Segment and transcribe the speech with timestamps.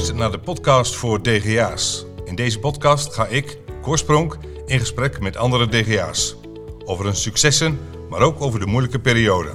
[0.00, 2.04] luistert naar de podcast voor DGA's.
[2.24, 6.36] In deze podcast ga ik, Korspronk, in gesprek met andere DGA's.
[6.84, 7.78] Over hun successen,
[8.08, 9.50] maar ook over de moeilijke periode.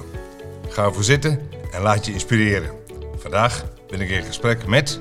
[0.68, 2.70] Ga ervoor zitten en laat je inspireren.
[3.16, 5.00] Vandaag ben ik in gesprek met...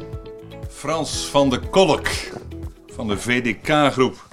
[0.69, 2.07] Frans van der Kolk
[2.87, 4.27] van de VDK-groep.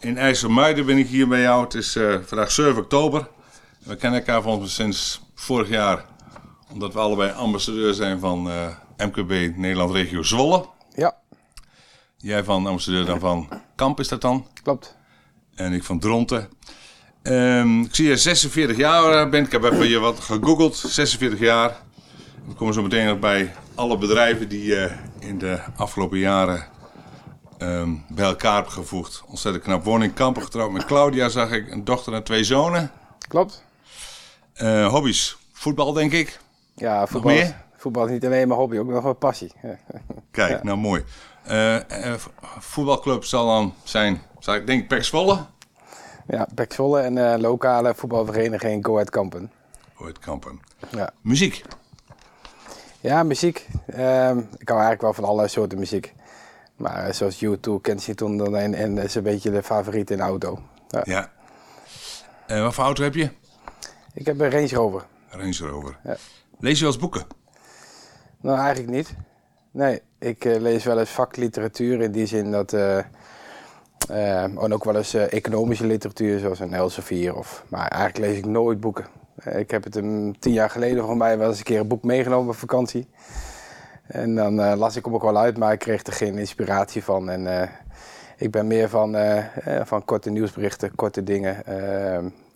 [0.00, 1.64] In IJsselmuiden ben ik hier bij jou.
[1.64, 3.28] Het is eh, vandaag 7 oktober.
[3.78, 6.04] We kennen elkaar volgens sinds vorig jaar
[6.72, 8.66] omdat we allebei ambassadeur zijn van eh,
[9.06, 10.66] MKB Nederland Regio Zwolle.
[10.94, 11.14] Ja,
[12.16, 14.46] Jij van ambassadeur dan van Kamp is dat dan?
[14.62, 14.96] klopt.
[15.54, 16.48] En ik van Dronten.
[17.22, 19.46] Ehm, ik zie je 46 jaar bent.
[19.46, 20.76] Ik heb even je wat gegoogeld.
[20.76, 21.76] 46 jaar.
[22.46, 26.66] We komen zo meteen nog bij alle bedrijven die je in de afgelopen jaren
[27.58, 29.22] ehm, bij elkaar hebt gevoegd.
[29.26, 29.84] Ontzettend knap.
[29.84, 31.70] Woon in Kampen, getrouwd met Claudia, zag ik.
[31.70, 32.90] Een dochter en twee zonen.
[33.28, 33.64] Klopt.
[34.54, 35.36] Eh, hobby's.
[35.52, 36.40] Voetbal, denk ik.
[36.76, 37.56] Ja, voetbal, meer?
[37.82, 39.52] Voetbal is niet alleen mijn hobby, ook nog een passie.
[39.62, 39.78] Ja.
[40.30, 41.04] Kijk, nou mooi.
[41.42, 42.20] Eh, eh,
[42.58, 45.38] voetbalclub zal dan zijn, zal ik denk Pek Zwolle.
[46.26, 49.50] Ja, Pek Zwolle en eh, lokale voetbalvereniging Go Ahead Kampen.
[49.96, 50.60] Ooit Kampen.
[50.90, 51.10] Ja.
[51.20, 51.62] Muziek.
[53.00, 53.68] ja, muziek.
[53.86, 56.14] Ehm, ik hou eigenlijk wel van alle soorten muziek.
[56.76, 60.58] Maar zoals U2, Kensington dan en, en is een beetje de favoriet in de auto.
[60.88, 61.02] Ja.
[61.04, 61.30] Ja.
[62.46, 63.30] Eh, wat voor auto heb je?
[64.14, 65.06] Ik heb een Range Rover.
[65.28, 65.98] Range Rover.
[66.04, 66.16] Ja.
[66.58, 67.40] Lees je wel eens boeken?
[68.42, 69.14] Nou, eigenlijk niet.
[69.70, 72.72] Nee, ik eh, lees wel eens vakliteratuur in die zin dat...
[72.72, 73.04] eh,
[74.42, 77.36] en ook wel eens economische literatuur, zoals een Elsevier.
[77.36, 79.06] Of, maar eigenlijk lees ik nooit boeken.
[79.44, 82.02] Ik heb het een tien jaar geleden voor mij wel eens een keer een boek
[82.02, 83.08] meegenomen op vakantie.
[84.06, 87.30] En dan las ik hem ook wel uit, maar ik kreeg er geen inspiratie van.
[87.30, 87.70] En
[88.36, 89.16] ik ben meer van,
[89.82, 91.56] van korte nieuwsberichten, korte dingen.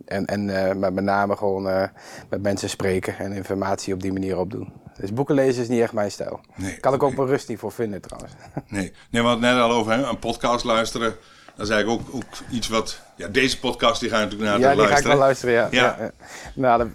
[0.07, 1.89] En en eh, met, met name gewoon eh,
[2.31, 4.73] met mensen spreken en informatie op die manier opdoen.
[5.01, 6.41] Dus boeken lezen is niet echt mijn stijl.
[6.55, 7.17] Nee, Kan ik ook oké.
[7.19, 8.33] mijn rust niet voor vinden trouwens.
[8.69, 8.93] Nee.
[9.11, 11.15] Nee, we hadden het net al over hè, een podcast luisteren.
[11.57, 13.01] Dat is eigenlijk ook, ook iets wat...
[13.17, 15.17] Ja, deze podcast die ga je natuurlijk naar ja, die ga ik luisteren.
[15.17, 15.69] wel luisteren, ja.
[15.71, 15.97] Ja.
[15.99, 16.05] ja.
[16.05, 16.11] ja.
[16.55, 16.95] Nou, dan-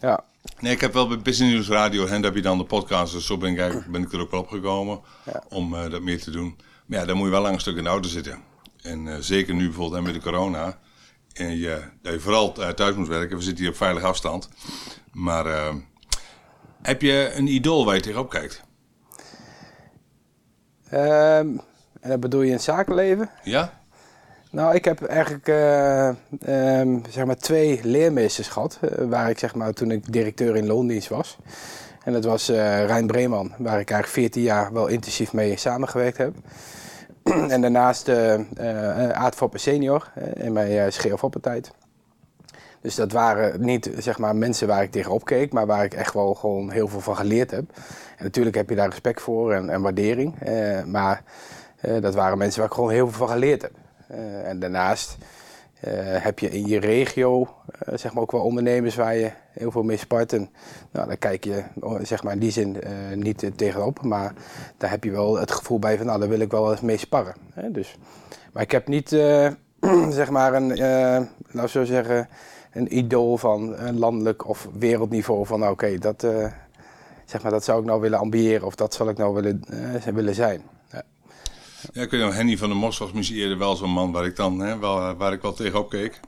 [0.00, 0.20] ja.
[0.60, 3.12] Nee, ik heb wel bij Business News Radio, en daar heb je dan de podcast.
[3.12, 5.42] Dus zo ben ik, eigenlijk, ben ik er ook wel opgekomen Ja.
[5.48, 6.56] om eh, dat meer te doen.
[6.86, 8.38] Maar ja, dan moet je wel lang een stuk in de auto zitten.
[8.82, 10.78] En zeker nu bijvoorbeeld met de corona.
[11.36, 13.36] En je, dat je vooral eh, thuis moet werken.
[13.36, 14.48] We zitten hier op veilig afstand.
[15.12, 15.74] Maar eh,
[16.82, 18.62] heb je een idool waar je tegenop kijkt?
[20.90, 21.46] Ehm,
[22.00, 23.30] en dat bedoel je in het zakenleven?
[23.42, 23.80] Ja?
[24.50, 26.08] Nou, ik heb eigenlijk eh,
[26.78, 28.78] ehm, zeg maar twee leermeesters gehad.
[28.80, 31.36] eh, waar ik zeg maar toen ik directeur in loondienst was.
[32.04, 36.16] En dat was eh Rijn Breeman, waar ik eigenlijk 14 jaar wel intensief mee samengewerkt
[36.18, 36.34] heb.
[37.54, 41.70] en daarnaast eh eh Aad Foppe senior eh, in mijn scheerfoppentijd.
[42.80, 46.14] Dus dat waren niet zeg maar, mensen waar ik tegenop keek, maar waar ik echt
[46.14, 47.64] wel gewoon heel veel van geleerd heb.
[48.16, 50.34] En natuurlijk heb je daar respect voor en, en waardering.
[50.86, 51.22] maar
[52.00, 53.72] dat waren mensen waar ik gewoon heel veel van geleerd heb.
[54.44, 55.16] En daarnaast
[56.08, 57.48] heb je in je regio
[57.94, 60.32] zeg maar ook wel ondernemers waar je heel veel mee spart.
[60.32, 60.48] En
[60.92, 64.02] nou, daar kijk je oh, zeg maar in die zin eh, niet eh, tegenop.
[64.02, 64.32] Maar
[64.76, 66.96] daar heb je wel het gevoel bij van nou, daar wil ik wel eens mee
[66.96, 67.34] sparren.
[67.54, 67.70] Hè?
[67.70, 67.96] Dus,
[68.52, 69.48] maar ik heb niet eh,
[70.10, 70.68] zeg maar een,
[71.50, 72.28] we zo zeggen,
[72.72, 76.26] een idool van een landelijk of wereldniveau van nou, oké, dat,
[77.24, 79.64] zeg maar, dat zou ik nou willen ambiëren of dat zal ik nou willen,
[80.14, 80.62] willen zijn.
[80.92, 81.02] Ja.
[81.92, 84.24] Ja, ik weet nog, Henny van der Mos was misschien eerder wel zo'n man waar
[84.24, 86.20] ik dan hè, wel, waar ik wel tegenop keek.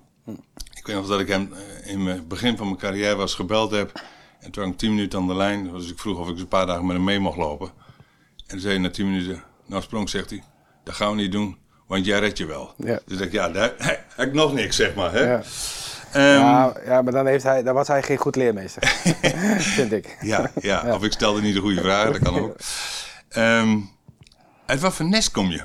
[0.88, 3.70] Ik weet nog dat ik hem eh, in het begin van mijn carrière was gebeld
[3.70, 4.02] heb.
[4.40, 5.72] En toen had ik tien minuten aan de lijn.
[5.72, 7.66] Dus ik vroeg of ik een paar dagen met hem mee mocht lopen.
[7.66, 10.42] En toen zei hij na tien minuten, nou sprong, zegt hij,
[10.84, 12.74] dat gaan we niet doen, want jij redt je wel.
[12.76, 13.00] Ja.
[13.06, 13.74] Dus ik dacht, ja, daar
[14.16, 15.12] heb ik nog niks, zeg maar.
[15.12, 15.22] Hè?
[15.30, 15.42] Ja.
[16.12, 18.88] Ehm, Ja, ja, maar dan, heeft hij, dan was hij geen goed leermeester.
[19.78, 20.16] Vind ik.
[20.20, 22.56] Ja, ja, of ik stelde niet de goede vragen, dat kan ook.
[23.28, 23.78] Ehm,
[24.66, 25.62] uit wat voor nest kom je?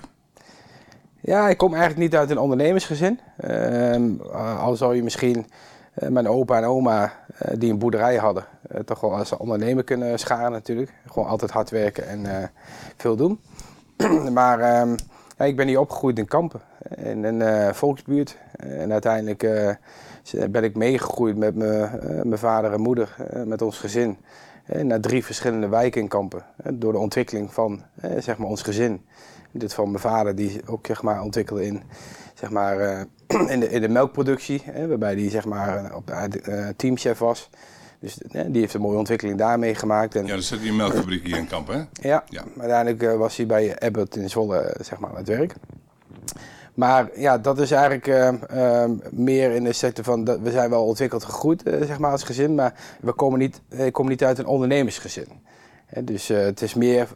[1.25, 3.19] Ja, ik kom eigenlijk niet uit een ondernemersgezin.
[3.37, 4.19] Ehm,
[4.59, 5.45] al zou je misschien
[5.93, 9.83] eh, mijn opa en oma, eh, die een boerderij hadden, eh, toch wel als ondernemer
[9.83, 10.93] kunnen scharen natuurlijk.
[11.07, 12.47] Gewoon altijd hard werken en eh,
[12.97, 13.39] veel doen.
[14.33, 14.95] maar ehm,
[15.37, 16.61] ja, ik ben hier opgegroeid in Kampen,
[16.95, 18.37] in een eh, volksbuurt.
[18.57, 19.69] en uiteindelijk eh,
[20.49, 21.91] ben ik meegegroeid met mijn
[22.31, 24.17] eh, vader en moeder, eh, met ons gezin.
[24.65, 26.43] eh, naar drie verschillende wijken in Kampen.
[26.63, 29.05] eh, door de ontwikkeling van eh, zeg maar ons gezin.
[29.55, 31.83] Dit van mijn vader, die ook zeg maar, ontwikkelde in,
[32.33, 33.01] zeg maar, eh,
[33.53, 34.61] in, de, in de melkproductie.
[34.65, 37.49] Hè, waarbij hij zeg maar, eh, op, eh, teamchef was.
[37.99, 40.15] Dus eh, die heeft een mooie ontwikkeling daarmee gemaakt.
[40.15, 41.81] En, Ja, er zit een melkfabriek hier in Kamp, hè?
[42.07, 42.43] ja, Ja.
[42.55, 45.53] maar uiteindelijk was hij bij Abbott in Zwolle zeg maar, aan het werk.
[46.73, 48.33] Maar ja, dat is eigenlijk
[49.11, 52.55] meer in de sector van, dat we zijn wel ontwikkeld gegroeid zeg maar, als gezin,
[52.55, 55.27] maar we komen niet, ik kom niet uit een ondernemersgezin.
[55.85, 57.07] Hè, dus het is meer,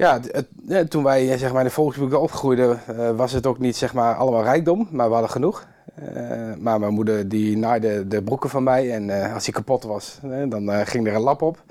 [0.00, 3.58] Ja, het, het, toen wij zeg maar, in de volksboeken opgroeiden, uh, was het ook
[3.58, 5.66] niet zeg maar, allemaal rijkdom, maar we hadden genoeg.
[6.02, 9.82] Uh, maar mijn moeder die naaide de broeken van mij en uh, als die kapot
[9.82, 10.18] was,
[10.48, 11.62] dan ging er een lap op.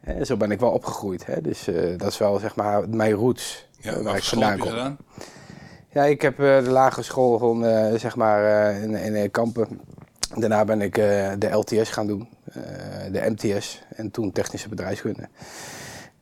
[0.00, 1.26] En zo ben ik wel opgegroeid.
[1.26, 1.40] Hè?
[1.40, 4.70] Dus dat is wel zeg maar mijn roots ja, waar ik vandaan kom.
[4.70, 4.96] Gedaan?
[5.92, 7.64] Ja, ik heb de lagere school gewoon
[7.98, 9.80] zeg maar in, in Kampen.
[10.34, 10.94] Daarna ben ik
[11.38, 12.28] de LTS gaan doen,
[13.12, 15.28] de MTS en toen technische bedrijfskunde.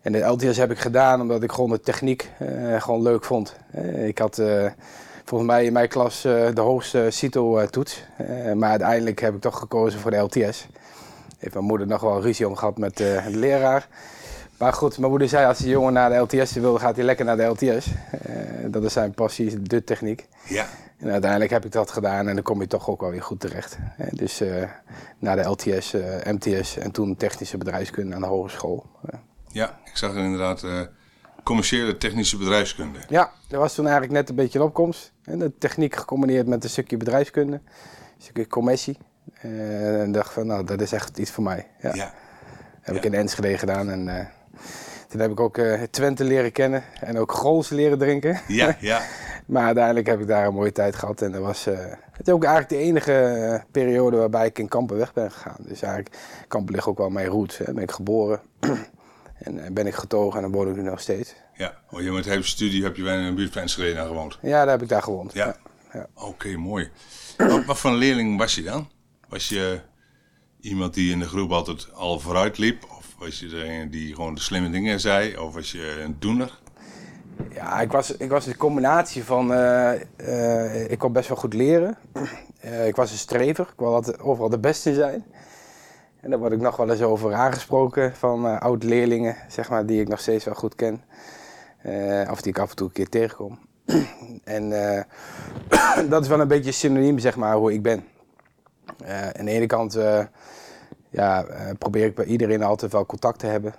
[0.03, 3.57] En de LTS heb ik gedaan omdat ik gewoon de techniek uh, gewoon leuk vond.
[3.75, 4.71] Uh, ik had uh,
[5.25, 8.05] volgens mij in mijn klas de hoogste CITO-toets.
[8.55, 10.67] maar uiteindelijk heb ik toch gekozen voor de LTS.
[11.39, 13.89] Heeft mijn moeder nog wel ruzie om gehad met de leraar.
[14.59, 17.25] Maar goed, mijn moeder zei als die jongen naar de LTS wil, gaat hij lekker
[17.25, 17.87] naar de LTS.
[18.67, 20.27] dat is zijn passie, de techniek.
[20.49, 20.67] Ja.
[20.99, 23.41] En uiteindelijk heb ik dat gedaan en dan kom je toch ook wel weer goed
[23.41, 23.79] terecht.
[24.11, 24.43] Dus
[25.19, 25.95] naar de LTS,
[26.25, 28.87] MTS en toen technische bedrijfskunde aan de hogeschool.
[29.53, 30.81] Ja, ik zag er inderdaad uh,
[31.43, 32.99] commerciële technische bedrijfskunde.
[33.09, 35.13] Ja, dat was toen eigenlijk net een beetje een opkomst.
[35.25, 38.99] En de techniek gecombineerd met een stukje bedrijfskunde, een stukje commissie.
[39.45, 41.67] Uh, en dacht van, nou, dat is echt iets voor mij.
[41.81, 41.95] Ja.
[41.95, 42.15] ja.
[42.81, 44.19] Heb ik in Enschede gedaan en uh,
[45.09, 45.61] toen heb ik ook
[45.91, 48.41] Twente leren kennen en ook Grols leren drinken.
[48.49, 49.03] Ja, ja.
[49.47, 51.65] maar uiteindelijk heb ik daar een mooie tijd gehad en dat was
[52.13, 55.57] het is ook eigenlijk de enige periode waarbij ik in Kampen weg ben gegaan.
[55.59, 56.17] Dus eigenlijk,
[56.49, 57.59] Kampen ligt ook wel mijn roots.
[57.59, 57.73] Hè.
[57.73, 58.41] Ben ik geboren.
[59.43, 61.35] En eh, ben ik getogen en dan woon ik nu nog steeds.
[61.55, 64.39] Ja, oh, je met hele studie heb je bij een buurt van Enschede gewoond?
[64.43, 65.33] Ja, daar heb ik daar gewoond.
[65.33, 65.57] Ja,
[65.93, 66.07] ja.
[66.15, 66.91] oké, mooi.
[67.37, 68.91] wat, wat voor een leerling was je dan?
[69.29, 69.81] Was je
[70.61, 72.85] iemand die in de groep altijd al vooruit liep?
[72.99, 75.39] Of was je degene die gewoon de slimme dingen zei?
[75.39, 76.61] Of was je een doener?
[77.55, 79.53] Ja, ik was, ik was een combinatie van...
[79.53, 81.99] Uh, uh, ik kon best wel goed leren.
[82.91, 83.65] ik was een strever.
[83.65, 85.25] Ik wilde altijd overal de beste zijn.
[86.23, 90.01] En daar word ik nog wel eens over aangesproken van uh, oud-leerlingen, zeg maar, die
[90.01, 91.03] ik nog steeds wel goed ken.
[91.87, 93.59] Uh, of die ik af en toe een keer tegenkom.
[94.45, 95.01] en uh,
[96.11, 98.05] dat is wel een beetje synoniem, zeg maar, hoe ik ben.
[99.37, 99.99] aan de ene kant
[101.09, 101.47] ja,
[101.79, 103.75] probeer ik bij iedereen altijd wel contact te hebben.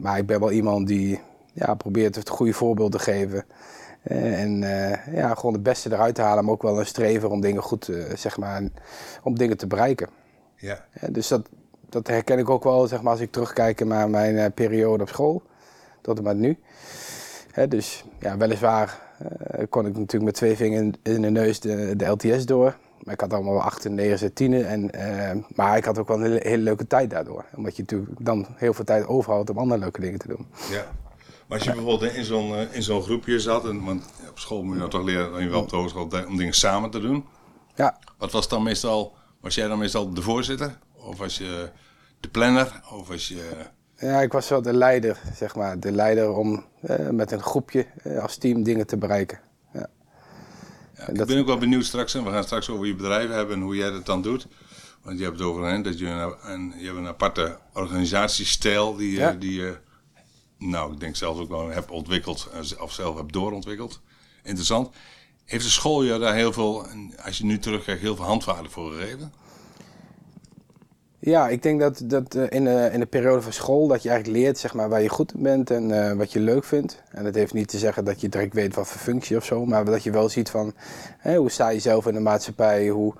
[0.00, 1.20] maar ik ben wel iemand die
[1.52, 3.44] ja, probeert het goede voorbeeld te geven.
[4.02, 4.58] en
[5.10, 7.90] ja, gewoon het beste eruit te halen, maar ook wel een streven om dingen goed,
[8.14, 8.62] zeg maar,
[9.22, 10.08] om dingen te bereiken.
[10.56, 10.84] Ja.
[11.10, 11.48] dus dat,
[11.92, 15.08] dat herken ik ook wel zeg maar, als ik terugkijk naar mijn uh, periode op
[15.08, 15.42] school.
[16.00, 16.58] Tot en met nu.
[17.50, 21.96] Hè, dus ja, weliswaar uh, kon ik natuurlijk met twee vingers in de neus de,
[21.96, 22.76] de LTS door.
[23.02, 24.66] Maar ik had allemaal wel acht, negen, tienen.
[24.66, 27.44] En, uh, maar ik had ook wel een hele, hele, leuke tijd daardoor.
[27.56, 30.46] Omdat je natuurlijk dan heel veel tijd overhoudt om andere leuke dingen te doen.
[30.70, 30.84] Ja.
[31.46, 34.72] Maar als je bijvoorbeeld in zo'n in zo'n groepje zat, en, want op school moet
[34.72, 37.24] je nou toch leren, je wel op de hogeschool, om dingen samen te doen.
[37.74, 37.98] Ja.
[38.18, 40.78] Wat was dan meestal, was jij dan meestal de voorzitter?
[40.96, 41.70] Of was je
[42.22, 42.80] de planner?
[42.90, 43.50] Of was je...
[43.96, 45.80] Ja, ik was wel de leider, zeg maar.
[45.80, 49.40] De leider om eh, met een groepje eh, als team dingen te bereiken.
[49.72, 49.86] Ja.
[50.96, 52.14] ja ik ben ook wel benieuwd straks.
[52.14, 54.46] En we gaan straks over je bedrijf hebben en hoe jij dat dan doet.
[55.02, 59.12] Want je hebt het over hè, dat je een, je hebt een aparte organisatiestijl die,
[59.12, 59.32] ja.
[59.32, 59.76] die je,
[60.58, 62.48] nou, ik denk zelf ook wel hebt ontwikkeld
[62.78, 64.00] of zelf hebt doorontwikkeld.
[64.42, 64.90] Interessant.
[65.44, 66.86] Heeft de school je daar heel veel,
[67.24, 69.32] als je nu terugkijkt, heel veel handvaten voor gegeven?
[71.24, 74.08] Ja, ik denk dat, dat uh, in, de, in de periode van school dat je
[74.08, 77.02] eigenlijk leert zeg maar, waar je goed in bent en uh, wat je leuk vindt.
[77.10, 79.66] En dat heeft niet te zeggen dat je direct weet wat voor functie of zo,
[79.66, 80.74] maar dat je wel ziet van
[81.18, 83.14] hè, hoe sta je zelf in de maatschappij, hoe,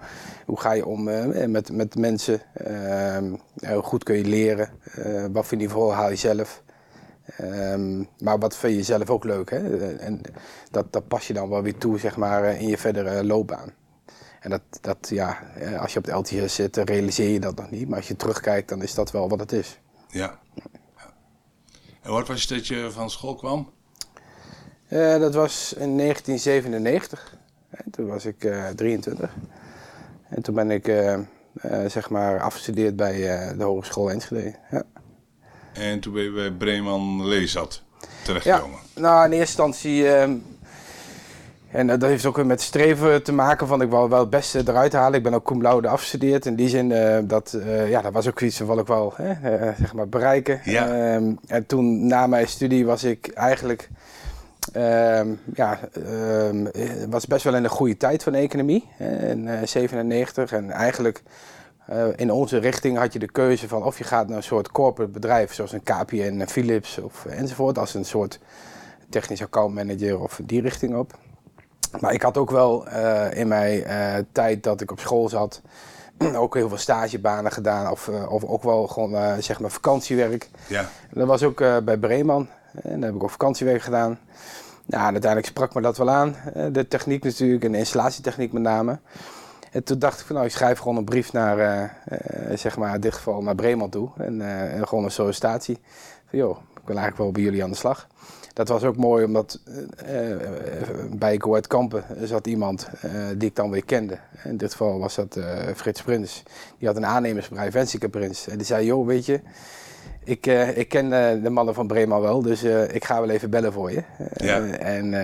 [0.46, 1.04] hoe ga je om
[1.50, 4.68] met, met mensen, ehm, hoe goed kun je leren,
[5.32, 6.62] wat voor niveau haal je zelf.
[7.40, 9.50] Um, maar wat vind je zelf ook leuk?
[9.50, 9.88] Hè?
[9.96, 10.20] En
[10.70, 13.72] dat, dat pas je dan wel weer toe zeg maar, in je verdere loopbaan.
[14.42, 17.70] En dat, dat, ja, eh, als je op de LTS zit, realiseer je dat nog
[17.70, 17.88] niet.
[17.88, 19.78] Maar als je terugkijkt, dan is dat wel wat het is.
[20.08, 20.38] Ja.
[20.54, 20.62] ja.
[22.02, 23.70] En wat was je dat je van school kwam?
[24.88, 27.36] Uh, dat was in 1997.
[27.90, 29.30] toen was ik uh, 23.
[30.28, 31.18] En toen ben ik uh,
[31.86, 33.16] zeg maar afgestudeerd bij
[33.56, 34.54] de Hogeschool Enschede.
[34.70, 34.82] Ja.
[35.72, 37.82] En toen ben je bij Breeman Leesat
[38.24, 38.78] terechtgekomen?
[38.94, 40.36] Ja, nou in eerste instantie ehm,
[41.72, 44.92] en dat heeft ook met streven te maken van ik wil wel het beste eruit
[44.92, 45.14] halen.
[45.14, 46.46] Ik ben ook cum laude afgestudeerd.
[46.46, 49.28] In die zin, uh, dat, uh, ja, dat was ook iets wat ik wel uh,
[49.78, 50.60] zeg maar bereiken.
[50.64, 51.14] Ja.
[51.14, 53.88] Um, en toen na mijn studie was ik eigenlijk...
[54.76, 56.68] Um, ja, um,
[57.10, 58.88] was best wel in de goede tijd van de economie.
[58.98, 61.22] in 97 en eigenlijk...
[62.16, 65.12] in onze richting had je de keuze van of je gaat naar een soort corporate
[65.12, 68.38] bedrijf, zoals een KPN, Philips of enzovoort, als een soort
[69.08, 71.18] technisch account manager of die richting op.
[72.00, 75.60] Maar ik had ook wel uh, in mijn uh, tijd dat ik op school zat,
[76.34, 77.90] ook heel veel stagebanen gedaan.
[77.90, 80.48] Of, uh, of ook wel gewoon zeg maar vakantiewerk.
[80.66, 80.88] Ja.
[81.10, 82.48] Dat was ook bij Breeman.
[82.82, 84.18] En daar heb ik ook vakantiewerk gedaan.
[84.86, 86.36] Nou, en uiteindelijk sprak me dat wel aan.
[86.72, 88.98] de techniek natuurlijk en de installatietechniek met name.
[89.70, 91.96] En toen dacht ik van nou, ik schrijf gewoon een brief naar,
[92.54, 94.10] zeg maar in dit geval naar Bremen toe.
[94.16, 95.78] En, en gewoon een sollicitatie.
[96.28, 98.08] Van joh, ik wil eigenlijk wel bij jullie aan de slag
[98.52, 99.60] dat was ook mooi, omdat
[100.08, 100.36] uh,
[101.16, 104.18] bij Goed Kampen zat iemand uh, die ik dan weer kende.
[104.44, 105.38] In dit geval was dat
[105.74, 106.42] Frits Prins.
[106.78, 108.48] Die had een aannemersbedrijf, Wensike Prins.
[108.48, 109.40] En die zei, joh, weet je,
[110.24, 111.10] ik, ik ken
[111.42, 114.02] de mannen van Brema wel, dus ik ga wel even bellen voor je.
[114.34, 114.66] Ja.
[114.66, 115.14] en,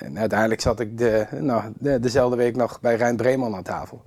[0.00, 4.02] en, uiteindelijk zat ik de, nou, de, dezelfde week nog bij Rijn Breeman aan tafel.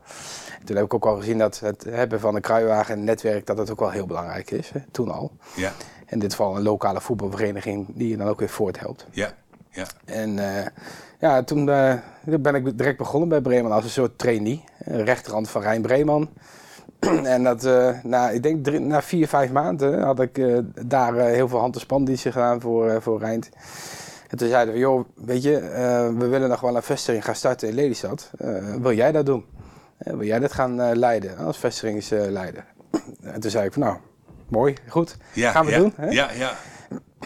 [0.63, 3.57] toen heb ik ook al gezien dat het hebben van een kruiwagen en netwerk, dat
[3.57, 5.31] het ook wel heel belangrijk is, hè, toen al.
[5.55, 5.73] Ja
[6.11, 9.05] in dit geval een lokale voetbalvereniging die je dan ook weer voorthelpt.
[9.11, 9.33] Ja,
[9.69, 9.85] ja.
[10.05, 10.65] En uh,
[11.19, 14.63] ja, toen uh, ben ik direct begonnen bij Bremen als een soort trainee.
[14.85, 16.29] Rechterhand van Rijn Breeman.
[17.23, 21.47] en dat, uh, na, ik denk drie, na vier, vijf maanden had ik daar heel
[21.47, 23.49] veel hand- en spandiensten gedaan voor, voor Rijnd.
[24.27, 25.59] En toen zeiden we, joh, weet je,
[26.17, 28.31] we willen nog wel een vestiging gaan starten in Lelystad.
[28.81, 29.45] wil jij dat doen?
[29.97, 32.65] wil jij dat gaan leiden als vestigingsleider?
[33.33, 33.97] en toen zei ik van, nou,
[34.51, 35.17] mooi, goed.
[35.33, 35.93] Ja, Gaan we doen.
[35.95, 36.09] Hè?
[36.09, 36.57] Ja, ja.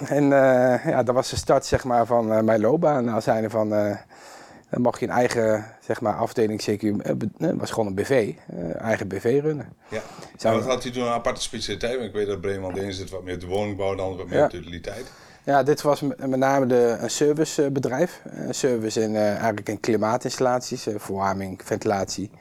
[0.07, 3.05] En uh, ja, dat was de start zeg maar, van uh, mijn loopbaan.
[3.05, 3.95] Nou, zijn van, uh,
[4.69, 6.95] dan mag je een eigen zeg maar, afdeling, CQ,
[7.57, 8.33] was gewoon een BV,
[8.77, 9.73] eigen BV runnen.
[9.89, 10.01] Ja,
[10.37, 10.55] Zou...
[10.55, 12.01] wat had hij toen een aparte specialiteit?
[12.01, 14.47] Ik weet dat Bremen de ene zit wat meer de woningbouw, dan wat meer ja.
[14.47, 15.11] de utiliteit.
[15.43, 18.21] Ja, dit was met name de, een servicebedrijf.
[18.23, 22.31] Een service in, eigenlijk in klimaatinstallaties, verwarming, ventilatie.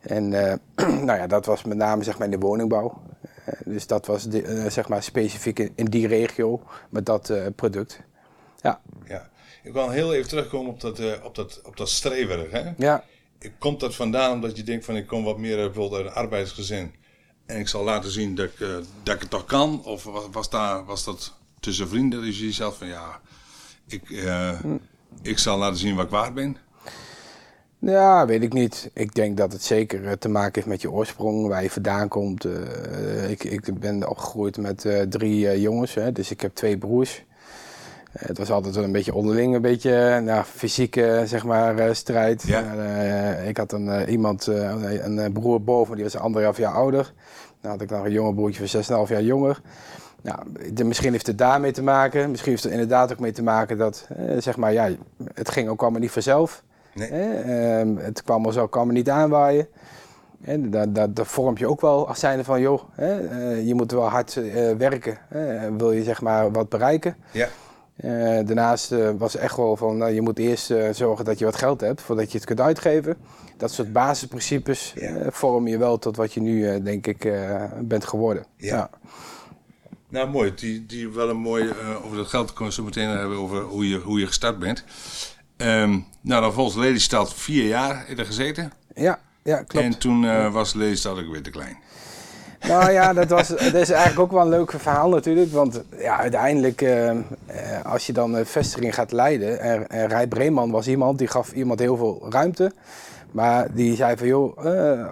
[0.00, 0.28] En
[1.06, 3.02] nou ja, dat was met name zeg maar, in de woningbouw.
[3.44, 7.46] Eh, dus dat was de, eh, zeg maar specifiek in, die regio met dat eh,
[7.56, 8.00] product.
[8.60, 8.80] Ja.
[9.06, 9.30] ja.
[9.62, 12.52] Ik wil heel even terugkomen op dat, op dat, op dat streewerk.
[12.52, 12.72] Hè?
[12.76, 13.04] Ja.
[13.58, 16.94] Komt dat vandaan omdat je denkt van ik kom wat meer bijvoorbeeld uit een arbeidsgezin
[17.46, 18.58] en ik zal laten zien dat ik,
[19.02, 19.84] dat ik het toch kan?
[19.84, 23.20] Of was, was, daar, was dat tussen vrienden dat je zelf van ja,
[23.86, 24.08] ik,
[24.60, 24.76] hm.
[25.22, 26.56] ik zal laten zien wat ik waard ben?
[27.84, 28.90] Ja, weet ik niet.
[28.92, 32.08] Ik denk dat het zeker eh, te maken heeft met je oorsprong, waar je vandaan
[32.08, 32.44] komt.
[32.44, 37.24] Uh, ik, ik ben opgegroeid met uh, drie jongens, hè, dus ik heb twee broers.
[38.12, 42.42] het was altijd wel een beetje onderling, een beetje nou, fysieke zeg maar, strijd.
[42.42, 42.60] Ja.
[43.34, 47.12] ik had een, iemand, een broer boven, die was anderhalf jaar ouder.
[47.60, 49.60] Dan had ik nog een jonge broertje van 6,5 jaar jonger.
[50.20, 50.38] Nou,
[50.84, 52.30] misschien heeft het daarmee te maken.
[52.30, 54.08] Misschien heeft het inderdaad ook mee te maken dat,
[54.38, 54.88] zeg maar, ja,
[55.34, 56.62] het ging ook allemaal niet vanzelf.
[56.94, 57.08] Nee.
[57.08, 59.68] Ehm, het kwam er zo, kwam er niet aanwaaien.
[60.42, 63.74] En dat, dat, dat vorm je ook wel als zijnde van, joh, hè, uh, je
[63.74, 65.18] moet wel hard uh, werken.
[65.28, 67.16] Hè, wil je zeg maar wat bereiken.
[67.30, 67.48] Ja.
[68.04, 71.80] Uh, daarnaast was echt wel van, nou, je moet eerst zorgen dat je wat geld
[71.80, 73.16] hebt voordat je het kunt uitgeven.
[73.56, 75.30] Dat soort basisprincipes ja.
[75.30, 77.32] vormen je wel tot wat je nu, denk ik,
[77.80, 78.44] bent geworden.
[78.56, 78.76] Ja.
[78.76, 78.90] ja.
[80.08, 80.54] Nou, mooi.
[80.54, 81.72] Die, die wel een mooi,
[82.04, 84.84] over dat geld kunnen we zo meteen hebben over hoe je, hoe je gestart bent.
[85.64, 88.72] Um, nou, dan volgens Lelystad vier jaar er gezeten.
[88.94, 89.86] Ja, ja, klopt.
[89.86, 91.76] En toen uh, was Lelystad ook weer te klein.
[92.68, 95.52] Nou ja, dat, was, dat is eigenlijk ook wel een leuk verhaal natuurlijk.
[95.52, 97.10] Want ja, uiteindelijk, uh,
[97.82, 99.60] als je dan een vestiging gaat leiden...
[99.60, 102.72] En, en Rij Breeman was iemand, die gaf iemand heel veel ruimte.
[103.30, 104.56] Maar die zei van, joh,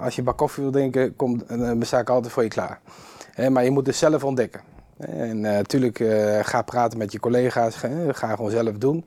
[0.03, 1.17] als je bak koffie wil drinken...
[1.17, 2.81] Kom, dan sta ik altijd voor je klaar.
[3.51, 4.61] maar je moet het zelf ontdekken.
[4.99, 6.05] En natuurlijk,
[6.43, 7.77] ga praten met je collega's.
[8.11, 9.05] ga gewoon zelf doen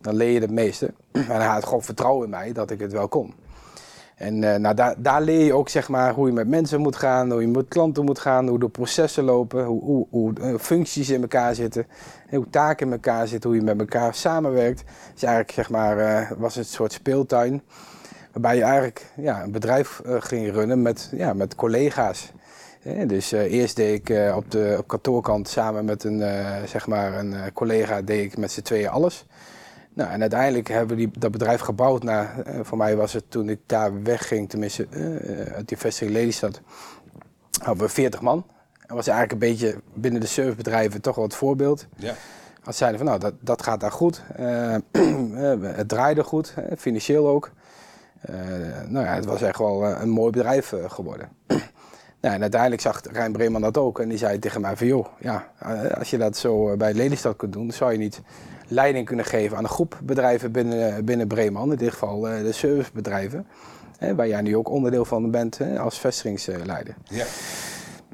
[0.00, 0.92] dan leer je het meeste.
[1.12, 3.34] En hij had gewoon vertrouwen in mij dat ik het wel kon.
[4.20, 6.96] En uh, nou, daar, daar leer je ook zeg maar, hoe je met mensen moet
[6.96, 10.58] gaan, hoe je met klanten moet gaan, hoe de processen lopen, hoe, hoe, hoe uh,
[10.58, 11.86] functies in elkaar zitten,
[12.30, 14.84] hoe taken in elkaar zitten, hoe je met elkaar samenwerkt.
[15.12, 17.62] Dus eigenlijk zeg maar, uh, was het een soort speeltuin
[18.32, 22.32] waarbij je eigenlijk ja, een bedrijf ging runnen met, ja, met collega's.
[23.06, 26.22] dus eerst deed ik op de op kantoorkant samen met een,
[26.66, 29.26] zeg maar een collega deed ik met z'n tweeën alles.
[29.94, 33.24] Nou, en uiteindelijk hebben we die, dat bedrijf gebouwd naar, uh, voor mij was het
[33.28, 36.60] toen ik daar wegging, tenminste uh, uit die vestiging Lelystad,
[37.62, 38.44] hadden we 40 man.
[38.86, 41.86] Dat was eigenlijk een beetje binnen de servicebedrijven toch wel het voorbeeld.
[41.96, 42.14] Ja.
[42.64, 44.22] Als zeiden van nou, dat, dat gaat daar goed.
[44.92, 47.50] Uh, het draaide goed, financieel ook.
[48.88, 51.28] nou ja, het was echt wel een mooi bedrijf geworden.
[52.20, 55.06] nou, en uiteindelijk zag Rijn Breeman dat ook en die zei tegen mij van joh,
[55.18, 55.50] ja,
[55.98, 58.22] als je dat zo bij Lelystad kunt doen, zou je niet
[58.70, 62.52] leiding kunnen geven aan een groep bedrijven binnen, binnen Breeman, in dit geval uh, de
[62.52, 63.46] servicebedrijven,
[63.98, 66.94] hè, waar jij nu ook onderdeel van bent hè, als vestigingsleider.
[67.04, 67.24] Ja.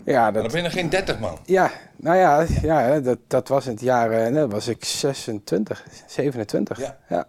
[0.05, 1.39] Ja, dat, ben je geen 30 man.
[1.45, 5.85] Ja, nou ja, ja dat, dat was in het jaar, uh, dat was ik 26,
[6.07, 6.79] 27.
[6.81, 6.97] Ja.
[7.09, 7.27] ja.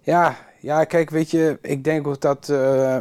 [0.00, 2.96] Ja, ja, kijk, weet je, ik denk ook dat, uh,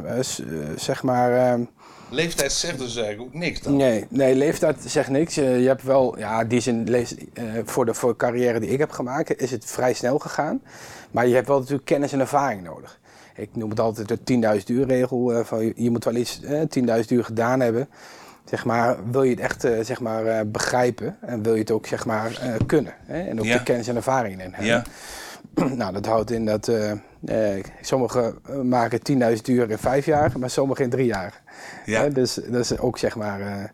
[0.76, 1.60] zeg maar,
[2.10, 3.76] leeftijd zegt dus eigenlijk ook niks dan?
[3.76, 5.38] Nee, nee leeftijd zegt niks.
[5.38, 7.06] Eh, je hebt wel, ja, die zin, uh,
[7.66, 10.62] voor, de, voor de carrière die ik heb gemaakt, is het vrij snel gegaan.
[11.12, 13.00] Maar je hebt wel natuurlijk kennis en ervaring nodig.
[13.36, 15.34] Ik noem het altijd de 10.000 uur regel.
[15.34, 16.48] Uh, van, je moet wel iets 10.000
[17.10, 17.90] uur gedaan hebben.
[18.46, 22.06] Zeg maar, wil je het echt zeg maar, begrijpen en wil je het ook zeg
[22.06, 22.94] maar, kunnen.
[23.06, 23.22] Hè?
[23.22, 24.66] En ook de kennis en ervaring in hebben.
[24.66, 24.84] Ja.
[25.76, 26.92] nou, dat houdt in dat uh,
[27.26, 29.00] uh, sommigen maken
[29.36, 31.42] 10.000 uur in vijf jaar, maar sommigen in drie jaar.
[31.86, 32.10] Ja.
[32.10, 33.72] dus dat is ook zeg maar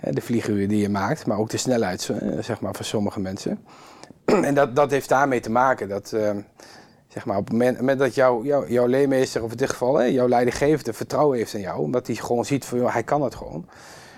[0.00, 3.58] de vlieguur die je maakt, maar ook de snelheid zeg maar, van sommige mensen.
[4.24, 6.08] en dat, dat heeft daarmee te maken dat
[7.08, 10.28] zeg maar, op het moment, dat jou, jou, jouw leermeester, of in dit geval jouw
[10.28, 13.68] leidinggevende, vertrouwen heeft in jou, omdat hij gewoon ziet van joh, hij kan het gewoon,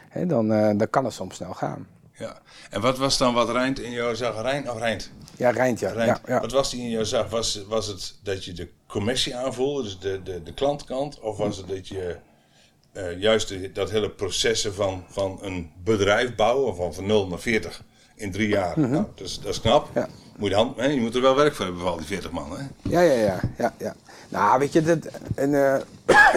[0.09, 1.87] hè, dan, dan kan het soms snel gaan.
[2.18, 2.38] Ja,
[2.71, 4.35] en wat was dan wat Rijnt in jou zag?
[4.35, 5.11] Of Rijnt?
[5.37, 6.21] Ja, Rijnt, ja.
[6.26, 7.28] Ja, Wat was die in jou zag?
[7.28, 11.21] Was, was het dat je de commissie aanvoelde, dus de, de, de klantkant?
[11.21, 12.16] Of was het dat je
[12.92, 17.83] uh, juist dat hele processen van, van een bedrijf bouwen, van, van 0 naar 40
[18.14, 18.78] in drie jaar?
[18.78, 18.92] Mm -hmm.
[18.92, 19.90] nou, dat, is, dat is knap.
[19.94, 20.09] Ja.
[20.37, 20.87] Moet hand, hè?
[20.87, 22.57] je moet er wel werk voor hebben voor al die 40 man.
[22.57, 22.64] Hè?
[22.83, 23.41] Ja, ja, ja.
[23.59, 23.95] ja, ja.
[24.29, 24.99] Nou, weet je, dat,
[25.35, 25.76] en, uh,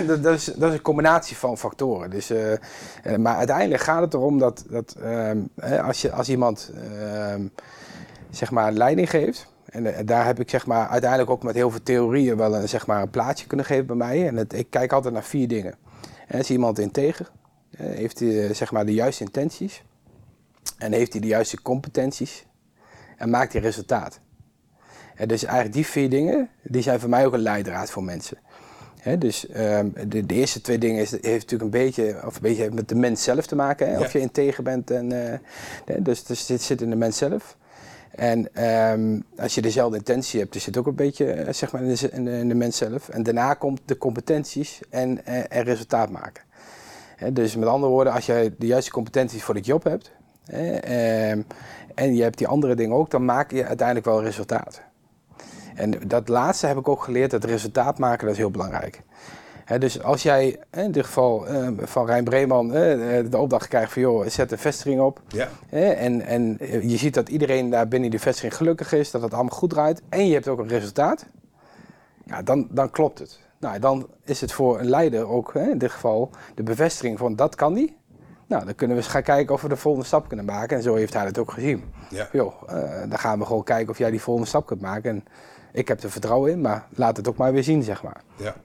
[0.07, 2.09] dat, is, dat is een combinatie van factoren.
[2.09, 2.53] Dus, uh,
[3.17, 5.37] maar uiteindelijk gaat het erom dat, dat ehm,
[5.83, 7.41] als, je, als iemand ehm,
[8.29, 9.47] zeg maar leiding geeft.
[9.65, 12.87] En daar heb ik zeg maar, uiteindelijk ook met heel veel theorieën wel een, zeg
[12.87, 14.27] maar, een plaatje kunnen geven bij mij.
[14.27, 15.75] En ik kijk altijd naar vier dingen.
[16.27, 17.31] En is iemand integer?
[17.77, 19.83] Heeft hij zeg maar, de juiste intenties?
[20.77, 22.46] En heeft hij de juiste competenties?
[23.17, 24.19] En maakt hij resultaat?
[25.15, 28.37] En dus eigenlijk die vier dingen, die zijn voor mij ook een leidraad voor mensen.
[29.19, 32.71] dus um, de, de, eerste twee dingen is, heeft natuurlijk een beetje, of een beetje
[32.71, 33.91] met de mens zelf te maken.
[33.91, 33.99] Hè?
[33.99, 34.91] Of je integer bent.
[34.91, 37.57] En, uh, dus, dus dit zit in de mens zelf.
[38.11, 41.81] En um, als je dezelfde intentie hebt, is het ook een beetje uh, zeg maar
[41.81, 43.09] in de, in, de, in de, mens zelf.
[43.09, 46.43] En daarna komt de competenties en, uh, en resultaat maken.
[47.33, 50.11] dus met andere woorden, als jij de juiste competenties voor de job hebt,
[51.95, 54.81] en je hebt die andere dingen ook, dan maak je uiteindelijk wel resultaat.
[55.75, 59.01] En dat laatste heb ik ook geleerd, het resultaat maken, dat is heel belangrijk.
[59.79, 62.73] dus als jij in dit geval uh, van Rijn Breeman uh,
[63.29, 65.21] de opdracht krijgt van joh, zet een vestiging op.
[65.27, 65.49] Ja.
[65.69, 69.57] en, en je ziet dat iedereen daar binnen die vestiging gelukkig is, dat het allemaal
[69.57, 70.01] goed draait.
[70.09, 71.25] En je hebt ook een resultaat.
[72.25, 73.39] Ja, dan, dan klopt het.
[73.59, 77.55] Nou, dan is het voor een leider ook in dit geval de bevestiging van dat
[77.55, 77.97] kan die.
[78.47, 80.77] Nou, dan kunnen we eens gaan kijken of we de volgende stap kunnen maken.
[80.77, 81.83] En zo heeft hij het ook gezien.
[82.09, 82.29] Ja.
[82.31, 82.67] Joh,
[83.09, 85.09] dan gaan we gewoon kijken of jij die volgende stap kunt maken.
[85.09, 85.23] En,
[85.77, 88.21] ik heb er vertrouwen in, maar laat het ook maar weer zien, zeg maar.
[88.35, 88.55] Ja.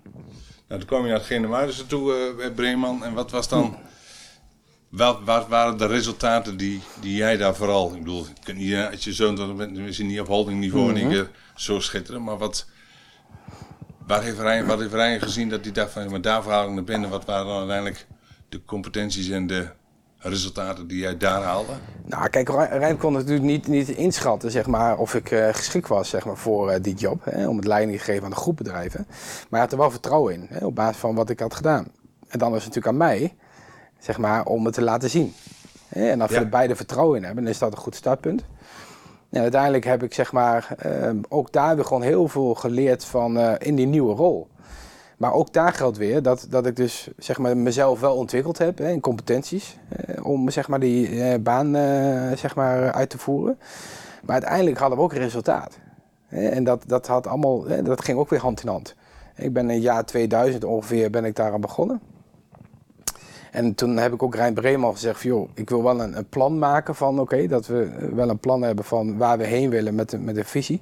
[0.68, 3.04] Nou, toen kwam je naar het Genemuidense toe, uh, Breeman.
[3.04, 3.62] En wat was dan...
[3.62, 3.90] Hm.
[4.88, 7.94] Wat, wat, waren de resultaten die, die jij daar vooral...
[7.94, 11.26] Ik bedoel, je kunt niet, als je zo'n bent, is niet op holdingniveau mm -hmm.
[11.54, 12.24] zo schitteren.
[12.24, 12.66] Maar wat,
[14.06, 16.10] waar heeft Rijn, wat heeft Rijn gezien dat hij dacht van...
[16.10, 17.10] Maar daar haal ik naar binnen.
[17.10, 18.06] Wat waren dan uiteindelijk
[18.52, 19.68] de competenties en de
[20.18, 21.72] resultaten die jij daar haalde?
[22.06, 26.08] Nou, kijk, Rijn kon natuurlijk niet, niet inschatten zeg maar, of ik uh, geschikt was
[26.08, 27.24] zeg maar, voor uh, die job.
[27.24, 29.04] Hè, om het leiding te geven aan de groepbedrijven.
[29.08, 31.86] Maar hij had er wel vertrouwen in, hè, op basis van wat ik had gedaan.
[32.28, 33.34] En dan is het natuurlijk aan mij
[33.98, 35.34] zeg maar, om het te laten zien.
[35.88, 36.38] Hè, en als ja.
[36.38, 38.44] we er beide vertrouwen in hebben, dan is dat een goed startpunt.
[39.30, 43.36] En uiteindelijk heb ik zeg maar, uh, ook daar weer gewoon heel veel geleerd van
[43.36, 44.48] uh, in die nieuwe rol.
[45.22, 48.78] Maar ook daar geldt weer dat, dat ik dus zeg maar, mezelf wel ontwikkeld heb
[48.78, 49.78] hè, in competenties.
[49.88, 53.58] Eh, om zeg maar, die eh, baan eh, zeg maar, uit te voeren.
[54.22, 55.78] Maar uiteindelijk hadden we ook resultaat.
[56.28, 58.94] En dat, dat, had allemaal, dat ging ook weer hand in hand.
[59.36, 62.00] Ik ben in het jaar 2000 ongeveer ben ik daar aan begonnen.
[63.50, 66.58] En toen heb ik ook Rijn Breeman gezegd van, joh, ik wil wel een, plan
[66.58, 70.10] maken van oké, dat we wel een plan hebben van waar we heen willen met
[70.10, 70.80] de, met de visie.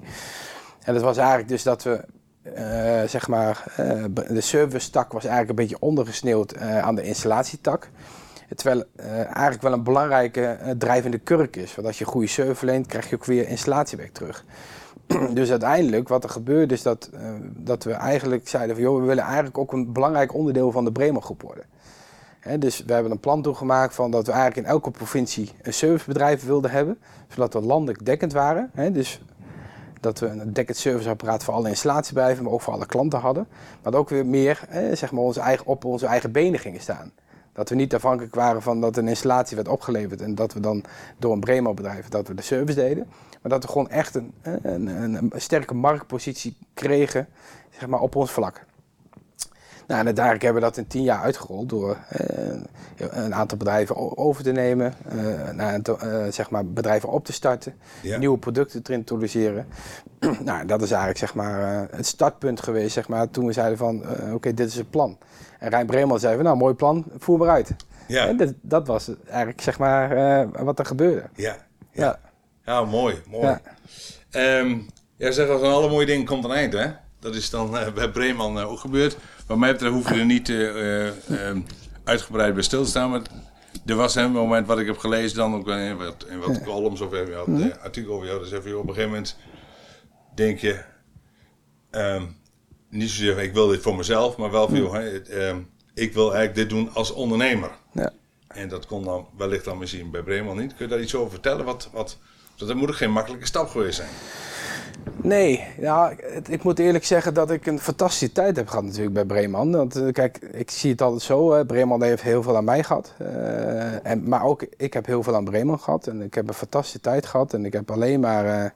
[0.84, 2.04] En dat was eigenlijk dus dat we
[2.42, 7.02] uh, zeg maar, uh, de service tak was eigenlijk een beetje ondergesneeuwd uh, aan de
[7.02, 7.88] installatietak.
[8.54, 8.84] Terwijl
[9.24, 11.74] eigenlijk wel een belangrijke drijvende kurk is.
[11.74, 14.44] Want als je goede service verleent, krijg je ook weer installatiewerk terug.
[15.34, 17.10] dus uiteindelijk, wat er gebeurde, is dat,
[17.42, 18.84] dat we eigenlijk zeiden van...
[18.84, 21.64] joh, we willen eigenlijk ook een belangrijk onderdeel van de Bremer groep worden.
[22.60, 26.46] Dus we hebben een plan toegemaakt van dat we eigenlijk in elke provincie een servicebedrijf
[26.46, 26.98] wilden hebben.
[27.28, 28.70] Zodat we landelijk dekkend waren.
[28.92, 29.20] Dus
[30.00, 33.46] dat we een dekkend serviceapparaat voor alle installatiebedrijven, maar ook voor alle klanten hadden.
[33.82, 37.12] Maar ook weer meer zeg maar eigen, op onze eigen benen gingen staan.
[37.52, 40.84] Dat we niet afhankelijk waren van dat een installatie werd opgeleverd en dat we dan
[41.18, 43.06] door een Bremo bedrijf dat we de service deden.
[43.42, 47.28] Maar dat we gewoon echt een, een, een, een sterke marktpositie kregen
[47.78, 48.64] zeg maar, op ons vlak.
[49.90, 52.56] Nou, en uiteindelijk hebben we dat in tien jaar uitgerold door eh,
[52.96, 57.74] een aantal bedrijven over te nemen, uh, zeg maar bedrijven op te starten,
[58.18, 59.66] nieuwe producten te introduceren.
[60.44, 64.04] nou, dat is eigenlijk zeg maar, het startpunt geweest zeg maar, toen we zeiden van
[64.32, 65.18] oké, dit is het plan.
[65.58, 67.74] En Rijn Bremer zei van nou, mooi plan, voer maar uit.
[68.06, 68.26] Ja.
[68.26, 71.22] En dat, dat was eigenlijk zeg maar wat er gebeurde.
[71.34, 71.56] Ja,
[71.92, 72.18] ja.
[72.64, 72.84] ja.
[72.84, 73.58] mooi, mooi.
[74.30, 74.58] Ja.
[74.58, 76.86] Um, ja, zeg als een alle mooie dingen komt een eind, hè?
[77.20, 79.16] Dat is dan bij Breeman ook gebeurd.
[79.46, 81.56] Wat mij betreft hoef je er niet uh, uh,
[82.04, 83.10] uitgebreid bij stil te staan.
[83.10, 83.22] Maar
[83.86, 87.00] er was een moment wat ik heb gelezen, dan ook in wat, in wat columns
[87.00, 87.72] of even, mm -hmm.
[87.82, 88.40] artikel over jou.
[88.40, 89.36] Dus even op een gegeven moment
[90.34, 90.80] denk je,
[91.90, 92.36] um,
[92.88, 96.68] niet zozeer ik wil dit voor mezelf, maar wel veel, um, ik wil eigenlijk dit
[96.68, 97.70] doen als ondernemer.
[97.92, 98.12] Ja.
[98.48, 100.74] En dat kon dan wellicht dan misschien bij Bremen niet.
[100.74, 101.64] Kun je daar iets over vertellen?
[101.64, 102.18] Wat, wat,
[102.56, 104.10] dat moet ook geen makkelijke stap geweest zijn.
[105.22, 106.12] Nee, ja,
[106.48, 109.72] ik moet eerlijk zeggen dat ik een fantastische tijd heb gehad natuurlijk bij Breeman.
[109.72, 111.66] Want eh, kijk, ik zie het altijd zo, hè.
[111.66, 113.14] Breeman heeft heel veel aan mij gehad.
[113.22, 116.06] Uh, en, maar ook ik heb heel veel aan Breeman gehad.
[116.06, 117.54] En ik heb een fantastische tijd gehad.
[117.54, 118.72] En ik heb alleen maar,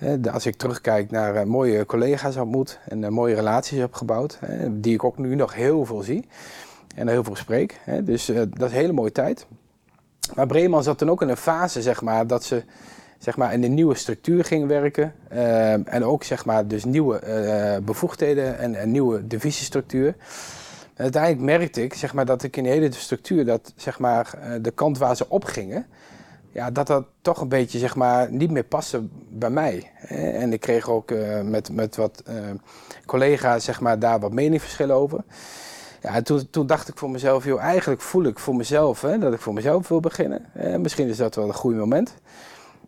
[0.00, 2.78] uh, als ik terugkijk naar mooie collega's ontmoet.
[2.88, 4.38] En mooie relaties heb gebouwd.
[4.70, 6.28] die ik ook nu nog heel veel zie.
[6.94, 7.80] En heel veel spreek.
[8.02, 9.46] Dus dat is een hele mooie tijd.
[10.34, 12.64] Maar Breeman zat toen ook in een fase, zeg maar, dat ze
[13.18, 15.14] zeg maar, in een nieuwe structuur ging werken.
[15.32, 20.14] Uh, en ook zeg maar, dus nieuwe uh, bevoegdheden en een nieuwe divisiestructuur.
[20.96, 24.54] Uiteindelijk merkte ik zeg maar, dat ik in de hele structuur, dat zeg maar, uh,
[24.62, 25.86] de kant waar ze op gingen,
[26.52, 29.90] ja, dat dat toch een beetje zeg maar, niet meer paste bij mij.
[30.08, 32.22] En ik kreeg ook met, met wat
[33.06, 35.24] collega's zeg maar, daar wat meningsverschillen over.
[36.02, 39.18] Ja, en toen, toen dacht ik voor mezelf, joh, eigenlijk voel ik voor mezelf hè,
[39.18, 40.46] dat ik voor mezelf wil beginnen.
[40.80, 42.14] misschien is dat wel een goed moment.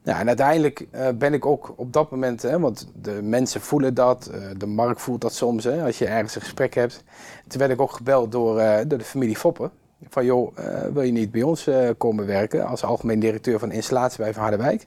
[0.09, 3.95] Ja, en uiteindelijk uh, ben ik ook op dat moment, hè, want de mensen voelen
[3.95, 7.05] dat, uh, de markt voelt dat soms, hè, als je ergens een gesprek hebt.
[7.47, 9.71] Toen werd ik ook gebeld door, uh, door de familie Foppen.
[10.09, 10.57] Van joh,
[10.93, 14.87] wil je niet bij ons komen werken als algemeen directeur van installatie bij Van Harderwijk?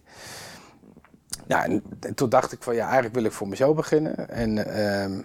[1.48, 4.30] Ja, en, en, toen dacht ik van ja, eigenlijk wil ik voor mezelf beginnen.
[4.30, 5.20] En ehm,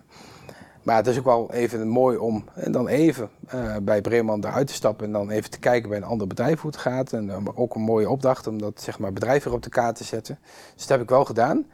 [0.86, 4.66] maar het is ook wel even mooi om en dan even uh, bij Breeman eruit
[4.66, 7.12] te stappen en dan even te kijken bij een ander bedrijf hoe het gaat.
[7.12, 9.96] En uh, ook een mooie opdracht om dat zeg maar, bedrijf weer op de kaart
[9.96, 10.38] te zetten.
[10.74, 11.66] Dus dat heb ik wel gedaan.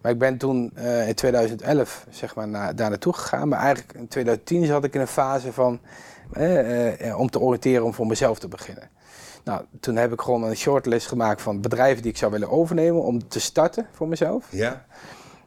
[0.00, 3.48] Maar ik ben toen in 2011 zeg maar, daar naartoe gegaan.
[3.48, 5.80] Maar eigenlijk in 2010 zat ik in een fase van
[7.16, 8.88] om te oriënteren om voor mezelf te beginnen.
[9.44, 13.02] Nou, toen heb ik gewoon een shortlist gemaakt van bedrijven die ik zou willen overnemen
[13.02, 14.46] om te starten voor mezelf.
[14.50, 14.84] Ja.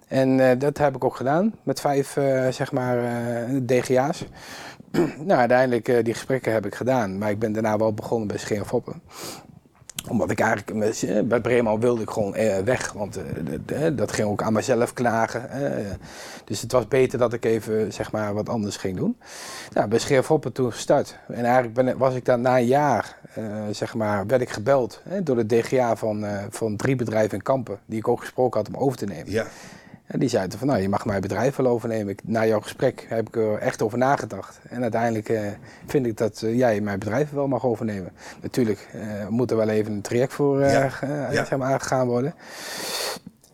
[0.07, 4.25] En uh, dat heb ik ook gedaan met vijf uh, zeg maar, uh, DGA's.
[5.27, 8.65] nou, uiteindelijk die gesprekken heb ik gedaan, maar ik ben daarna wel begonnen bij Scheer
[8.65, 9.01] Foppen
[10.09, 12.31] omdat ik eigenlijk bij Bremen wilde ik gewoon
[12.65, 13.19] weg, want
[13.93, 15.49] dat ging ook aan mezelf klagen.
[16.45, 19.17] dus het was beter dat ik even zeg maar, wat anders ging doen.
[19.73, 21.17] Nou, bij Scheerfoppen toen gestart.
[21.27, 23.17] En eigenlijk ben, was ik daar na een jaar,
[23.71, 27.99] zeg maar, werd ik gebeld door de DGA van, van drie bedrijven in Kampen, die
[27.99, 29.31] ik ook gesproken had om over te nemen.
[29.31, 29.45] Ja.
[30.13, 32.15] En die zeiden van, nou, je mag mijn bedrijf wel overnemen.
[32.23, 34.59] Na jouw gesprek heb ik er echt over nagedacht.
[34.69, 35.41] En uiteindelijk uh,
[35.85, 38.11] vind ik dat uh, jij mijn bedrijf wel mag overnemen.
[38.41, 40.89] Natuurlijk uh, moet er wel even een traject voor ja.
[41.01, 41.31] ja.
[41.31, 42.35] zeg maar, aangegaan worden.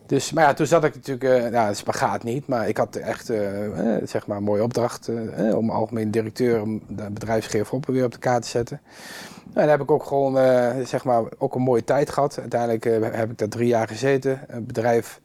[0.06, 3.26] Dus, maar ja, toen zat ik natuurlijk, uh, het spagaat niet, maar ik had echt,
[4.04, 5.10] zeg maar, een mooie opdracht
[5.54, 8.80] om algemeen directeur, om de bedrijfsgever weer op de kaart te zetten.
[9.44, 10.34] En daar heb ik ook gewoon,
[10.86, 12.38] zeg maar, ook een mooie tijd gehad.
[12.40, 12.84] Uiteindelijk
[13.16, 14.40] heb ik daar drie jaar gezeten.
[14.48, 15.20] Een bedrijf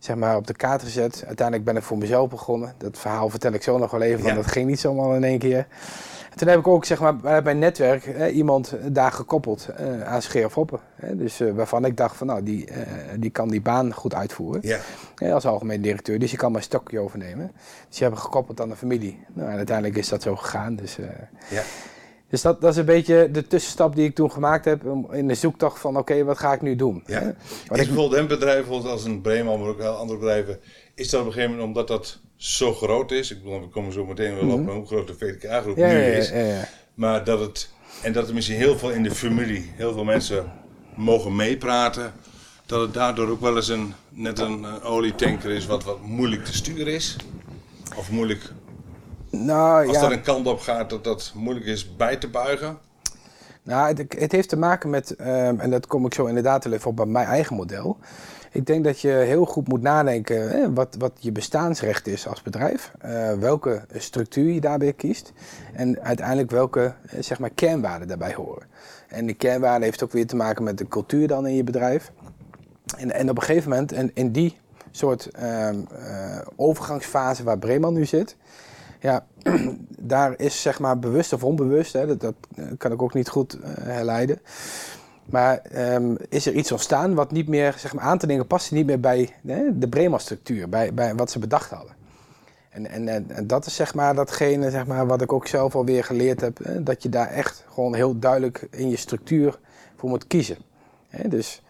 [0.00, 1.22] zeg maar, op de kaart gezet.
[1.26, 2.74] Uiteindelijk ben ik voor mezelf begonnen.
[2.78, 5.38] Dat verhaal vertel ik zo nog wel even, want dat ging niet zomaar in één
[5.38, 5.66] keer.
[6.30, 10.22] En toen heb ik ook zeg maar, bij mijn netwerk iemand daar gekoppeld uh, aan
[10.22, 10.80] Scheer Foppen.
[11.12, 12.76] dus uh, waarvan ik dacht van nou, die, uh,
[13.16, 14.60] die kan die baan goed uitvoeren.
[14.62, 15.32] Ja.
[15.32, 16.18] als algemeen directeur.
[16.18, 17.50] Dus je kan mijn stokje overnemen.
[17.54, 19.24] Dus die hebben gekoppeld aan de familie.
[19.32, 20.76] Nou, en uiteindelijk is dat zo gegaan.
[20.76, 20.96] Dus,
[21.48, 21.62] ja.
[22.30, 25.34] Dus dat, dat is een beetje de tussenstap die ik toen gemaakt heb in de
[25.34, 27.02] zoektocht van oké, wat ga ik nu doen?
[27.06, 27.34] Ja.
[27.68, 30.60] Is bijvoorbeeld een bedrijf, als een Bremen, maar ook andere bedrijven,
[30.94, 33.92] is dat op een gegeven moment omdat dat zo groot is, ik bedoel, we komen
[33.92, 37.24] zo meteen wel op mm hoe groot de VTK-groep ja, nu ja, is, ja, maar
[37.24, 37.70] dat het,
[38.02, 40.52] en dat er misschien heel veel in de familie, heel veel mensen
[40.94, 42.12] mogen meepraten,
[42.66, 46.54] dat het daardoor ook wel eens een, net een olietanker is wat, wat moeilijk te
[46.54, 47.16] sturen is,
[47.96, 48.52] of moeilijk
[49.30, 50.04] nou, Als ja.
[50.04, 52.78] er een kant op gaat dat dat moeilijk is bij te buigen?
[53.62, 56.72] Nou, het, het heeft te maken met, um, en dat kom ik zo inderdaad wel
[56.72, 57.98] even op bij mijn eigen model.
[58.52, 62.42] Ik denk dat je heel goed moet nadenken hè, wat, wat je bestaansrecht is als
[62.42, 62.92] bedrijf.
[63.04, 65.32] Uh, welke structuur je daarbij kiest.
[65.72, 68.66] En uiteindelijk welke zeg maar, kernwaarden daarbij horen.
[69.08, 72.12] En de kernwaarde heeft ook weer te maken met de cultuur dan in je bedrijf.
[72.98, 74.58] En, en op een gegeven moment, en in die
[74.90, 78.36] soort um, uh, overgangsfase waar Breman nu zit,
[79.00, 79.26] Ja,
[80.14, 82.34] daar is zeg maar bewust of onbewust, hè, dat, dat
[82.78, 84.38] kan ik ook niet goed uh, herleiden.
[85.24, 85.62] Maar
[85.94, 88.86] um, is er iets ontstaan wat niet meer zeg maar, aan te denken past niet
[88.86, 91.94] meer bij hè, de Brema-structuur, bij, bij wat ze bedacht hadden.
[92.70, 96.04] En, en, en, dat is zeg maar datgene zeg maar, wat ik ook zelf alweer
[96.04, 99.58] geleerd heb, hè, dat je daar echt gewoon heel duidelijk in je structuur
[99.96, 100.56] voor moet kiezen.
[101.08, 101.62] Hè, dus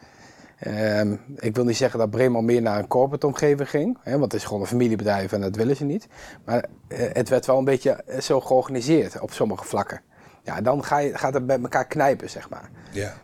[0.66, 4.32] um, ik wil niet zeggen dat Bremen meer naar een corporate omgeving ging, hè, want
[4.32, 6.06] het is gewoon een familiebedrijf en dat willen ze niet.
[6.44, 10.00] Maar uh, het werd wel een beetje eh, zo georganiseerd op sommige vlakken.
[10.42, 12.70] Ja, dan ga je, gaat het met elkaar knijpen, zeg maar.
[12.92, 13.14] Ja.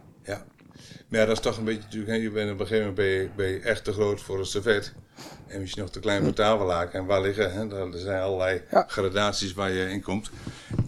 [1.08, 3.46] Maar ja, dat is toch een beetje natuurlijk, je bent op een gegeven moment ben
[3.46, 4.92] je, echt te groot voor een servet.
[5.46, 6.98] En misschien nog te klein voor tafellaken.
[6.98, 10.30] En waar liggen, hè, er zijn allerlei gradaties waar je in komt.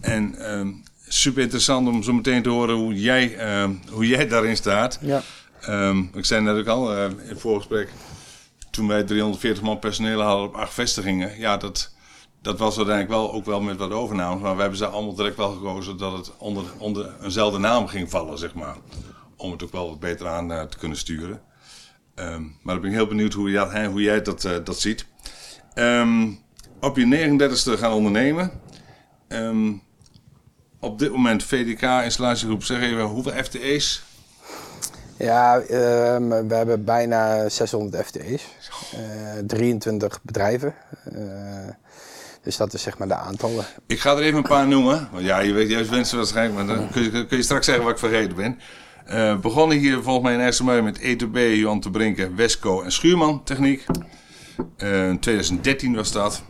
[0.01, 4.55] En um, super interessant om zo meteen te horen hoe jij, um, hoe jij daarin
[4.55, 4.97] staat.
[5.01, 5.21] Ja.
[5.67, 7.89] Um, ik zei net ook al uh, in het voorgesprek,
[8.71, 11.39] toen wij 340 man personeel hadden op acht vestigingen.
[11.39, 11.93] Ja, dat,
[12.41, 14.41] dat was uiteindelijk wel ook wel met wat overnames.
[14.41, 18.09] Maar we hebben ze allemaal direct wel gekozen dat het onder, onder eenzelfde naam ging
[18.09, 18.75] vallen, zeg maar
[19.37, 21.41] om het ook wel wat beter aan uh, te kunnen sturen.
[22.15, 25.05] Um, maar ik ben heel benieuwd hoe, jij, hoe jij dat, uh, dat ziet.
[25.75, 26.39] Um,
[26.79, 28.51] op je 39ste gaan ondernemen.
[30.79, 34.03] Op dit moment VDK installatiegroep, zeg even hoeveel FTE's?
[35.19, 38.47] Ja, we hebben bijna 600 FTE's.
[38.93, 38.99] Uh,
[39.47, 40.73] 23 bedrijven.
[42.41, 43.65] dus dat is zeg maar de aantallen.
[43.87, 45.09] Ik ga er even een paar noemen.
[45.11, 47.83] Want ja, je weet juist wensen waarschijnlijk, maar dan kun je, kun je straks zeggen
[47.83, 48.59] wat ik vergeten ben.
[49.09, 53.43] Uh, begonnen hier volgens mij in Essemuiden met ETB, Johan te Brinken, Wesco en Schuurman
[53.43, 53.85] techniek.
[54.77, 56.43] Uh, in 2013 was dat.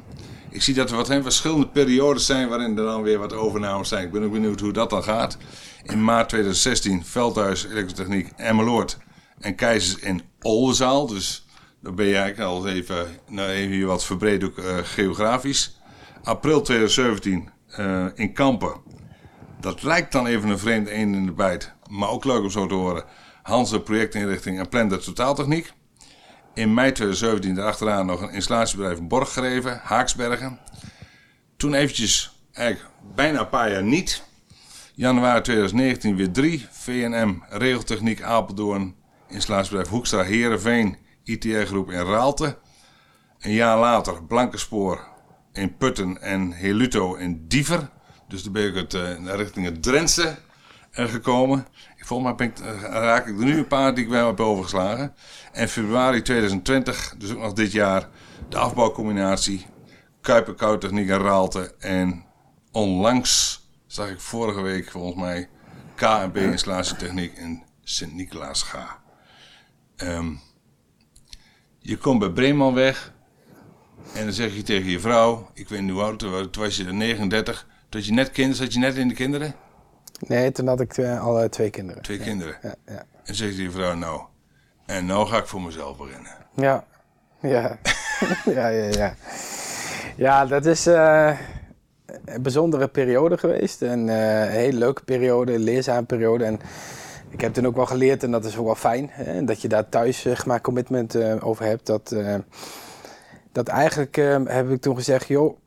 [0.50, 4.06] Ik zie dat er wat verschillende periodes zijn waarin er dan weer wat overnames zijn.
[4.06, 5.38] Ik ben ook benieuwd hoe dat dan gaat.
[5.84, 8.98] In maart 2016 Veldhuis Elektrotechniek Emmeloord
[9.40, 11.08] en Keizers in Oldenzaal.
[11.08, 11.46] Dus
[11.82, 15.80] dan ben je eigenlijk al even, nou even wat verbreed ook uh, geografisch.
[16.24, 18.74] April 2017 uh, in Kampen.
[19.62, 22.66] Dat lijkt dan even een vreemd een in de bijt maar ook leuk om zo
[22.66, 23.04] te horen.
[23.42, 25.72] Hanse projectinrichting en Plender Totaaltechniek.
[26.60, 30.60] In mei 2017 daarachteraan nog een installatiebedrijf Borggereven, Haaksbergen.
[31.58, 34.24] Toen eventjes, eigenlijk bijna een paar jaar niet.
[34.94, 36.68] Januari 2019 weer drie.
[36.72, 38.96] VNM, Regeltechniek Apeldoorn,
[39.28, 42.58] installatiebedrijf Hoekstra Herenveen, ITR Groep in Raalte.
[43.40, 45.08] Een jaar later Blankenspoor
[45.54, 47.90] in Putten en Heluto in Diever.
[48.28, 50.38] Dus dan ben ik het, uh, richting het Drentse
[50.92, 51.68] gekomen.
[52.06, 55.14] Volgens mij ik, uh, raak ik er nu een paar die ik wel heb overgeslagen.
[55.52, 58.10] En februari 2020, dus ook nog dit jaar,
[58.50, 59.66] de afbouwcombinatie.
[60.22, 61.76] Kuiper Koudtechniek en Raalte.
[61.80, 62.26] En
[62.72, 65.50] onlangs zag ik vorige week volgens mij
[65.96, 69.00] KNB installatietechniek in Sint-Nicolaas ga.
[69.96, 70.34] Ehm,
[71.80, 73.14] je komt bij Breeman weg.
[74.14, 76.84] En dan zeg je tegen je vrouw, ik weet niet hoe oud, toen was je
[76.84, 79.56] 39, dat je net kind, zat je net in de kinderen?
[80.28, 82.02] Nee, toen had ik uh, al twee kinderen.
[82.02, 82.58] Twee kinderen?
[82.62, 83.04] Ja, ja.
[83.24, 84.22] En zegt die vrouw, nou,
[84.86, 86.32] en nou ga ik voor mezelf beginnen.
[86.56, 86.86] Ja,
[87.40, 87.78] ja,
[88.58, 89.14] ja, ja, ja.
[90.16, 91.40] Ja, dat is uh,
[92.26, 93.82] een bijzondere periode geweest.
[93.82, 96.44] En uh, een hele leuke periode, een leerzame periode.
[96.44, 96.60] En
[97.30, 99.68] ik heb toen ook wel geleerd, en dat is ook wel fijn, hè, dat je
[99.68, 101.86] daar thuis zeg maar, commitment over hebt.
[101.86, 102.16] Dat
[103.66, 105.58] dat eigenlijk uh, heb ik toen gezegd, joh,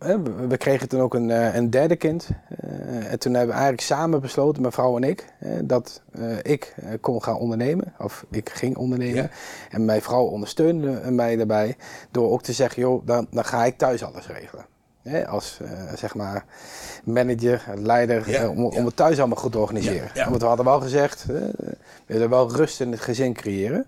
[0.49, 2.29] we kregen toen ook een, uh, een derde kind.
[2.65, 5.27] Uh, en toen hebben we eigenlijk samen besloten, mijn vrouw en ik,
[5.65, 6.03] dat
[6.43, 7.95] ik kon gaan ondernemen.
[7.99, 9.31] Of ik ging ondernemen.
[9.71, 11.77] En mijn vrouw ondersteunde mij daarbij
[12.11, 14.65] door ook te zeggen, joh, dan, dan ga ik thuis alles regelen.
[15.27, 15.61] als
[15.95, 16.45] zeg maar
[17.05, 20.11] manager, leider, om, om het thuis allemaal goed te organiseren.
[20.29, 21.53] Want we hadden wel gezegd, we
[22.07, 23.87] willen wel rust in het gezin creëren.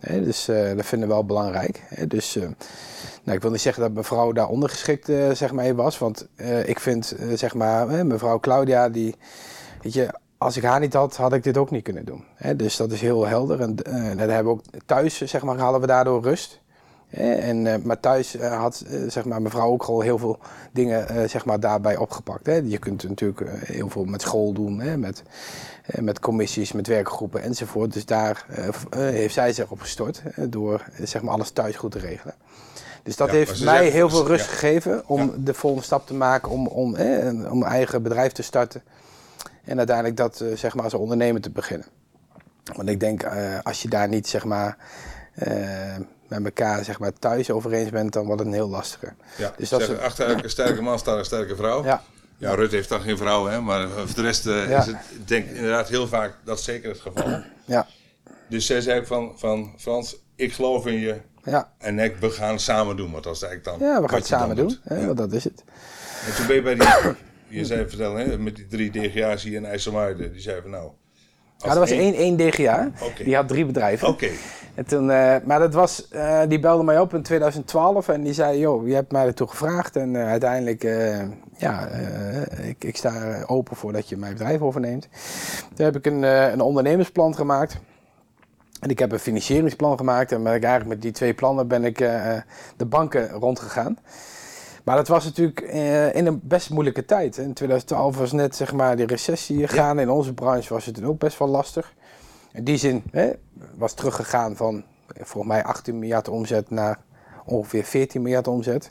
[0.00, 0.44] Dus
[0.76, 1.82] dat vinden we wel belangrijk.
[2.08, 2.38] dus
[3.26, 5.98] nou, ik wil niet zeggen dat mevrouw daar ondergeschikt uh, zeg maar, was.
[5.98, 6.28] Want
[6.64, 9.14] ik vind, zeg maar, mevrouw Claudia, die,
[9.82, 12.24] weet je, als ik haar niet had, had ik dit ook niet kunnen doen.
[12.56, 13.60] Dus dat is heel helder.
[13.60, 13.74] En
[14.16, 16.60] dat hebben we ook thuis, zeg maar, halen we daardoor rust.
[17.10, 20.38] En, maar thuis had zeg maar, mevrouw ook gewoon heel veel
[20.72, 22.46] dingen zeg maar, daarbij opgepakt.
[22.46, 25.00] Je kunt natuurlijk heel veel met school doen?
[25.00, 25.22] Met,
[25.86, 27.92] met commissies, met werkgroepen enzovoort.
[27.92, 28.46] Dus daar
[28.96, 32.34] heeft zij zich op gestort door zeg maar, alles thuis goed te regelen.
[33.02, 36.66] Dus dat heeft mij heel veel rust gegeven om de volgende stap te maken, om,
[36.66, 38.82] om, eh, om eigen bedrijf te starten.
[39.64, 41.86] En uiteindelijk dat eh, zeg maar als ondernemer te beginnen.
[42.76, 43.24] Want ik denk,
[43.62, 44.76] als je daar niet zeg maar,
[46.28, 49.12] met elkaar zeg maar, thuis over eens bent, dan wordt het een heel lastige.
[49.36, 51.84] Ja, dus dat zeg, achter elke sterke man staat een sterke vrouw.
[51.84, 52.02] Ja.
[52.38, 55.48] Ja, Rut heeft dan geen vrouw, hè, maar voor de rest uh, is het denk
[55.48, 57.42] inderdaad heel vaak dat zeker het geval.
[57.64, 57.86] Ja.
[58.48, 61.72] Dus zij zei van, van Frans, ik geloof in je, ja.
[61.78, 63.88] En ik, we gaan samen doen, want dat is eigenlijk dan.
[63.88, 65.64] Ja, we gaan het samen doen, hè, want dat is het.
[66.26, 66.88] En toen ben je bij die,
[67.58, 70.32] je zei vertellen, hè, met die drie DGA's hier in IJsselmuiden.
[70.32, 70.90] Die zeiden van nou...
[71.66, 72.90] Ja, er was één, één DGA.
[73.24, 74.08] Die had drie bedrijven.
[74.08, 74.28] Oké,
[74.74, 78.32] En toen, eh, maar dat was, eh, die belde mij op in 2012 en die
[78.32, 80.82] zei, joh, je hebt mij ertoe gevraagd en eh, uiteindelijk,
[81.56, 81.88] ja,
[82.62, 85.08] ik, ik sta open voor dat je mijn bedrijf overneemt.
[85.74, 87.76] Toen heb ik een, een ondernemersplan gemaakt.
[88.80, 91.84] En ik heb een financieringsplan gemaakt en ben ik eigenlijk met die twee plannen ben
[91.84, 91.98] ik
[92.76, 93.98] de banken rondgegaan.
[94.86, 97.36] Maar dat was natuurlijk eh, in een best moeilijke tijd.
[97.36, 99.98] In 2012 was net zeg maar die recessie gegaan.
[99.98, 101.94] In onze branche was het toen ook best wel lastig.
[102.52, 103.30] In die zin hè,
[103.74, 106.98] was teruggegaan van volgens mij 18 miljard omzet naar
[107.44, 108.90] ongeveer 14 miljard omzet.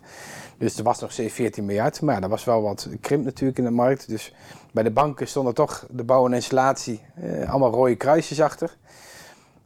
[0.58, 2.02] Dus er was nog steeds 14 miljard.
[2.02, 4.08] Maar er was wel wat krimp natuurlijk in de markt.
[4.08, 4.34] Dus
[4.72, 8.78] bij de banken stonden toch de bouw en installatie eh, allemaal rode kruisjes achter.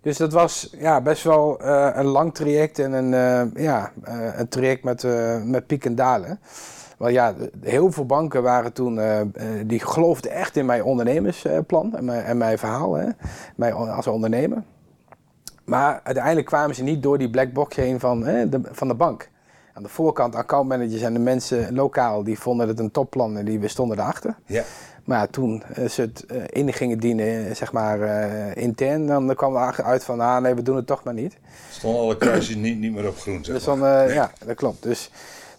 [0.02, 4.38] Dus dat was ja, best wel eh, een lang traject en een, eh, ja, eh,
[4.38, 5.08] een traject met,
[5.46, 6.40] met piek en dalen.
[6.98, 9.00] Want ja, heel veel banken waren toen,
[9.66, 13.10] die geloofden echt in mijn ondernemersplan en mijn, en mijn verhaal, hè,
[13.56, 14.64] mij als ondernemer.
[15.66, 18.94] Maar uiteindelijk kwamen ze niet door die black box heen van, hè, de, van de
[18.94, 19.30] bank.
[19.74, 23.68] Aan de voorkant, accountmanagers en de mensen lokaal, die vonden het een topplan en die
[23.68, 24.36] stonden erachter.
[24.46, 24.64] ja.
[25.10, 29.08] Maar ja, toen eh, ze het eh, in gingen dienen, eh, zeg maar eh, intern,
[29.08, 31.38] dan kwam er uit van, ah nee, we doen het toch maar niet.
[31.72, 34.14] Stonden alle kruisjes niet, niet meer op groen, zeg Dus dan, Nee.
[34.14, 34.84] ja, dat klopt.
[34.84, 35.12] Dus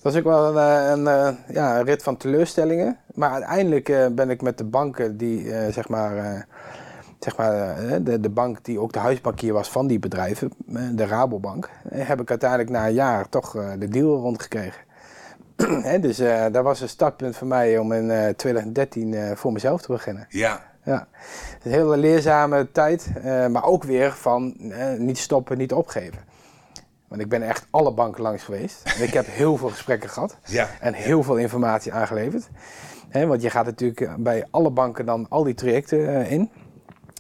[0.02, 2.98] dat was ook wel een, een, ja, een rit van teleurstellingen.
[3.14, 6.46] Maar uiteindelijk ben ik met de banken die, zeg maar,
[7.18, 10.52] zeg maar de, de bank die ook de huisbankier was van die bedrijven,
[10.92, 14.80] de Rabobank, heb ik uiteindelijk na een jaar toch de deal rondgekregen.
[16.00, 19.82] Dus eh dat was een startpunt voor mij om in eh, 2013 eh, voor mezelf
[19.82, 20.26] te beginnen.
[20.28, 21.08] Ja, Ja,
[21.62, 23.10] een hele leerzame tijd,
[23.50, 24.54] maar ook weer van
[24.98, 26.18] niet stoppen, niet opgeven.
[27.08, 28.82] Want ik ben echt alle banken langs geweest.
[28.96, 30.68] En ik heb heel veel gesprekken gehad ja.
[30.80, 32.48] en heel veel informatie aangeleverd.
[33.12, 36.50] Want je gaat natuurlijk bij alle banken dan al die trajecten in.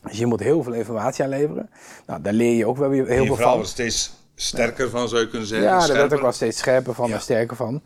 [0.02, 1.70] Dus je moet heel veel informatie aanleveren.
[2.06, 3.66] Nou, daar leer je ook wel weer heel je veel van.
[3.66, 5.68] steeds sterker van, zou je kunnen zeggen.
[5.68, 7.14] Ja, daar werd ook wel steeds scherper van Ja.
[7.14, 7.82] en sterker van.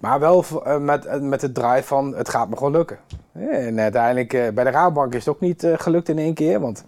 [0.00, 2.98] Maar wel eh, met, eh, met het drive van het gaat me gewoon lukken.
[3.32, 6.34] Ja, En uiteindelijk eh, bij de Raadbank is het ook niet eh, gelukt in één
[6.34, 6.60] keer.
[6.60, 6.84] Want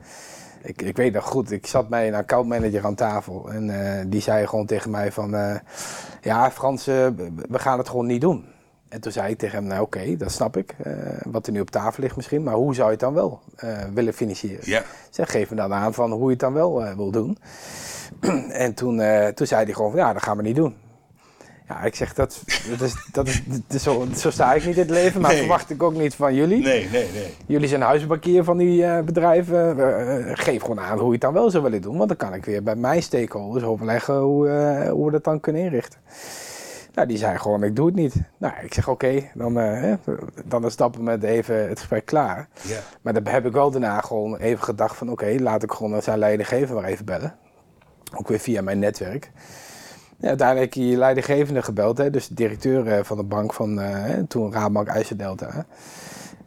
[0.63, 3.51] ik, ik weet nog goed, ik zat bij een accountmanager aan tafel.
[3.51, 5.35] En eh, die zei gewoon tegen mij van...
[5.35, 5.55] eh,
[6.21, 7.07] ja Frans, eh,
[7.49, 8.45] we gaan het gewoon niet doen.
[8.89, 10.75] En toen zei ik tegen hem, nou oké, dat snap ik.
[10.83, 10.93] eh,
[11.25, 12.43] wat er nu op tafel ligt misschien.
[12.43, 14.61] Maar hoe zou je het dan wel eh, willen financieren?
[14.63, 17.39] Ja, Zeg, geef me dan aan van hoe je het dan wel eh, wil doen.
[18.51, 20.77] en toen, eh, toen zei hij gewoon ja, dat gaan we niet doen.
[21.69, 24.75] Ja, ik zeg, dat, dat is, dat is, dat is zo, zo sta ik niet
[24.75, 25.39] in het leven, maar Nee.
[25.39, 26.63] verwacht ik ook niet van jullie.
[26.63, 27.35] nee, nee, nee.
[27.47, 29.79] Jullie zijn huisbankier van die eh, bedrijven.
[30.29, 31.97] Eh, geef gewoon aan hoe je het dan wel zou willen doen.
[31.97, 35.41] Want dan kan ik weer bij mijn stakeholders overleggen hoe, eh, hoe we dat dan
[35.41, 35.99] kunnen inrichten.
[36.95, 38.15] Nou, die zei gewoon, ik doe het niet.
[38.39, 39.95] Nou, ik zeg, oké, dan, eh, hè,
[40.45, 42.49] dan is dat moment even het gesprek klaar.
[43.03, 45.11] Maar dan heb ik wel daarna gewoon even gedacht van...
[45.11, 47.35] oké, laat ik gewoon zijn leidinggever maar even bellen.
[48.17, 49.31] Ook weer via mijn netwerk.
[50.21, 54.15] Ja, uiteindelijk die leidinggevende gebeld, hè, dus de directeur eh, van de bank van eh,
[54.29, 55.67] toen Raadbank IJsseldelta.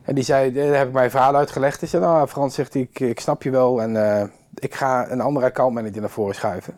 [0.04, 1.80] En die zei, daar heb ik mijn verhaal uitgelegd.
[1.80, 5.22] Hij zei, nou Frans zegt, ik, ik snap je wel en eh, ik ga een
[5.22, 6.74] andere accountmanager naar voren schuiven.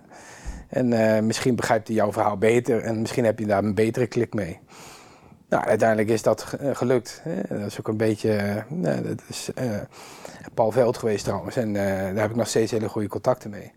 [0.68, 4.08] En eh, misschien begrijpt hij jouw verhaal beter en misschien heb je daar een betere
[4.08, 4.60] klik mee.
[5.50, 7.22] Nou, uiteindelijk is dat ge- eh, gelukt.
[7.24, 7.58] Hè.
[7.60, 9.66] Dat is ook een beetje, eh, nou, dat is eh,
[10.54, 11.56] Paul Veld geweest trouwens.
[11.56, 13.72] En eh, daar heb ik nog steeds hele goede contacten mee.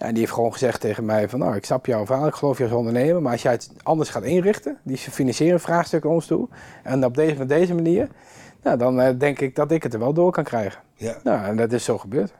[0.00, 2.58] En die heeft gewoon gezegd tegen mij van, nou, ik snap jouw verhaal, ik geloof
[2.58, 6.48] je als ondernemer, maar als jij het anders gaat inrichten, die financieren vraagstukken ons toe,
[6.82, 8.08] en op deze, op deze manier,
[8.62, 10.80] nou, dan eh, denk ik dat ik het er wel door kan krijgen.
[10.94, 11.16] ja.
[11.22, 12.32] Nou, en dat is zo gebeurd.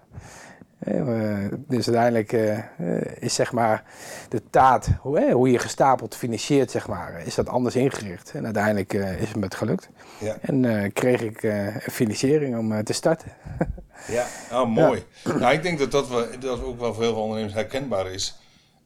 [0.80, 3.84] Eh, dus uiteindelijk eh, eh, is zeg maar
[4.28, 8.32] de taart, hoe, je gestapeld financiert, zeg maar, is dat anders ingericht.
[8.34, 9.88] En uiteindelijk is het met gelukt.
[10.20, 10.36] Ja.
[10.40, 11.52] En kreeg ik
[11.90, 13.32] financiering om te starten.
[14.08, 15.04] Ja, oh, mooi.
[15.24, 18.38] Nou, ik denk dat dat, wel, dat ook wel voor heel veel ondernemers herkenbaar is.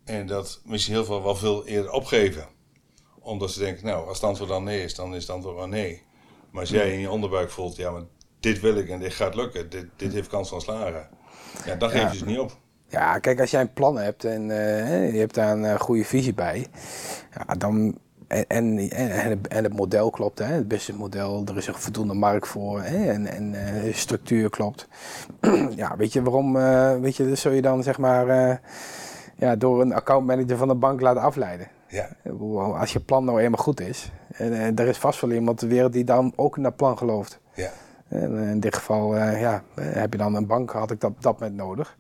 [0.05, 2.47] En dat misschien heel veel wel veel eerder opgeven.
[3.21, 5.67] Omdat ze denken, nou, als het antwoord dan nee is, dan is het antwoord wel
[5.67, 6.03] nee.
[6.51, 8.03] Maar als jij in je onderbuik voelt, ja, maar
[8.41, 9.71] dit wil ik en dit gaat lukken.
[9.71, 11.09] Dit, dit heeft kans van slagen.
[11.65, 12.11] Ja, dan geef je Ja.
[12.13, 12.57] dus niet op.
[12.87, 16.05] Ja, kijk, als jij een plan hebt en eh, je hebt daar een eh, goede
[16.05, 16.67] visie bij,
[17.47, 22.15] ja, dan, en, en, en, het model klopt, hè, het businessmodel, er is een voldoende
[22.15, 24.89] markt voor hè, en, en eh, de structuur klopt.
[25.77, 28.57] ja, weet je waarom, eh, weet je, zul je dan zeg maar eh,
[29.37, 31.69] ja, door een accountmanager van de bank laten afleiden?
[31.89, 32.09] Ja,
[32.79, 35.69] Als je plan nou eenmaal goed is, en eh, er is vast wel iemand ter
[35.69, 37.39] wereld die dan ook in dat plan gelooft.
[37.55, 37.71] ja,
[38.09, 41.41] in dit geval eh, ja, eh, heb je dan een bank, had ik dat dat
[41.41, 41.97] moment nodig.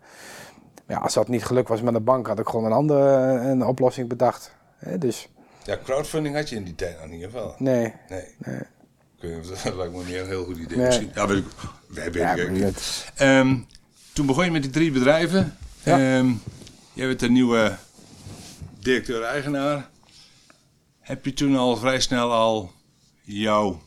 [0.86, 3.38] Maar ja, als dat niet gelukt was met een bank, had ik gewoon een andere
[3.38, 4.54] eh, een oplossing bedacht.
[4.76, 5.28] Hè, dus
[5.64, 7.54] Ja, crowdfunding had je in die tijd nog in ieder geval.
[7.58, 7.94] Nee.
[8.08, 8.24] Nee.
[8.38, 8.60] nee.
[9.20, 10.76] Niet, Dat lijkt me niet een heel goed idee.
[10.76, 10.86] Nee.
[10.86, 11.10] Misschien.
[11.14, 11.44] Ja, weet ik.
[11.88, 12.70] Wij Ja,
[13.14, 13.56] Ehm,
[14.12, 15.56] toen begon je met die drie bedrijven.
[15.82, 15.98] Ja.
[15.98, 16.32] Ehm,
[16.92, 17.76] jij bent de nieuwe
[18.80, 19.88] directeur-eigenaar.
[21.00, 22.70] Heb je toen al vrij snel al
[23.22, 23.80] jouw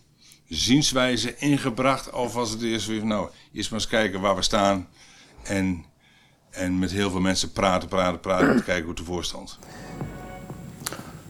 [0.48, 2.12] zienswijze ingebracht?
[2.12, 4.88] Of was het eerst weer nou, eerst maar eens kijken waar we staan.
[5.44, 5.86] En,
[6.50, 8.56] en met heel veel mensen praten, praten, praten.
[8.58, 9.60] Te kijken hoe het ervoor stond.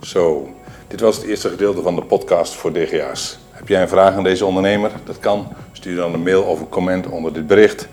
[0.01, 0.55] Zo,
[0.88, 3.38] dit was het eerste gedeelte van de podcast voor DGA's.
[3.51, 4.91] Heb jij een vraag aan deze ondernemer?
[5.05, 5.53] Dat kan.
[5.72, 7.88] Stuur dan een mail of een comment onder dit bericht.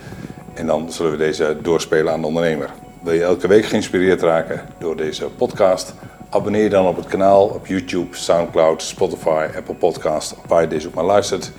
[0.55, 2.71] En dan zullen we deze doorspelen aan de ondernemer.
[3.03, 5.95] Wil je elke week geïnspireerd raken door deze podcast?
[6.35, 10.87] Abonneer je dan op het kanaal op YouTube, Soundcloud, Spotify, Apple Podcast, waar je deze
[10.87, 11.53] ook maar luistert.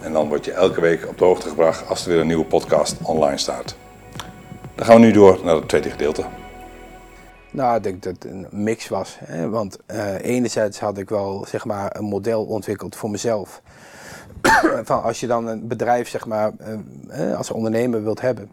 [0.00, 2.44] En dan word je elke week op de hoogte gebracht als er weer een nieuwe
[2.44, 3.76] podcast online staat.
[4.74, 6.24] Dan gaan we nu door naar het tweede gedeelte.
[7.50, 9.16] Nou, ik denk dat het een mix was.
[9.24, 9.48] Hè?
[9.48, 13.62] Want eh, enerzijds had ik wel zeg maar, een model ontwikkeld voor mezelf.
[14.84, 18.50] van als je dan een bedrijf zeg maar, eh, eh, als ondernemer wilt hebben.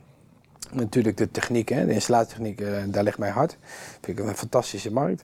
[0.72, 1.86] Natuurlijk de techniek, hè?
[1.86, 3.58] de installatietechniek, eh, daar ligt mijn hart.
[4.02, 5.24] Vind ik een fantastische markt.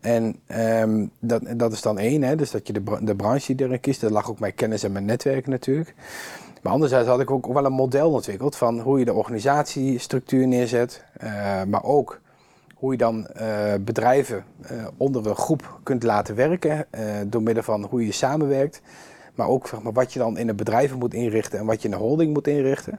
[0.00, 2.36] En ehm, dat, dat is dan één, hè?
[2.36, 4.00] dus dat je de, de branche die erin kiest.
[4.00, 5.94] Daar lag ook mijn kennis en mijn netwerk natuurlijk.
[6.62, 11.04] Maar anderzijds had ik ook wel een model ontwikkeld van hoe je de organisatiestructuur neerzet.
[11.12, 12.20] eh, maar ook
[12.74, 14.44] hoe je dan eh, bedrijven
[14.96, 16.86] onder een groep kunt laten werken.
[17.26, 18.80] door middel van hoe je samenwerkt.
[19.34, 21.88] Maar ook zeg maar, wat je dan in de bedrijven moet inrichten en wat je
[21.88, 22.98] in de holding moet inrichten.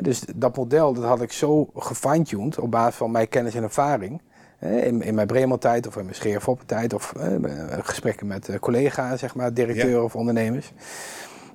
[0.00, 4.20] Dus dat model dat had ik zo gefine-tuned op basis van mijn kennis en ervaring.
[4.58, 7.34] In, in mijn Bremen-tijd of in mijn Scheerfoppen-tijd of eh,
[7.82, 10.02] gesprekken met eh, collega's, zeg maar, directeuren Ja.
[10.02, 10.72] of ondernemers.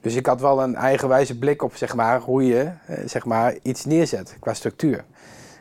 [0.01, 3.55] Dus ik had wel een eigenwijze blik op zeg maar, hoe je eh, zeg maar,
[3.61, 5.03] iets neerzet qua structuur.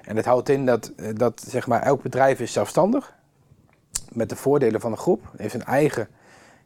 [0.03, 3.15] En dat houdt in dat, dat zeg maar, elk bedrijf is zelfstandig.
[4.13, 5.31] Met de voordelen van een groep.
[5.37, 6.09] Heeft een eigen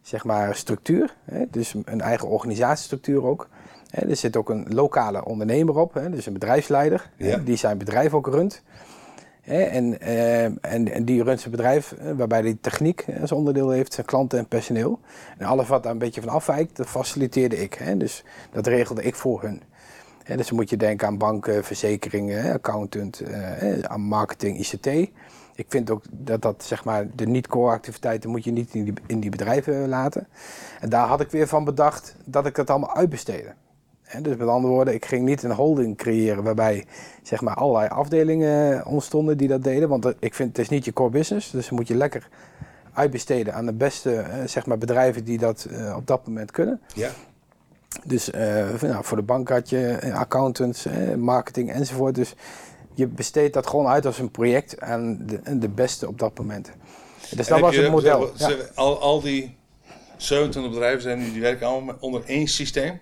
[0.03, 1.15] zeg maar, structuur.
[1.25, 1.45] Hè?
[1.51, 3.49] Dus een eigen organisatiestructuur ook.
[3.91, 4.09] Hè?
[4.09, 5.95] Er zit ook een lokale ondernemer op.
[5.95, 6.11] Hè?
[6.11, 7.11] Dus een bedrijfsleider.
[7.17, 7.37] Ja.
[7.37, 8.63] Die zijn bedrijf ook runt.
[9.41, 9.63] Hè?
[9.63, 13.93] En, eh, en, en die runt zijn bedrijf eh, waarbij die techniek als onderdeel heeft.
[13.93, 15.01] Zijn klanten en personeel.
[15.39, 17.75] En alles wat daar een beetje van afwijkt, dat faciliteerde ik.
[17.75, 17.97] Hè?
[17.97, 19.63] Dus dat regelde ik voor hun.
[20.23, 24.87] Hè, dus dan moet je denken aan banken, verzekeringen, accountant, eh, aan marketing, ICT.
[25.55, 28.95] Ik vind ook dat dat, zeg maar, de niet-core activiteiten moet je niet in die,
[29.07, 30.27] in die bedrijven laten.
[30.81, 33.55] En daar had ik weer van bedacht dat ik dat allemaal uitbesteedde.
[34.23, 36.85] Dus met andere woorden, ik ging niet een holding creëren waarbij
[37.23, 39.89] zeg maar, allerlei afdelingen ontstonden die dat deden.
[39.89, 42.29] Want ik vind het is niet je core business, dus moet je lekker
[42.93, 46.81] uitbesteden aan de beste eh, zeg maar, bedrijven die dat eh, op dat moment kunnen.
[46.95, 47.11] Ja.
[48.05, 50.87] Dus eh, voor- nou, voor de bank had je accountants,
[51.17, 52.15] marketing enzovoort.
[52.15, 52.35] Dus
[52.95, 55.27] je besteedt dat gewoon uit als een project aan
[55.59, 56.71] de, beste op dat moment.
[57.31, 58.31] Dus dat was het model.
[58.37, 58.51] Ja.
[58.75, 59.57] Al, al die
[60.17, 63.01] 27 bedrijven zijn nu, die werken allemaal onder één systeem.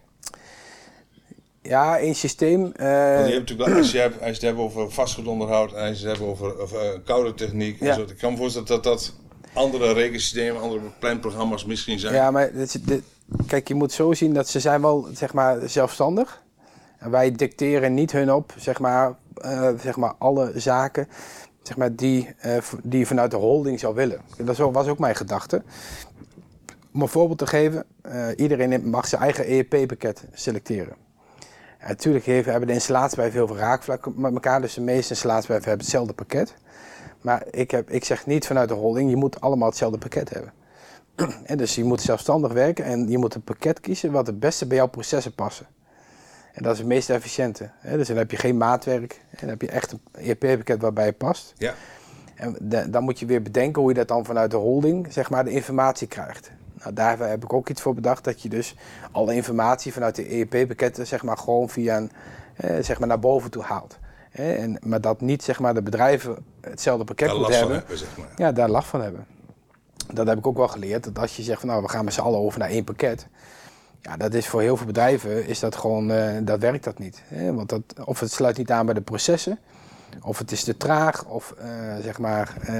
[1.69, 2.73] Ja, één systeem.
[2.77, 5.27] eh, Want je hebt natuurlijk wel, als je, hebt, als je het hebt over vastgoed
[5.27, 8.01] onderhoud en als je het hebt over, over eh, koude techniek en zo.
[8.01, 9.13] Ik kan me voorstellen dat dat
[9.55, 12.15] andere rekensystemen, andere planprogramma's misschien zijn.
[12.15, 13.03] ja, maar dit, dit-
[13.47, 16.43] kijk, je moet zo zien dat ze zijn wel zeg maar, zelfstandig.
[16.99, 21.09] En wij dicteren niet hun op, zeg maar, eh, zeg maar alle zaken
[21.63, 24.21] zeg maar, die, eh, die je vanuit de holding zou willen.
[24.37, 25.63] Dat was ook mijn gedachte.
[26.95, 30.97] Om een voorbeeld te geven, eh, iedereen mag zijn eigen EEP-pakket selecteren.
[31.87, 36.15] Natuurlijk hebben de installatiebedrijven heel veel raakvlakken met elkaar, dus de meeste installatiebedrijven hebben hetzelfde
[36.15, 36.55] pakket.
[37.21, 40.53] Maar ik, heb, ik zeg niet vanuit de holding, je moet allemaal hetzelfde pakket hebben.
[41.45, 44.67] En dus je moet zelfstandig werken en je moet een pakket kiezen wat het beste
[44.67, 45.67] bij jouw processen passen.
[46.53, 47.71] En dat is het meest efficiënte.
[47.79, 47.97] Hè?
[47.97, 49.21] Dus dan heb je geen maatwerk.
[49.31, 51.53] En dan heb je echt een ERP-pakket waarbij je past.
[51.57, 51.75] Ja.
[52.35, 55.31] En da- dan moet je weer bedenken hoe je dat dan vanuit de holding, zeg
[55.31, 56.51] maar, de informatie krijgt.
[56.85, 58.75] Nou, daar heb ik ook iets voor bedacht, dat je dus
[59.13, 62.11] alle informatie vanuit de ERP-pakketten, zeg maar, gewoon via een,
[62.57, 63.99] eh, zeg maar, naar boven toe haalt.
[64.31, 67.77] En, maar dat niet, zeg maar, de bedrijven hetzelfde pakket Daar moeten hebben.
[67.77, 68.29] hebben, zeg maar.
[68.37, 69.27] Ja, daar last van hebben.
[70.13, 71.05] Dat heb ik ook wel geleerd.
[71.05, 73.27] Dat als je zegt van nou, we gaan met z'n allen over naar één pakket.
[74.01, 77.23] Ja, dat is voor heel veel bedrijven is dat gewoon, eh, dat werkt dat niet.
[77.53, 79.59] Want dat, of het sluit niet aan bij de processen.
[80.23, 82.75] Of het is te traag, of eh, zeg maar, eh,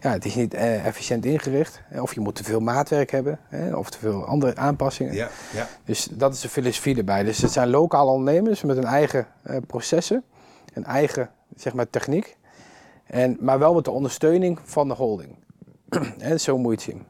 [0.00, 1.80] ja, het is niet eh, efficiënt ingericht.
[2.00, 3.76] Of je moet te veel maatwerk hebben, hè?
[3.76, 5.14] of te veel andere aanpassingen.
[5.14, 5.68] Ja, ja.
[5.84, 7.24] Dus dat is de filosofie erbij.
[7.24, 9.26] Dus het zijn lokale ondernemers met hun eigen
[9.66, 10.24] processen,
[10.74, 12.36] een eigen zeg maar, techniek.
[13.06, 15.36] En, maar wel met de ondersteuning van de holding.
[16.18, 17.06] en zo moet je het zien.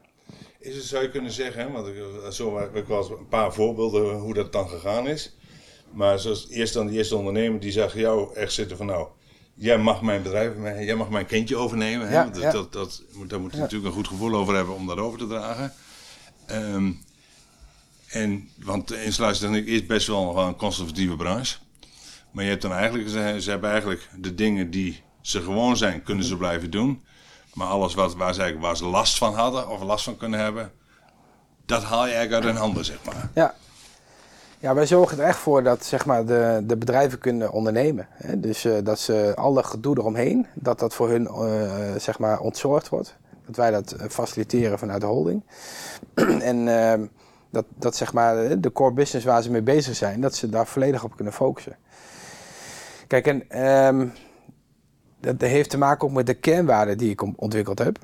[0.59, 1.95] Is het, zou je kunnen zeggen, want ik,
[2.29, 5.35] zo heb ik wel een paar voorbeelden hoe dat dan gegaan is.
[5.91, 9.07] Maar zoals eerst dan die eerste ondernemer die zag jou echt zitten van nou,
[9.61, 10.51] jij mag mijn bedrijf,
[10.85, 12.07] jij mag mijn kindje overnemen.
[12.07, 12.13] Hè?
[12.13, 12.51] Ja.
[12.51, 15.19] Dat, dat, moet- daar moet je natuurlijk een goed gevoel over hebben om dat over
[15.19, 15.73] te dragen.
[16.45, 16.91] Ehm,
[18.07, 21.57] en, want de installatietechniek is best wel een conservatieve branche.
[22.31, 26.03] Maar je hebt dan eigenlijk, ze, ze hebben eigenlijk de dingen die ze gewoon zijn,
[26.03, 27.03] kunnen ze blijven doen.
[27.53, 30.71] Maar alles wat, waar, ze, waar ze last van hadden of last van kunnen hebben,
[31.65, 33.29] dat haal je eigenlijk uit hun handen, zeg maar.
[33.35, 33.55] Ja.
[34.61, 38.07] Ja, wij zorgen er echt voor dat zeg maar, de, de bedrijven kunnen ondernemen.
[38.11, 38.39] Hè?
[38.39, 42.89] Dus eh, dat ze alle gedoe eromheen, dat dat voor hun eh, zeg maar ontzorgd
[42.89, 43.17] wordt.
[43.45, 45.43] Dat wij dat eh, faciliteren vanuit de holding.
[46.51, 47.05] en ehm,
[47.49, 50.67] dat, dat zeg maar de core business waar ze mee bezig zijn, dat ze daar
[50.67, 51.75] volledig op kunnen focussen.
[53.07, 54.07] Kijk, en ehm,
[55.19, 57.99] dat heeft te maken ook met de kernwaarden die ik ontwikkeld heb.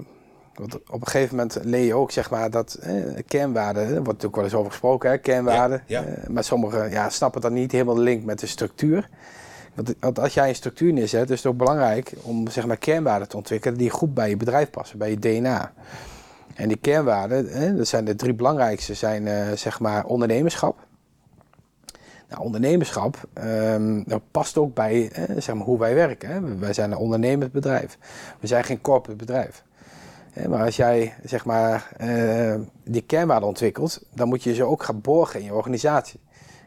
[0.57, 2.93] Want op een gegeven moment leer je ook zeg maar, dat eh,
[3.27, 5.83] kernwaarden, er wordt natuurlijk wel eens over gesproken, hè, kernwaarden.
[5.85, 6.05] Ja, ja.
[6.05, 9.09] Eh, maar sommigen ja, snappen dan niet helemaal de link met de structuur.
[9.99, 13.37] Want, als jij een structuur neerzet, is het ook belangrijk om zeg maar, kernwaarden te
[13.37, 15.73] ontwikkelen die goed bij je bedrijf passen, bij je DNA.
[16.55, 20.85] En die kernwaarden, dat zijn de drie belangrijkste, zijn eh, zeg maar ondernemerschap.
[22.29, 26.29] Nou, ondernemerschap ehm, dat past ook bij eh, zeg maar, hoe wij werken.
[26.29, 26.57] Hè.
[26.57, 27.97] Wij zijn een ondernemend bedrijf.
[28.39, 29.63] We zijn geen corporate bedrijf.
[30.45, 35.01] Maar als jij zeg maar, eh, die kernwaarden ontwikkelt, dan moet je ze ook gaan
[35.01, 36.19] borgen in je organisatie.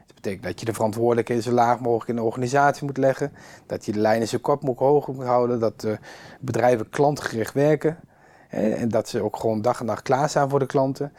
[0.07, 3.33] Dat betekent dat je de verantwoordelijkheden zo laag mogelijk in de organisatie moet leggen.
[3.67, 5.61] Dat je de lijnen zo kort mogelijk hoog moet houden.
[5.61, 5.99] Dat de
[6.41, 7.99] bedrijven klantgericht werken.
[8.49, 11.13] Hè, en dat ze ook gewoon dag en nacht klaarstaan voor de klanten.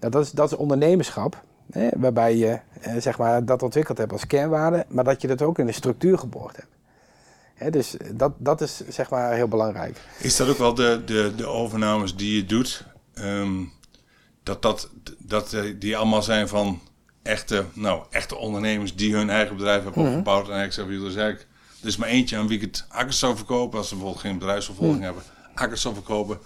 [0.00, 1.42] Nou, dat, is, dat is ondernemerschap.
[1.70, 4.84] Hè, waarbij je eh, zeg maar, dat ontwikkeld hebt als kernwaarde.
[4.88, 6.75] Maar dat je dat ook in de structuur geborgd hebt.
[7.70, 9.98] Dus dat, dat is zeg maar heel belangrijk.
[10.18, 12.84] Is dat ook wel de, de, de overnames die je doet?
[13.14, 13.62] Ehm,
[14.42, 14.88] dat, dat,
[15.18, 16.80] dat eh, die allemaal zijn van
[17.22, 20.10] echte, nou, echte ondernemers die hun eigen bedrijf hebben Mhm.
[20.10, 20.48] opgebouwd.
[20.48, 21.46] En zeggen, dus eigenlijk,
[21.82, 23.78] er is maar eentje aan wie ik het akkers zou verkopen.
[23.78, 25.04] Als ze bijvoorbeeld geen bedrijfsvervolging Mhm.
[25.04, 25.22] hebben,
[25.54, 26.38] akkers zou verkopen.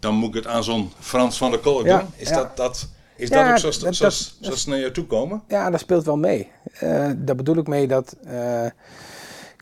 [0.00, 2.08] Dan moet ik het aan zo'n Frans van der Kolk Ja, doen.
[2.16, 2.34] Is, ja.
[2.36, 5.42] dat, dat, is Ja, dat ook zoals, dat- zoals, dat- ze naar jou toe komen?
[5.48, 6.50] Ja, dat speelt wel mee.
[6.72, 8.16] Eh, daar bedoel ik mee dat.
[8.24, 8.66] eh,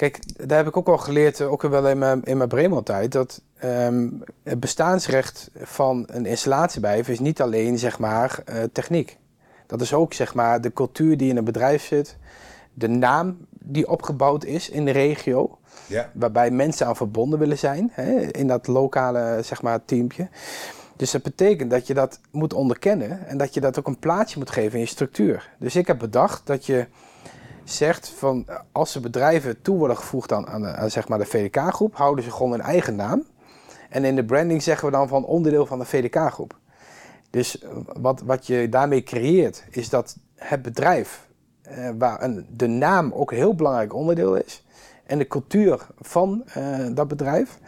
[0.01, 3.13] kijk, daar heb ik ook al geleerd, eh, ook wel in mijn, in mijn Bremen-tijd,
[3.13, 4.09] dat ehm,
[4.43, 9.19] het bestaansrecht van een installatiebedrijf is niet alleen zeg maar eh, techniek.
[9.67, 12.17] Dat is ook zeg maar de cultuur die in een bedrijf zit,
[12.75, 16.11] de naam die opgebouwd is in de regio, Ja.
[16.15, 20.29] waarbij mensen aan verbonden willen zijn hè, in dat lokale zeg maar, teampje.
[20.97, 24.39] Dus dat betekent dat je dat moet onderkennen en dat je dat ook een plaatsje
[24.39, 25.51] moet geven in je structuur.
[25.59, 26.87] Dus ik heb bedacht dat je
[27.71, 32.25] zegt van als de bedrijven toe worden gevoegd aan, aan, zeg maar de VDK-groep, houden
[32.25, 33.27] ze gewoon hun eigen naam.
[33.89, 36.59] En in de branding zeggen we dan van onderdeel van de VDK-groep.
[37.31, 41.29] Dus eh, wat, wat je daarmee creëert, is dat het bedrijf,
[41.63, 44.65] eh, waar een, de naam ook een heel belangrijk onderdeel is,
[45.11, 47.59] en de cultuur van eh, dat bedrijf,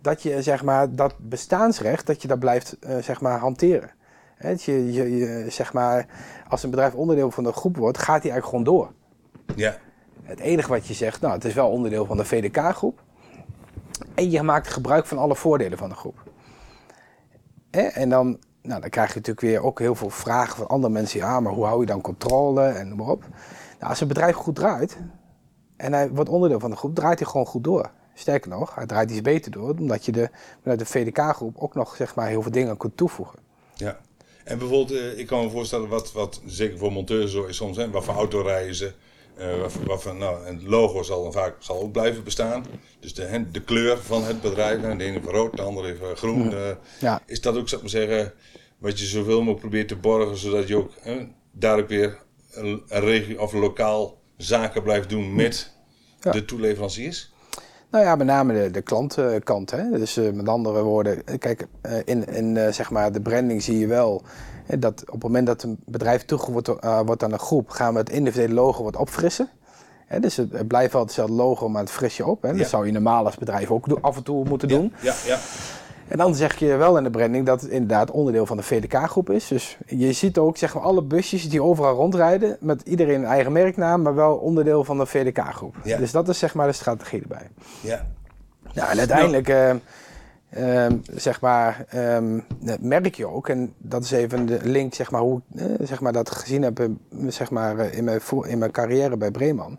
[0.00, 3.90] dat je zeg maar dat bestaansrecht, dat je dat blijft eh, zeg maar hanteren.
[4.56, 6.06] Je, je, zeg maar,
[6.48, 8.92] als een bedrijf onderdeel van de groep wordt, gaat die eigenlijk gewoon door.
[9.56, 9.78] Ja.
[10.22, 13.02] Het enige wat je zegt, nou, het is wel onderdeel van de VDK-groep.
[14.14, 16.22] En je maakt gebruik van alle voordelen van de groep.
[17.70, 21.18] En dan, nou, dan krijg je natuurlijk weer ook heel veel vragen van andere mensen.
[21.18, 23.24] Ja, maar hoe hou je dan controle en noem maar op.
[23.78, 24.98] Nou, als een bedrijf goed draait
[25.76, 27.90] en hij wordt onderdeel van de groep, draait hij gewoon goed door.
[28.14, 30.30] Sterker nog, hij draait iets beter door, omdat je de,
[30.62, 33.38] vanuit de VDK-groep ook nog zeg maar, heel veel dingen kunt toevoegen.
[33.74, 33.98] Ja.
[34.44, 37.76] En bijvoorbeeld, eh, ik kan me voorstellen wat, wat zeker voor monteurs zo is soms,
[37.76, 38.92] hè, wat voor auto rijden ze.
[39.38, 42.24] Eh, wat voor, wat voor, nou, en het logo zal dan vaak zal ook blijven
[42.24, 42.64] bestaan.
[43.00, 46.08] Dus de, de kleur van het bedrijf, de ene heeft rood, de andere heeft eh,
[46.14, 46.52] groen.
[46.54, 46.60] eh,
[47.00, 47.22] Ja.
[47.26, 48.32] Is dat ook, zou ik maar zeggen,
[48.78, 52.18] wat je zoveel mogelijk probeert te borgen, zodat je ook hè, daar ook weer
[52.52, 55.72] een, een regio of lokaal zaken blijft doen met
[56.20, 56.30] Ja.
[56.30, 57.32] de toeleveranciers?
[57.90, 59.70] Nou ja, met name de, de klantkant.
[59.70, 59.90] Hè?
[59.90, 63.62] Dus eh, met andere woorden, eh, kijk, eh, in, in eh, zeg maar de branding
[63.62, 64.22] zie je wel
[64.78, 67.92] dat op het moment dat een bedrijf toegevoegd wordt, eh, wordt aan een groep, gaan
[67.92, 69.48] we het individuele logo wat opfrissen.
[70.06, 72.42] Hè, dus het, het blijft wel hetzelfde logo, maar het fris je op.
[72.42, 72.50] Hè?
[72.50, 72.56] Ja.
[72.56, 74.92] Dat zou je normaal als bedrijf ook af en toe moeten doen.
[75.00, 75.38] Ja, ja.
[76.08, 79.30] En dan zeg je wel in de branding dat het inderdaad onderdeel van de VDK-groep
[79.30, 79.48] is.
[79.48, 83.52] Dus je ziet ook zeg maar, alle busjes die overal rondrijden met iedereen een eigen
[83.52, 85.76] merknaam, maar wel onderdeel van de VDK-groep.
[85.84, 85.98] Ja.
[85.98, 87.48] Dus dat is zeg maar de strategie erbij.
[87.80, 88.06] ja.
[88.74, 89.74] Nou, en uiteindelijk eh,
[90.50, 92.40] ehm, zeg maar, ehm,
[92.80, 96.00] merk je ook, en dat is even de link zeg maar, hoe ik eh, zeg
[96.00, 96.86] maar, dat gezien heb eh,
[97.26, 99.78] zeg maar, eh, in, mijn, in mijn carrière bij Breeman.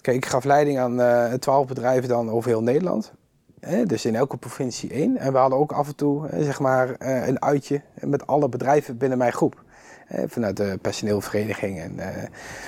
[0.00, 3.12] Kijk, ik gaf leiding aan twaalf bedrijven dan over heel Nederland.
[3.84, 5.16] Dus in elke provincie één.
[5.16, 9.18] En we hadden ook af en toe zeg maar, een uitje met alle bedrijven binnen
[9.18, 9.62] mijn groep.
[10.26, 11.80] Vanuit de personeelvereniging.
[11.80, 12.00] En,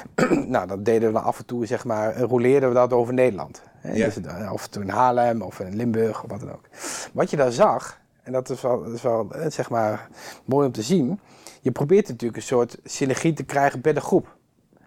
[0.54, 3.62] nou, dat deden we dan af en toe, zeg maar, rolleerden we dat over Nederland.
[3.86, 3.92] Hè?
[3.92, 4.18] Dus,
[4.50, 6.68] of het in Haarlem of in Limburg of wat dan ook.
[7.12, 10.08] Wat je daar zag, en dat is wel, dat is wel zeg maar,
[10.44, 11.20] mooi om te zien.
[11.60, 14.36] Je probeert natuurlijk een soort synergie te krijgen bij de groep.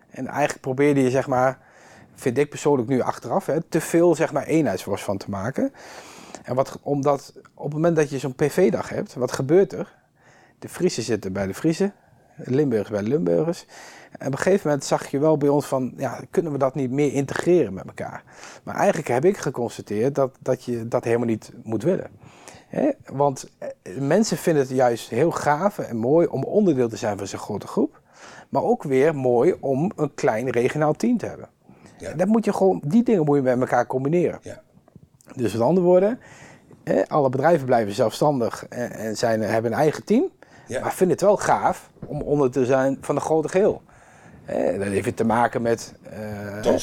[0.10, 1.60] En eigenlijk probeerde je, zeg maar,
[2.16, 5.74] vind ik persoonlijk nu achteraf, hè, te veel zeg maar, eenheidsworst van te maken.
[6.44, 9.98] En wat, omdat op het moment dat je zo'n PV-dag hebt, wat gebeurt er?
[10.60, 11.92] De Friese zitten bij de Friese, de
[12.44, 13.66] Limburgers bij Limburgers.
[14.18, 16.76] En op een gegeven moment zag je wel bij ons van, ja, kunnen we dat
[16.76, 18.24] niet meer integreren met elkaar?
[18.64, 22.10] Maar eigenlijk heb ik geconstateerd dat, dat je dat helemaal niet moet willen.
[23.12, 27.28] Want eh, mensen vinden het juist heel gaaf en mooi om onderdeel te zijn van
[27.28, 28.02] zo'n grote groep.
[28.50, 31.50] Maar ook weer mooi om een klein regionaal team te hebben.
[31.98, 32.14] Ja.
[32.14, 34.40] Dat moet je gewoon, die dingen moet je met elkaar combineren.
[34.42, 34.62] Ja.
[35.36, 36.20] Dus met andere woorden,
[37.08, 40.30] alle bedrijven blijven zelfstandig en, zijn, hebben een eigen team.
[40.70, 43.82] Maar vinden het wel gaaf om onder te zijn van een grote geheel.
[44.78, 45.94] dat heeft te maken met...
[46.64, 46.76] Uh,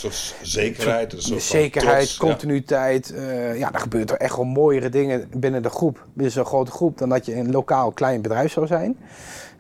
[0.43, 1.13] zekerheid.
[1.13, 3.13] Een soort zekerheid, continuïteit.
[3.15, 3.21] Ja.
[3.21, 6.07] Uh, ja, dan gebeurt er echt wel mooiere dingen binnen de groep.
[6.13, 8.99] Binnen zo'n grote groep dan dat je een lokaal klein bedrijf zou zijn.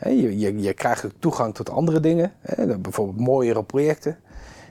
[0.04, 2.32] je, je, je krijgt toegang tot andere dingen.
[2.80, 4.18] bijvoorbeeld mooiere projecten.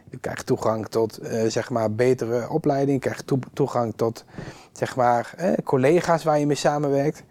[0.09, 3.03] Je krijgt toegang tot uh, zeg maar betere opleiding.
[3.03, 4.25] Je krijgt toegang tot
[4.71, 7.23] zeg maar, eh, collega's waar je mee samenwerkt.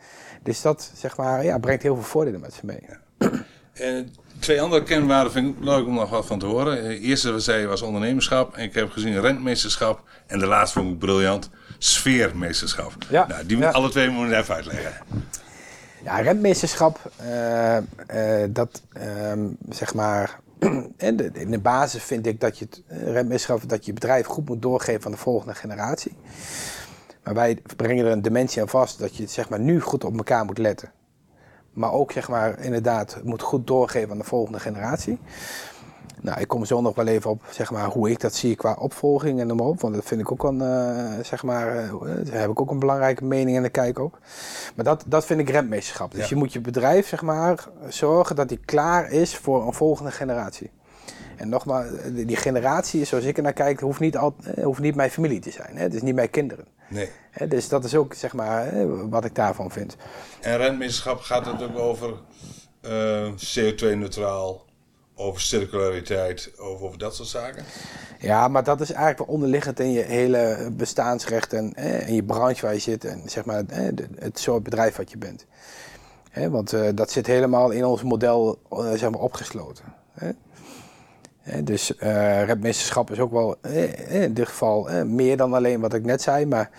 [0.44, 2.80] Dus dat zeg maar, ja, brengt heel veel voordelen met zich mee.
[4.38, 6.82] Twee andere kenwaarden vind ik leuk om nog wat van te horen.
[6.82, 8.56] De eerste wat zei was ondernemerschap.
[8.56, 10.02] En ik heb gezien rentmeesterschap.
[10.26, 11.50] En de laatste vond ik briljant.
[11.78, 12.92] Sfeermeesterschap.
[13.10, 13.26] Ja.
[13.26, 13.70] Nou, die ja.
[13.70, 14.92] alle twee moeten we even uitleggen.
[16.04, 19.32] Ja, rentmeesterschap, uh, uh, dat uh,
[19.68, 20.38] zeg maar
[20.96, 24.48] en de, in de basis vind ik dat je het rentmeesterschap, dat je bedrijf goed
[24.48, 26.16] moet doorgeven aan de volgende generatie.
[27.24, 30.16] Maar wij brengen er een dimensie aan vast dat je zeg maar, nu goed op
[30.16, 30.92] elkaar moet letten.
[31.72, 35.18] Maar ook zeg maar, inderdaad moet goed doorgeven aan de volgende generatie.
[36.20, 38.76] Nou, ik kom zo nog wel even op zeg maar, hoe ik dat zie qua
[38.78, 39.80] opvolging en op.
[39.80, 42.78] Want dat vind ik ook een, uh, zeg maar, uh, daar heb ik ook een
[42.78, 44.18] belangrijke mening en de kijk op.
[44.74, 46.14] Maar dat, dat vind ik rentmeesterschap.
[46.14, 50.10] Dus je moet je bedrijf zeg maar, zorgen dat die klaar is voor een volgende
[50.10, 50.70] generatie.
[51.36, 54.94] En nogmaals, die generatie, zoals ik er naar kijk, hoeft niet, al, eh, hoeft niet
[54.94, 55.76] mijn familie te zijn.
[55.76, 55.82] Hè?
[55.82, 56.64] Het is niet mijn kinderen.
[56.88, 57.10] Nee.
[57.48, 58.72] Dus dat is ook zeg maar,
[59.08, 59.96] wat ik daarvan vind.
[60.40, 62.14] En rentmeesterschap gaat het ook over
[62.82, 64.64] uh, CO2-neutraal,
[65.14, 67.64] over circulariteit, over, over, dat soort zaken?
[68.18, 71.72] Ja, maar dat is eigenlijk wel onderliggend in je hele bestaansrecht en
[72.06, 73.62] in je branche waar je zit en zeg maar
[74.18, 75.46] het soort bedrijf wat je bent.
[76.50, 79.84] want uh, dat zit helemaal in ons model uh, zeg maar opgesloten.
[81.64, 83.56] Dus uh, repmeesterschap is ook wel
[84.08, 86.70] in dit geval meer dan alleen wat ik net zei, maar,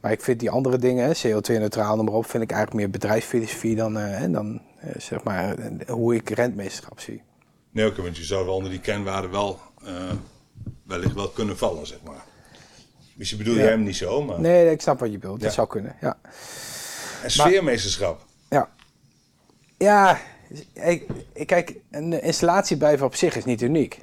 [0.00, 3.76] maar ik vind die andere dingen, CO2-neutraal, noem maar op, vind ik eigenlijk meer bedrijfsfilosofie
[3.76, 3.98] dan,
[4.32, 4.60] dan
[4.96, 5.56] zeg maar
[5.86, 7.22] hoe ik rentmeesterschap zie.
[7.70, 9.58] Nee, oké, want je zou wel onder die kenwaarden wel
[10.86, 12.24] wellicht wel kunnen vallen, zeg maar.
[13.14, 14.40] Misschien bedoel je hem niet zo, maar...
[14.40, 15.40] Nee, ik snap wat je bedoelt.
[15.40, 16.18] Dat zou kunnen, ja.
[17.22, 18.24] En sfeermeesterschap?
[18.48, 18.68] ja.
[19.78, 20.18] Ja,
[20.72, 24.00] ik, ik, kijk, een installatiebedrijf op zich is niet uniek.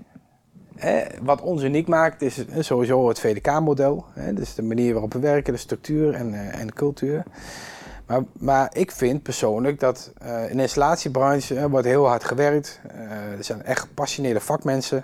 [0.75, 4.05] Hè, wat ons uniek maakt is sowieso het VDK-model.
[4.33, 7.23] Dus de manier waarop we werken, de structuur en, uh, en de cultuur.
[8.05, 12.79] Maar, maar ik vind persoonlijk dat uh, in de installatiebranche wordt heel hard gewerkt.
[12.95, 15.03] Uh, er zijn echt gepassioneerde vakmensen.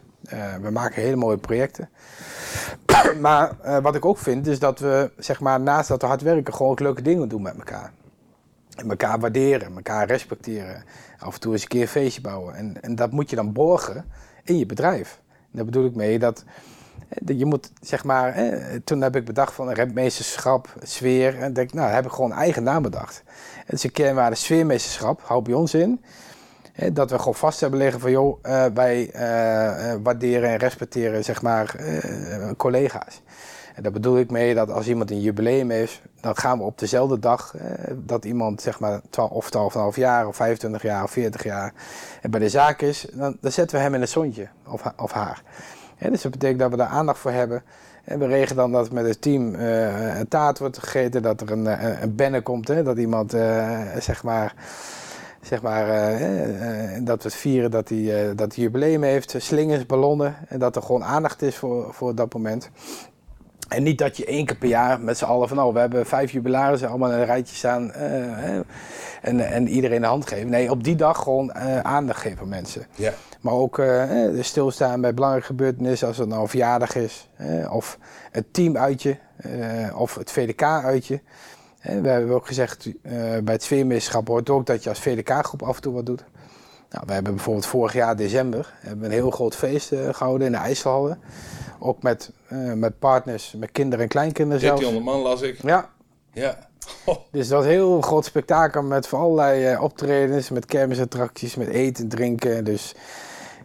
[0.62, 1.90] we maken hele mooie projecten.
[3.20, 6.54] maar wat ik ook vind is dat we, zeg maar, naast dat we hard werken,
[6.54, 7.92] gewoon ook leuke dingen doen met elkaar.
[8.78, 10.84] En elkaar waarderen, elkaar respecteren.
[11.20, 12.56] Af en toe eens een keer een feestje bouwen.
[12.56, 14.06] En, en dat moet je dan borgen
[14.44, 15.20] in je bedrijf.
[15.32, 16.44] En daar bedoel ik mee dat
[17.26, 21.40] je moet, zeg maar, hè, toen heb ik bedacht van rentmeesterschap, sfeer.
[21.40, 23.24] En denk, nou, heb ik gewoon eigen naam bedacht.
[23.66, 26.02] Het is een kernwaarde sfeermeesterschap, houdt bij ons in.
[26.74, 29.10] Hè, dat we gewoon vast hebben liggen van, joh, wij
[30.04, 31.76] waarderen en respecteren, zeg maar,
[32.58, 33.22] collega's.
[33.78, 36.80] En daar bedoel ik mee dat als iemand een jubileum heeft, dan gaan we op
[36.80, 37.56] dezelfde dag
[37.96, 41.74] dat iemand zeg maar 12 of 12,5 jaar of 25 jaar of 40 jaar
[42.30, 45.44] bij de zaak is, dan, dan zetten we hem in een zonnetje of, of haar
[46.00, 47.64] dus dat betekent dat we daar aandacht voor hebben.
[48.04, 51.52] En we regelen dan dat met het team uh, een taart wordt gegeten, dat er
[51.52, 53.32] een, eh, een, een komt, hè, dat iemand
[54.00, 54.54] zeg maar,
[55.42, 60.36] zeg maar uh, dat we het vieren dat hij dat hij jubileum heeft, slingers, ballonnen,
[60.48, 62.70] en dat er gewoon aandacht is voor, voor dat moment.
[63.68, 66.06] En niet dat je één keer per jaar met z'n allen van, oh, we hebben
[66.06, 68.48] vijf jubilarissen allemaal in een rijtje staan uh,
[69.22, 70.50] en, en iedereen de hand geven.
[70.50, 72.86] Nee, op die dag gewoon uh, aandacht geven aan mensen.
[72.96, 73.14] Ja.
[73.42, 74.04] Maar ook uh,
[74.42, 77.30] stilstaan bij belangrijke gebeurtenissen, als het nou een verjaardag is,
[77.70, 77.98] of
[78.32, 79.18] het teamuitje,
[79.96, 81.22] of het VDK-uitje.
[81.82, 82.90] we hebben ook gezegd,
[83.44, 86.24] bij het sfeermeesterschap hoort ook dat je als VDK-groep af en toe wat doet.
[86.90, 90.54] Nou, we hebben bijvoorbeeld vorig jaar december hebben een heel groot feest uh, gehouden in
[90.54, 91.20] de IJsselhallen.
[91.80, 94.82] Ook met, uh, met partners, met kinderen en kleinkinderen zelfs.
[94.82, 95.64] 1300 man las ik.
[95.64, 95.90] Ja.
[96.34, 96.58] Ja.
[97.06, 97.18] Oh.
[97.32, 101.68] Dus dat was een heel groot spektakel met voor allerlei uh, optredens, met kermisattracties, met
[101.68, 102.64] eten, drinken.
[102.64, 102.96] Dus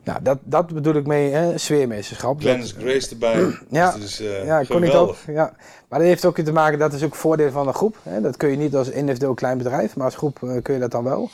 [0.04, 2.40] nou, dat, dat bedoel ik mee, hè, sfeermeesterschap.
[2.40, 3.58] Glennis Grace erbij.
[3.70, 5.16] ja, dus, uh, ja kon ik ook.
[5.26, 5.52] Ja.
[5.88, 7.96] Maar dat heeft ook te maken, dat is ook voordeel van een groep.
[8.02, 8.20] Hè.
[8.20, 10.90] Dat kun je niet als individueel klein bedrijf, maar als groep uh, kun je dat
[10.90, 11.30] dan wel.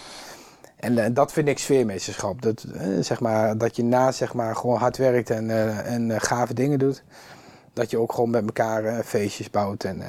[0.78, 2.42] En uh, dat vind ik sfeermeesterschap.
[2.42, 2.64] Dat,
[3.00, 5.50] zeg maar, dat je naast zeg maar, gewoon hard werkt en,
[5.84, 7.02] en gave dingen doet.
[7.72, 10.02] Dat je ook gewoon met elkaar feestjes bouwt en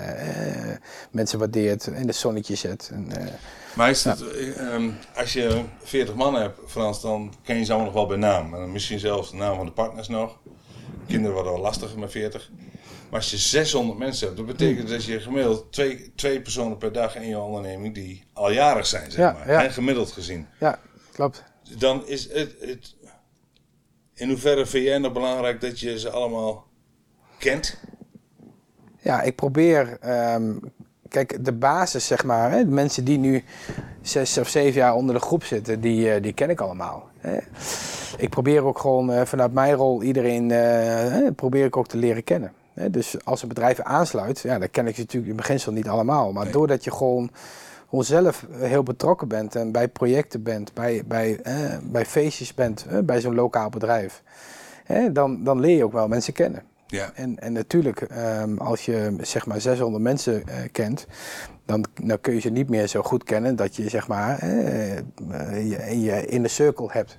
[1.11, 2.89] mensen waardeert en de zonnetje zet.
[2.93, 3.11] En,
[3.73, 4.21] maar is het,
[4.59, 8.17] um, als je 40 man hebt, Frans, dan ken je ze allemaal nog wel bij
[8.17, 8.53] naam.
[8.53, 10.37] En misschien zelfs de naam van de partners nog.
[11.07, 12.51] Kinderen worden wel lastiger met 40.
[13.09, 16.91] Maar als je 600 mensen hebt, dat betekent dat je gemiddeld twee, twee personen per
[16.91, 19.51] dag in je onderneming die al jarig zijn, zeg ja, maar.
[19.51, 19.63] Ja.
[19.63, 20.47] En gemiddeld gezien.
[20.59, 20.79] Ja,
[21.11, 21.43] klopt.
[21.77, 22.95] Dan is het, het,
[24.13, 26.67] In hoeverre vind jij nog belangrijk dat je ze allemaal
[27.39, 27.79] kent?
[29.01, 29.97] Ja, ik probeer
[30.33, 30.59] um,
[31.07, 33.43] kijk, de basis, zeg maar, hè, de mensen die nu
[34.01, 37.09] zes of zeven jaar onder de groep zitten, die, uh, die ken ik allemaal.
[37.17, 37.37] Hè.
[38.17, 42.23] Ik probeer ook gewoon uh, vanuit mijn rol iedereen, uh, probeer ik ook te leren
[42.23, 42.53] kennen.
[42.91, 46.31] Dus als een bedrijf aansluit, ja, dan ken ik ze natuurlijk in beginsel niet allemaal.
[46.31, 46.53] Maar nee.
[46.53, 47.31] doordat je gewoon,
[47.89, 51.39] gewoon zelf heel betrokken bent en bij projecten bent, bij, bij,
[51.83, 54.23] bij feestjes bent, bij zo'n lokaal bedrijf,
[55.11, 56.63] dan, dan leer je ook wel mensen kennen.
[56.89, 57.11] Ja.
[57.13, 58.07] En, en natuurlijk,
[58.41, 61.07] um, als je zeg maar 600 mensen uh, kent,
[61.65, 64.97] dan, dan kun je ze niet meer zo goed kennen dat je zeg maar uh,
[65.69, 67.17] je, je in de cirkel hebt.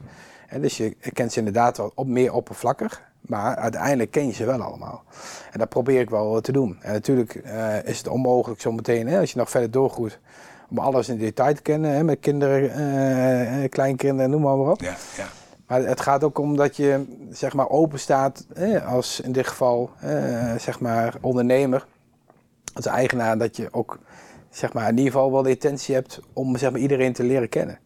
[0.48, 4.44] En dus je kent ze inderdaad wel op, meer oppervlakkig, maar uiteindelijk ken je ze
[4.44, 5.02] wel allemaal.
[5.50, 6.78] En dat probeer ik wel te doen.
[6.80, 10.18] En natuurlijk uh, is het onmogelijk zometeen, hè, als je nog verder doorgroeit,
[10.70, 14.80] om alles in detail te kennen, hè, met kinderen, kleinkinderen, noem maar, maar op.
[14.80, 15.26] Ja, ja.
[15.70, 19.46] Maar het gaat ook om dat je zeg maar open staat eh, als in dit
[19.46, 21.86] geval eh, zeg maar ondernemer,
[22.74, 23.98] als eigenaar, dat je ook
[24.50, 27.48] zeg maar in ieder geval wel de intentie hebt om zeg maar iedereen te leren
[27.48, 27.78] kennen.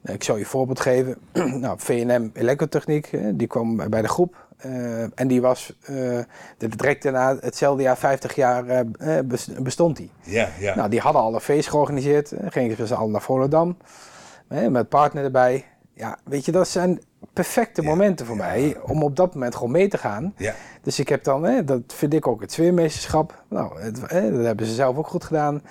[0.00, 1.16] Nou, ik zal je een voorbeeld geven.
[1.60, 6.18] nou, VNM Elektrotechniek, eh, die kwam bij de groep uh, en die was uh,
[6.56, 9.18] direct daarna hetzelfde jaar, 50 jaar uh,
[9.58, 10.10] bestond die.
[10.22, 10.74] Ja, ja.
[10.74, 13.76] Nou, die hadden al een feest georganiseerd, gingen ze al naar Volendam,
[14.48, 15.64] met partner erbij.
[15.94, 17.00] Ja, weet je, dat zijn
[17.32, 20.34] perfecte momenten voor mij om op dat moment gewoon mee te gaan.
[20.36, 20.54] Ja.
[20.82, 23.42] Dus ik heb dan, hè, dat vind ik ook het sfeermeesterschap.
[23.48, 25.62] Nou, het, hè, dat hebben ze zelf ook goed gedaan.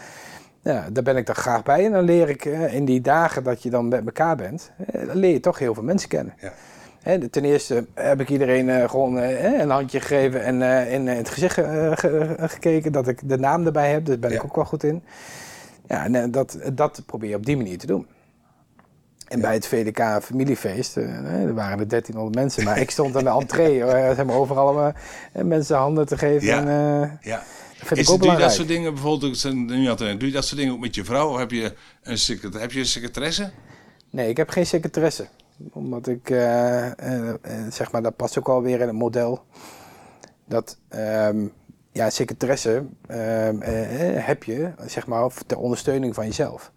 [0.64, 1.86] Ja, daar ben ik dan graag bij.
[1.86, 5.08] En dan leer ik eh, in die dagen dat je dan met elkaar bent, eh,
[5.08, 6.34] dan leer je toch heel veel mensen kennen.
[6.40, 6.54] Ja.
[7.32, 12.36] Ten eerste heb ik iedereen uh, gewoon een handje gegeven en in het gezicht ge
[12.40, 14.06] gekeken dat ik de naam erbij heb.
[14.06, 14.36] Daar ben Ja.
[14.36, 15.04] ik ook wel goed in.
[15.88, 18.08] Ja, en dat, dat probeer je op die manier te doen.
[19.28, 23.30] En bij het VDK familiefeest, er waren er 1300 mensen, maar ik stond aan de
[23.30, 23.80] entree,
[24.16, 24.94] zeg maar, overal
[25.34, 26.48] mensen handen te geven.
[26.48, 26.58] Ja.
[26.66, 27.44] En, Ja.
[27.76, 30.34] vind Is, ik ook doe je dat soort dingen bijvoorbeeld, nu had er- doe je
[30.34, 31.30] dat soort dingen ook met je vrouw?
[31.30, 31.74] Of heb je
[32.04, 32.18] een,
[32.60, 33.50] heb je een secretaresse?
[34.10, 35.26] Nee, ik heb geen secretaresse.
[35.72, 37.36] Omdat ik, eh, eh, eh,
[37.70, 39.46] zeg maar, dat past ook alweer in het model.
[40.46, 41.48] Dat, ehm,
[41.92, 46.72] ja, secretaresse ehm, eh, eh, heb je, zeg maar, ter ondersteuning van jezelf.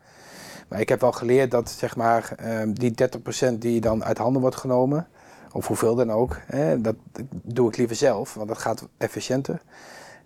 [0.68, 4.41] Maar ik heb wel geleerd dat, zeg maar, ehm, die 30% die dan uit handen
[4.41, 5.07] wordt genomen,
[5.53, 6.41] of hoeveel dan ook,
[6.78, 6.95] dat
[7.30, 9.62] doe ik liever zelf, want dat gaat efficiënter.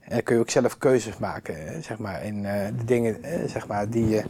[0.01, 3.17] En dan kun je ook zelf keuzes maken, zeg maar, in de dingen,
[3.49, 4.25] zeg maar, die je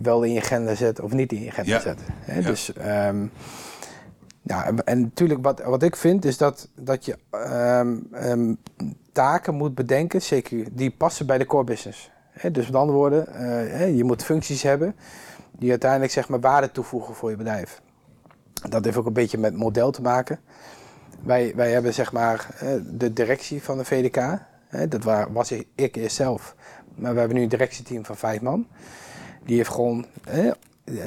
[0.00, 1.80] wel in je agenda zet of niet in je agenda Ja.
[1.80, 1.98] zet.
[2.20, 2.38] Hè?
[2.38, 2.46] Ja.
[2.46, 3.26] Dus, ehm,
[4.42, 8.54] ja, en- en natuurlijk wat, wat ik vind is dat, dat je ehm, ehm,
[9.12, 12.10] taken moet bedenken, zeker die passen bij de core business.
[12.30, 12.50] Hè?
[12.50, 13.42] Dus met andere woorden, eh,
[13.78, 14.94] hè, je moet functies hebben
[15.52, 17.80] die uiteindelijk zeg maar, waarde toevoegen voor je bedrijf.
[18.68, 20.38] Dat heeft ook een beetje met model te maken.
[21.22, 22.46] Wij, wij hebben zeg maar
[22.92, 24.38] de directie van de VDK.
[24.88, 26.54] Dat wa- was ik eerst zelf.
[26.94, 28.66] Maar we hebben nu een directieteam van vijf man.
[29.44, 30.06] Die heeft gewoon,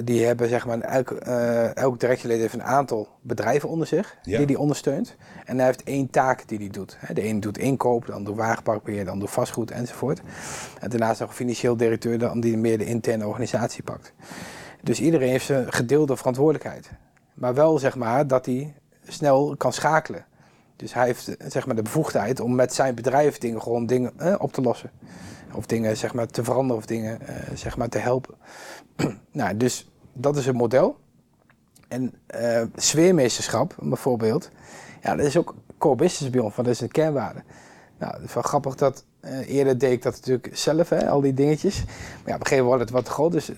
[0.03, 4.38] die hebben zeg maar, elk, eh, elk directielid heeft een aantal bedrijven onder zich Ja.
[4.38, 5.15] die die ondersteunt.
[5.45, 6.97] En hij heeft één taak die hij doet.
[7.13, 10.21] De een doet inkoop, dan doet wagenparkbeheer, dan doet vastgoed enzovoort.
[10.79, 14.13] En daarnaast nog een financieel directeur dan die meer de interne organisatie pakt.
[14.84, 16.89] Dus iedereen heeft zijn gedeelde verantwoordelijkheid.
[17.34, 18.73] Maar wel zeg maar dat hij
[19.07, 20.25] snel kan schakelen.
[20.82, 24.11] Dus hij heeft eh, zeg maar de bevoegdheid om met zijn bedrijf dingen gewoon dingen
[24.17, 24.91] eh, op te lossen.
[25.53, 28.36] Of dingen zeg maar te veranderen of dingen eh, zeg maar te helpen.
[29.32, 30.97] nou, dus dat is een model.
[31.88, 34.49] En eh sfeermeesterschap, bijvoorbeeld.
[35.03, 37.43] Ja, dat is ook core business bij ons, want dat is een kernwaarde.
[37.97, 41.21] Nou, het is wel grappig dat eh, eerder deed ik dat natuurlijk zelf, hè, al
[41.21, 41.84] die dingetjes.
[41.86, 43.32] Maar ja, op een gegeven moment wordt het wat groot.
[43.32, 43.51] Dus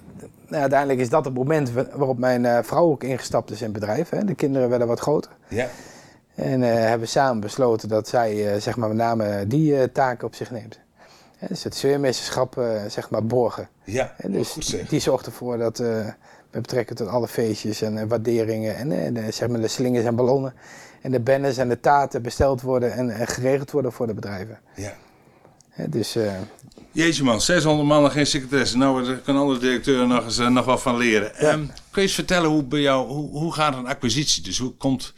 [0.47, 3.73] nou, uiteindelijk is dat het moment waarop mijn uh, vrouw ook ingestapt is in het
[3.73, 4.09] bedrijf.
[4.09, 4.25] Hè.
[4.25, 5.31] De kinderen werden wat groter.
[5.47, 5.67] Ja.
[6.35, 10.51] En uh, hebben samen besloten dat zij zeg maar met name die taken op zich
[10.51, 10.79] neemt.
[11.47, 13.69] dus het sfeermeesterschap zeg maar borgen.
[13.83, 19.13] Ja, dus goed die zorgt ervoor dat met betrekking tot alle feestjes en waarderingen en
[19.13, 20.53] de, zeg maar de slingers en ballonnen
[21.01, 24.59] en de banners en de taarten besteld worden en, en geregeld worden voor de bedrijven.
[24.75, 24.93] Ja.
[25.89, 26.15] dus,
[26.93, 28.77] Jeetje man, 600 mannen geen secretaresse.
[28.77, 31.31] Nou, daar kan alle directeur nog eens uh, nog wat van leren.
[31.39, 31.53] Ja.
[31.53, 34.43] Um, kun je eens vertellen hoe bij jou, hoe, hoe gaat een acquisitie?
[34.43, 35.13] Dus hoe komt,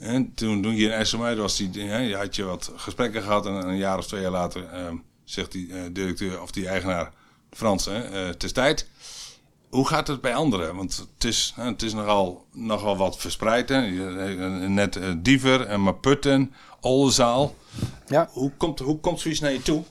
[0.00, 3.52] hè, toen, toen je in SMI was, die, hè, had je wat gesprekken gehad en
[3.52, 7.12] een jaar of twee jaar later um, zegt die uh, directeur of die eigenaar,
[7.50, 8.88] Frans, hè, uh, het is tijd.
[9.68, 10.76] Hoe gaat het bij anderen?
[10.76, 13.68] Want het is, hè, het is nogal, nogal wat verspreid.
[13.68, 13.80] Hè?
[14.68, 17.54] Net Diever en Maputten, Oldenzaal.
[18.06, 18.28] Ja.
[18.32, 19.82] Hoe, komt, hoe komt zoiets naar je toe?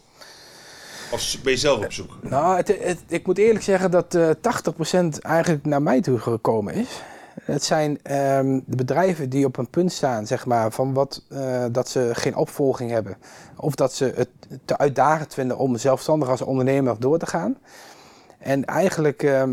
[1.12, 2.18] Of ben je zelf op zoek?
[2.22, 6.90] Nou, het, ik moet eerlijk zeggen dat uh, 80% eigenlijk naar mij toe gekomen is.
[7.48, 11.66] Het zijn um, de bedrijven die op een punt staan, zeg maar, van wat, uh,
[11.72, 13.18] dat ze geen opvolging hebben.
[13.56, 14.30] Of dat ze het
[14.66, 17.58] te uitdagend vinden om zelfstandig als ondernemer door te gaan.
[18.40, 19.44] En eigenlijk uh,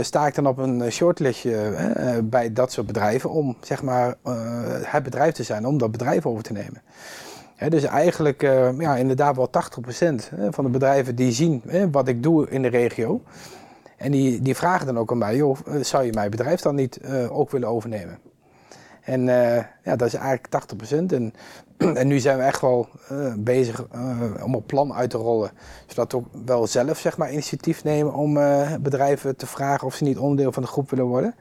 [0.00, 4.16] sta ik dan op een shortlistje uh, bij dat soort bedrijven om zeg maar,
[4.82, 6.82] het bedrijf te zijn, om dat bedrijf over te nemen
[7.68, 9.50] dus eigenlijk uh, ja, inderdaad wel
[10.10, 10.14] 80%
[10.50, 13.22] van de bedrijven die zien wat ik doe in de regio.
[14.04, 16.74] En die, die vragen dan ook aan mij, joh, eh, zou je mijn bedrijf dan
[16.74, 18.18] niet uh, ook willen overnemen?
[19.00, 20.48] En uh, ja, dat is eigenlijk
[20.92, 20.96] 80%.
[21.06, 21.34] En,
[22.00, 22.88] en nu zijn we echt wel
[23.36, 23.86] bezig
[24.42, 25.50] om een plan uit te rollen.
[25.86, 28.34] Zodat we ook wel zelf zeg maar, initiatief nemen om
[28.82, 31.34] bedrijven te vragen of ze niet onderdeel van de groep willen worden.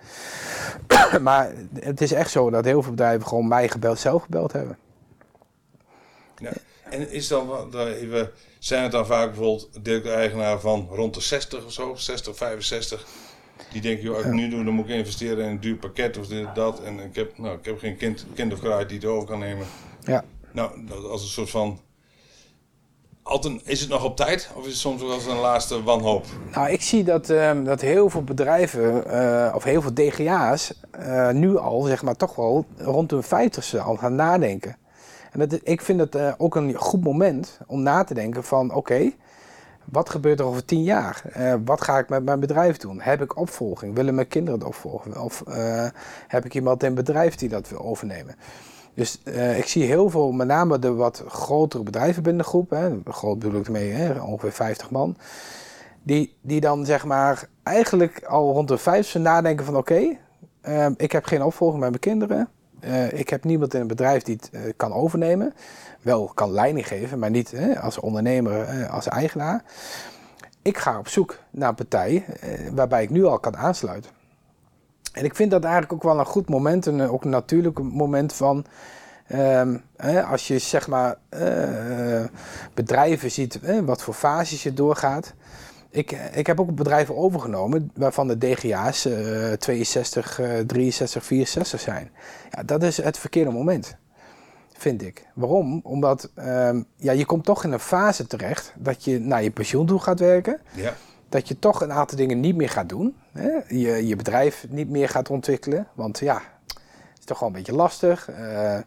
[1.22, 4.78] maar het is echt zo dat heel veel bedrijven gewoon mij gebeld, zelf gebeld hebben.
[6.36, 6.51] Ja.
[6.94, 8.30] En is dan, we
[8.60, 13.06] zijn het dan vaak bijvoorbeeld directeur-eigenaar van rond de 60 of zo, 60, 65.
[13.72, 16.18] Die denken, joh, als ik nu doe, dan moet ik investeren in een duur pakket
[16.18, 16.82] of dit dat.
[16.84, 19.39] En ik heb, nou, ik heb geen kind, kind of kraai die het over kan
[19.39, 19.66] nemen.
[20.04, 20.24] Ja.
[20.52, 21.80] Nou, als een soort van...
[23.24, 26.26] Altijd, is het nog op tijd of is het soms wel als een laatste wanhoop?
[26.52, 31.30] Nou, ik zie dat, uh, dat heel veel bedrijven, uh, of heel veel DGA's, uh,
[31.30, 34.78] nu al, zeg maar, toch wel rond hun vijftigste al gaan nadenken.
[35.34, 38.74] En dat, ik vind het uh, ook een goed moment om na te denken van
[38.74, 39.12] oké,
[39.86, 41.24] wat gebeurt er over tien jaar?
[41.38, 43.02] Uh, wat ga ik met mijn bedrijf doen?
[43.02, 43.96] Heb ik opvolging?
[43.96, 45.22] Willen mijn kinderen het opvolgen?
[45.22, 45.88] Of uh,
[46.28, 48.36] heb ik iemand in het bedrijf die dat wil overnemen?
[48.96, 49.22] Dus
[49.58, 53.40] ik zie heel veel, met name de wat grotere bedrijven binnen de groep, hè, groot
[53.40, 55.18] bedoel ik ermee, ongeveer 50 man,
[56.04, 60.18] die, die dan zeg maar eigenlijk al rond de vijfste nadenken van oké,
[60.98, 62.50] ik heb geen opvolging met mijn kinderen.
[62.86, 65.54] Uh, ik heb niemand in het bedrijf die het uh, kan overnemen.
[66.02, 69.64] Wel kan leiding geven, maar niet uh, als ondernemer, als eigenaar.
[70.62, 72.26] Ik ga op zoek naar een partij
[72.74, 74.12] waarbij ik nu al kan aansluiten.
[75.14, 78.34] En ik vind dat eigenlijk ook wel een goed moment, en ook een natuurlijk moment
[78.34, 78.66] van.
[79.28, 79.78] Ehm,
[80.30, 81.18] als je zeg maar
[82.74, 85.34] bedrijven ziet, wat voor fases je doorgaat.
[85.94, 92.12] Ik, ik heb ook bedrijven overgenomen waarvan de DGA's uh, 62, uh, 63, 64 zijn.
[92.52, 93.98] Ja, dat is het verkeerde moment,
[94.78, 95.28] vind ik.
[95.34, 95.80] Waarom?
[95.84, 99.86] Omdat um, ja, je komt toch in een fase terecht dat je naar je pensioen
[99.86, 100.60] toe gaat werken.
[100.76, 100.94] Ja.
[101.30, 103.16] Dat je toch een aantal dingen niet meer gaat doen.
[103.32, 103.50] Hè?
[103.68, 105.88] Je, je bedrijf niet meer gaat ontwikkelen.
[105.94, 108.30] Want ja, het is toch wel een beetje lastig.
[108.30, 108.78] Uh,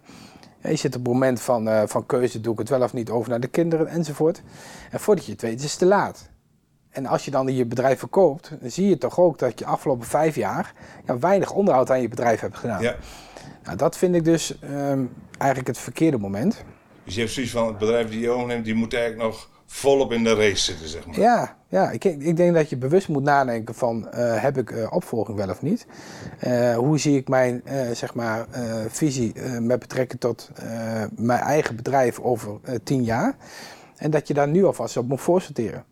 [0.61, 3.11] je zit op het moment van, uh, van keuze, doe ik het wel of niet
[3.11, 4.43] over naar de kinderen enzovoort.
[4.91, 6.29] En voordat je het weet, is het te laat.
[6.97, 10.07] En als je dan je bedrijf verkoopt, dan zie je toch ook dat je afgelopen
[10.07, 10.73] vijf jaar
[11.07, 12.83] ja, weinig onderhoud aan je bedrijf hebt gedaan.
[12.83, 12.97] Ja.
[13.65, 16.65] Nou, dat vind ik dus um, eigenlijk het verkeerde moment.
[17.05, 20.13] Dus je hebt zoiets van het bedrijf die je overneemt, die moet eigenlijk nog volop
[20.13, 21.21] in de race zitten, zeg maar.
[21.21, 24.93] Ja, ja ik, ik denk dat je bewust moet nadenken van uh, heb ik uh,
[24.93, 25.87] opvolging wel of niet?
[26.47, 28.47] Uh, hoe zie ik mijn zeg maar,
[28.89, 30.51] visie met betrekking tot
[31.17, 33.37] mijn eigen bedrijf over tien jaar?
[33.97, 35.85] En dat je daar nu alvast op moet voorsorteren.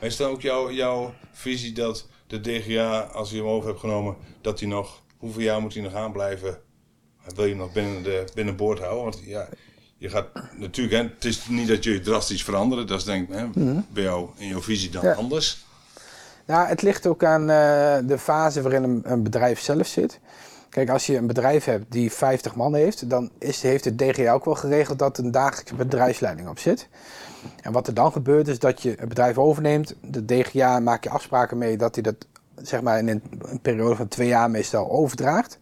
[0.00, 3.80] Maar is dan ook jouw, jouw visie dat de DGA, als je hem over hebt
[3.80, 6.58] genomen, dat hij nog, hoeveel jaar moet hij nog aanblijven?
[7.34, 9.02] Wil je hem nog binnen, de, binnen boord houden?
[9.02, 9.48] Want ja,
[9.96, 10.26] je gaat
[10.56, 13.86] natuurlijk, hè, het is niet dat jullie drastisch veranderen, dat is denk ik hè, mm-hmm.
[13.92, 15.12] bij jou in jouw visie dan ja.
[15.12, 15.64] anders.
[16.46, 20.20] Nou, het ligt ook aan uh, de fase waarin een, een, bedrijf zelf zit.
[20.70, 24.32] Kijk, als je een bedrijf hebt die 50 man heeft, dan is, heeft het DGA
[24.32, 26.88] ook wel geregeld dat een dagelijkse bedrijfsleiding op zit.
[27.62, 29.94] En wat er dan gebeurt is dat je het bedrijf overneemt.
[30.00, 33.96] De DGA maakt je afspraken mee dat hij dat zeg maar in een, een periode
[33.96, 35.58] van twee jaar meestal overdraagt.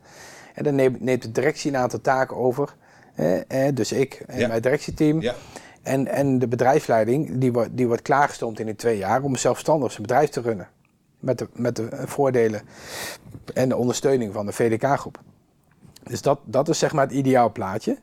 [0.54, 2.74] En dan neemt, neemt de directie een aantal taken over.
[3.14, 4.48] Eh, eh, dus ik en Ja.
[4.48, 5.20] mijn directieteam.
[5.20, 5.34] Ja.
[5.82, 9.90] En, en de bedrijfsleiding die wordt, die wordt klaargestoomd in die twee jaar om zelfstandig
[9.90, 10.68] zijn bedrijf te runnen.
[11.18, 12.62] Met de, met de voordelen
[13.53, 15.18] en de ondersteuning van de VDK-groep.
[16.03, 17.99] Dus dat, dat is zeg maar het ideaal plaatje.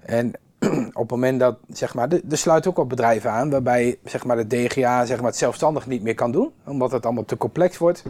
[0.00, 0.32] En
[0.92, 4.36] op het moment dat, zeg maar, er sluit ook op bedrijven aan waarbij zeg maar,
[4.36, 7.78] de DGA zeg maar, het zelfstandig niet meer kan doen, omdat het allemaal te complex
[7.78, 8.02] wordt.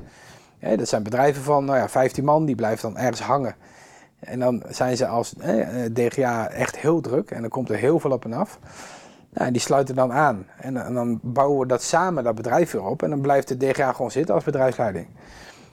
[0.76, 3.55] Dat zijn bedrijven van nou ja, 15 man, die blijven dan ergens hangen.
[4.18, 5.35] En dan zijn ze als
[5.93, 8.59] DGA echt heel druk en dan komt er heel veel op en af.
[9.33, 10.47] Nou, en die sluiten dan aan.
[10.61, 13.03] En, en, dan bouwen we dat samen, dat bedrijf weer op.
[13.03, 15.07] En dan blijft de DGA gewoon zitten als bedrijfsleiding.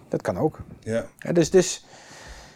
[0.09, 0.59] Dat kan ook.
[0.79, 1.05] Ja.
[1.19, 1.85] ja dus, dus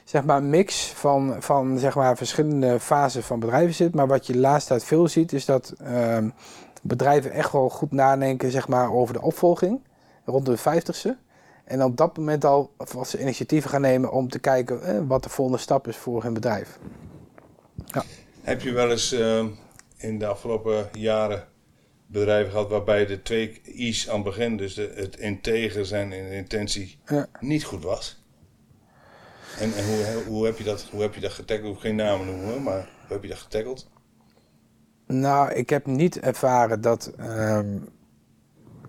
[0.04, 3.96] zeg maar een mix van, van zeg maar verschillende fasen van bedrijven zit.
[3.96, 6.18] Maar wat je de laatste tijd veel ziet, is dat uh,
[6.82, 9.80] bedrijven echt wel goed nadenken zeg maar, over de opvolging
[10.26, 11.30] rond de 50ste.
[11.64, 15.24] En op dat moment al als ze initiatieven gaan nemen om te kijken eh, wat
[15.24, 16.80] de volgende stap is voor hun bedrijf.
[17.86, 18.04] Ja.
[18.42, 19.46] Heb je wel eens uh,
[19.98, 21.48] in de afgelopen jaren
[22.12, 26.36] bedrijven gehad waarbij de twee I's aan het begin, dus de, het integer zijn de
[26.36, 27.28] intentie, ja.
[27.40, 28.24] niet goed was?
[29.60, 31.60] En, en hoe, hoe, heb je dat, hoe heb je dat getackled?
[31.60, 33.88] Ik hoef geen namen noemen, maar hoe heb je dat getackled?
[35.08, 37.12] Nou, ik heb niet ervaren dat.
[37.20, 37.90] Um,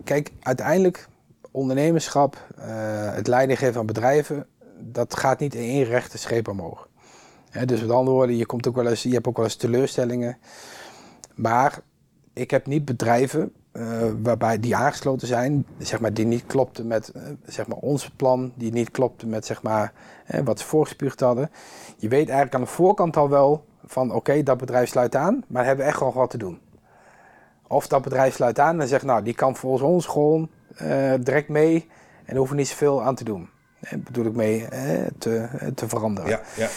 [0.03, 1.07] kijk, uiteindelijk
[1.51, 4.47] ondernemerschap, uh, het leidinggeven van bedrijven,
[4.79, 6.89] dat gaat niet in één rechte scheep omhoog.
[7.65, 10.37] dus met andere woorden, je, komt ook wel eens, je hebt ook wel eens teleurstellingen.
[11.35, 11.81] Maar
[12.33, 17.11] ik heb niet bedrijven uh, waarbij die aangesloten zijn, zeg maar, die niet klopten met
[17.15, 19.93] uh, zeg maar ons plan, die niet klopten met zeg maar,
[20.31, 21.51] uh, wat ze voorgespuugd hadden.
[21.97, 25.65] Je weet eigenlijk aan de voorkant al wel van oké, dat bedrijf sluit aan, maar
[25.65, 26.59] hebben echt gewoon wat te doen.
[27.67, 30.49] Of dat bedrijf sluit aan en zegt nou, die kan volgens ons gewoon
[31.19, 31.87] direct mee
[32.25, 33.49] en hoeven niet zoveel aan te doen.
[33.97, 34.67] Bedoel ik mee
[35.17, 36.29] te, te veranderen.
[36.29, 36.67] Ja, ja.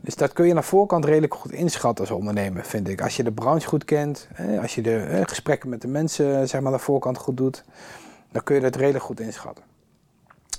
[0.00, 3.02] Dus dat kun je naar voorkant redelijk goed inschatten als ondernemer, vind ik.
[3.02, 4.28] Als je de branche goed kent,
[4.60, 7.64] als je de gesprekken met de mensen zeg maar, naar voorkant goed doet,
[8.32, 9.64] dan kun je dat redelijk goed inschatten.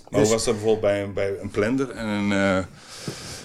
[0.10, 2.64] Maar dus, hoe was dat bijvoorbeeld bij een, bij een Blender en een, uh,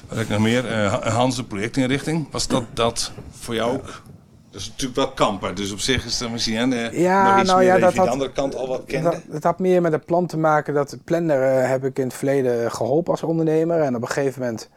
[0.09, 2.26] wat ik nog meer, uh, Hans de projectinrichting?
[2.30, 4.03] Was dat, dat voor jou ook?
[4.51, 7.59] Dat is natuurlijk wel kampen, dus op zich is dat misschien ja, nog iets nou,
[7.59, 9.11] meer ja, dat je had, de andere kant al wat kende.
[9.11, 12.05] Dat, dat, had meer met het plan te maken dat Blender uh, heb ik in
[12.05, 13.80] het verleden geholpen als ondernemer.
[13.80, 14.68] En op een gegeven moment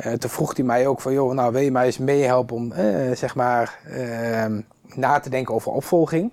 [0.00, 2.72] uh, toen vroeg hij mij ook van, joh, nou wil je mij eens meehelpen om,
[2.72, 4.46] uh, zeg maar, uh,
[4.94, 6.32] na te denken over opvolging.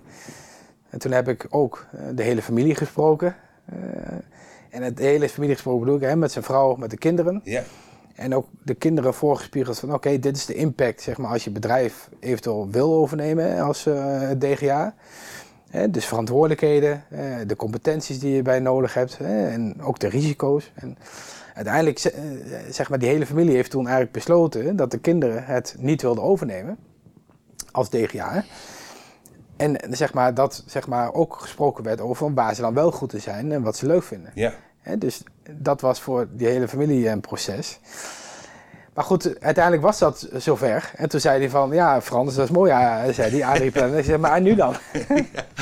[0.90, 3.36] En toen heb ik ook de hele familie gesproken.
[4.70, 7.42] en het hele familie gesproken bedoel ik, hè, met zijn vrouw, met de kinderen.
[7.44, 7.64] Ja.
[8.16, 11.50] En ook de kinderen voorgespiegeld van, oké, dit is de impact, zeg maar, als je
[11.52, 13.88] bedrijf eventueel wil overnemen als
[14.38, 14.96] DGA.
[15.90, 17.04] dus verantwoordelijkheden,
[17.48, 20.72] de competenties die je bij nodig hebt en ook de risico's.
[20.74, 20.98] En,
[21.68, 22.22] uiteindelijk, eh,
[22.70, 26.24] zeg maar, die hele familie heeft toen eigenlijk besloten dat de kinderen het niet wilden
[26.24, 26.78] overnemen
[27.72, 28.44] als DGA.
[29.58, 33.14] En zeg maar, dat zeg maar, ook gesproken werd over waar ze dan wel goed
[33.14, 34.32] in zijn en wat ze leuk vinden.
[34.36, 34.54] Ja.
[34.98, 37.80] dus dat was voor die hele familie een proces.
[38.94, 40.92] Maar goed, uiteindelijk was dat zover.
[40.96, 43.98] En toen zei hij van, ja Frans, dat is mooi, ja, zei die Arie En
[43.98, 44.76] ik zei, maar nu dan?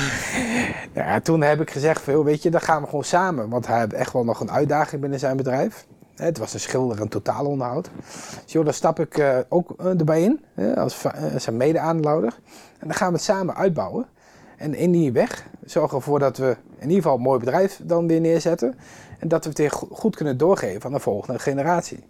[0.94, 3.48] ja, toen heb ik gezegd, weet je, dan gaan we gewoon samen.
[3.48, 5.86] Want hij heeft echt wel nog een uitdaging binnen zijn bedrijf.
[6.14, 7.90] Het was een schilder en totaalonderhoud.
[8.44, 11.04] Dus joh, daar stap ik uh, ook uh, erbij in, uh, als
[11.36, 12.34] zijn mede-aandeelhouder.
[12.78, 14.06] En dan gaan we het samen uitbouwen.
[14.56, 17.80] En in die weg zorgen we ervoor dat we in ieder geval een mooi bedrijf
[17.82, 18.78] dan weer neerzetten.
[19.18, 22.04] En dat we het weer goed kunnen doorgeven aan de volgende generatie.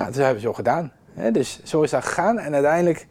[0.00, 0.92] Nou, dat hebben we zo gedaan.
[1.12, 1.30] Hè?
[1.30, 2.38] Dus zo is dat gegaan.
[2.38, 3.06] En uiteindelijk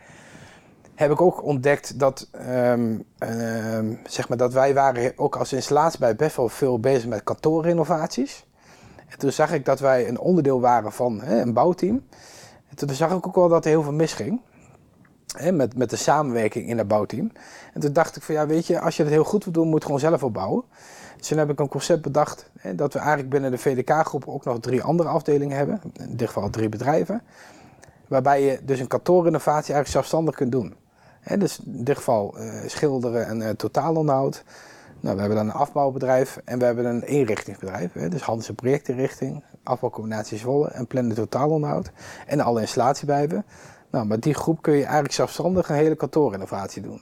[0.95, 5.99] heb ik ook ontdekt dat, um, um, zeg maar dat wij waren ook als installatie
[5.99, 8.45] bij best wel veel bezig met kantoorrenovaties.
[9.07, 12.05] En toen zag ik dat wij een onderdeel waren van hè, een bouwteam.
[12.69, 14.41] En toen zag ik ook wel dat er heel veel misging.
[15.37, 17.31] Hè, met, met de samenwerking in dat bouwteam.
[17.73, 19.67] En toen dacht ik van ja, weet je, als je het heel goed wil doen,
[19.67, 20.63] moet je gewoon zelf opbouwen.
[21.19, 24.59] Toen heb ik een concept bedacht hè, dat we eigenlijk binnen de VDK-groep ook nog
[24.59, 25.81] drie andere afdelingen hebben.
[25.93, 27.21] In dit geval drie bedrijven.
[28.07, 30.75] Waarbij je dus een kantoorinnovatie eigenlijk zelfstandig kunt doen.
[31.19, 34.43] Hè, dus in dit geval uh, schilderen en uh, totaalonderhoud.
[34.99, 37.93] Nou, we hebben dan een afbouwbedrijf en we hebben een inrichtingsbedrijf.
[37.93, 41.91] Hè, dus handels- en projectinrichting, afbouwcombinatie Zwolle en plannen totaalonderhoud.
[42.27, 43.45] En alle installatie bij hebben.
[43.91, 47.01] Nou, met die groep kun je eigenlijk zelfstandig een hele kantoorinnovatie doen.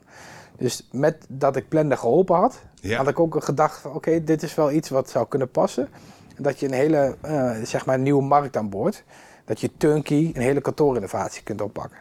[0.57, 2.97] Dus met dat ik Blender geholpen had, ja.
[2.97, 5.89] had ik ook een gedachte van oké, dit is wel iets wat zou kunnen passen.
[6.38, 9.03] Dat je een hele uh, zeg maar nieuwe markt aan boord.
[9.45, 11.97] Dat je turnkey een hele kantoorinnovatie kunt oppakken.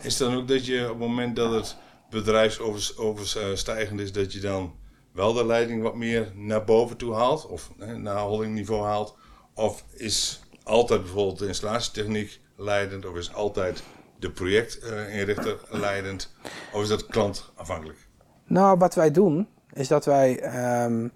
[0.00, 1.76] Is dan ook dat je op het moment dat het
[2.10, 4.74] bedrijfsoverstijgend is, dat je dan
[5.12, 7.46] wel de leiding wat meer naar boven toe haalt?
[7.46, 9.16] Of hè, naar holdingniveau haalt?
[9.54, 13.06] Of is altijd bijvoorbeeld de installatietechniek leidend?
[13.06, 13.82] Of is altijd
[14.18, 16.34] de projectinrichter uh, leidend?
[16.72, 17.98] Of is dat klantafhankelijk?
[18.46, 20.40] Nou, wat wij doen is dat wij.
[20.84, 21.12] Um,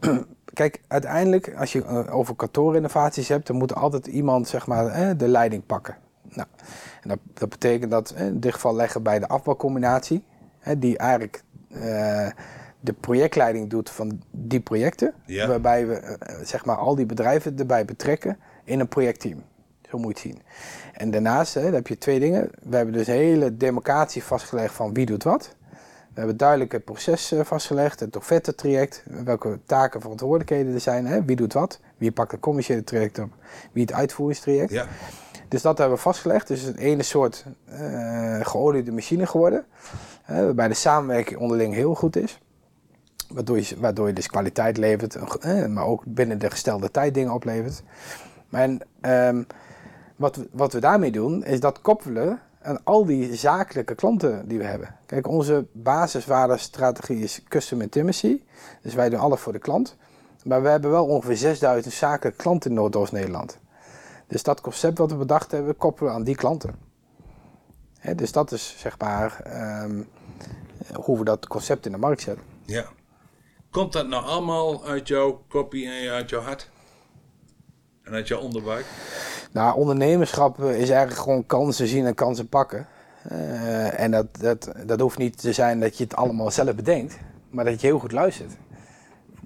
[0.52, 5.10] kijk, uiteindelijk, als je uh, over kantoorinnovaties hebt, dan moet altijd iemand zeg maar, eh,
[5.16, 5.96] de leiding pakken.
[6.28, 6.48] Nou,
[7.02, 10.24] en dat, dat betekent dat eh, in dit geval leggen bij de afbouwcombinatie,
[10.78, 12.28] die eigenlijk uh,
[12.80, 15.48] de projectleiding doet van die projecten, Ja.
[15.48, 19.42] waarbij we zeg maar, al die bedrijven erbij betrekken in een projectteam.
[19.90, 20.42] Zo moet je het zien.
[20.92, 22.50] En daarnaast hè, heb je twee dingen.
[22.62, 25.55] We hebben dus een hele democratie vastgelegd van wie doet wat.
[26.16, 31.06] We hebben duidelijk het proces vastgelegd, het offerte-traject, welke taken en verantwoordelijkheden er zijn.
[31.06, 31.24] Hè?
[31.24, 31.80] Wie doet wat?
[31.96, 33.30] Wie pakt het commerciële traject op?
[33.72, 34.70] Wie het uitvoeringstraject?
[34.70, 34.86] Ja.
[35.48, 36.48] Dus dat hebben we vastgelegd.
[36.48, 39.64] Dus het ene soort uh, geoliede machine geworden.
[40.30, 42.40] Uh, waarbij de samenwerking onderling heel goed is.
[43.28, 47.32] Waardoor je, waardoor je dus kwaliteit levert, uh, maar ook binnen de gestelde tijd dingen
[47.32, 47.82] oplevert.
[48.48, 48.68] Maar
[49.00, 49.46] um,
[50.16, 54.58] wat, we, wat we daarmee doen, is dat koppelen aan al die zakelijke klanten die
[54.58, 54.96] we hebben.
[55.06, 58.42] Kijk, onze basiswaardestrategie is custom intimacy.
[58.82, 59.96] Dus wij doen alles voor de klant.
[60.44, 63.58] Maar we hebben wel ongeveer 6000 zakelijke klanten in Noordoost-Nederland.
[64.26, 66.74] Dus dat concept wat we bedacht hebben, koppelen aan die klanten.
[67.98, 69.42] He, dus dat is zeg maar
[69.84, 70.08] um,
[70.94, 72.44] hoe we dat concept in de markt zetten.
[72.64, 72.84] Ja.
[73.70, 76.70] Komt dat nou allemaal uit jouw kopie en uit jouw hart?
[78.06, 78.84] En uit jouw onderbuik?
[79.52, 82.86] Nou, ondernemerschap is eigenlijk gewoon kansen zien en kansen pakken.
[83.32, 87.18] Uh, en dat, dat, dat hoeft niet te zijn dat je het allemaal zelf bedenkt,
[87.50, 88.52] maar dat je heel goed luistert.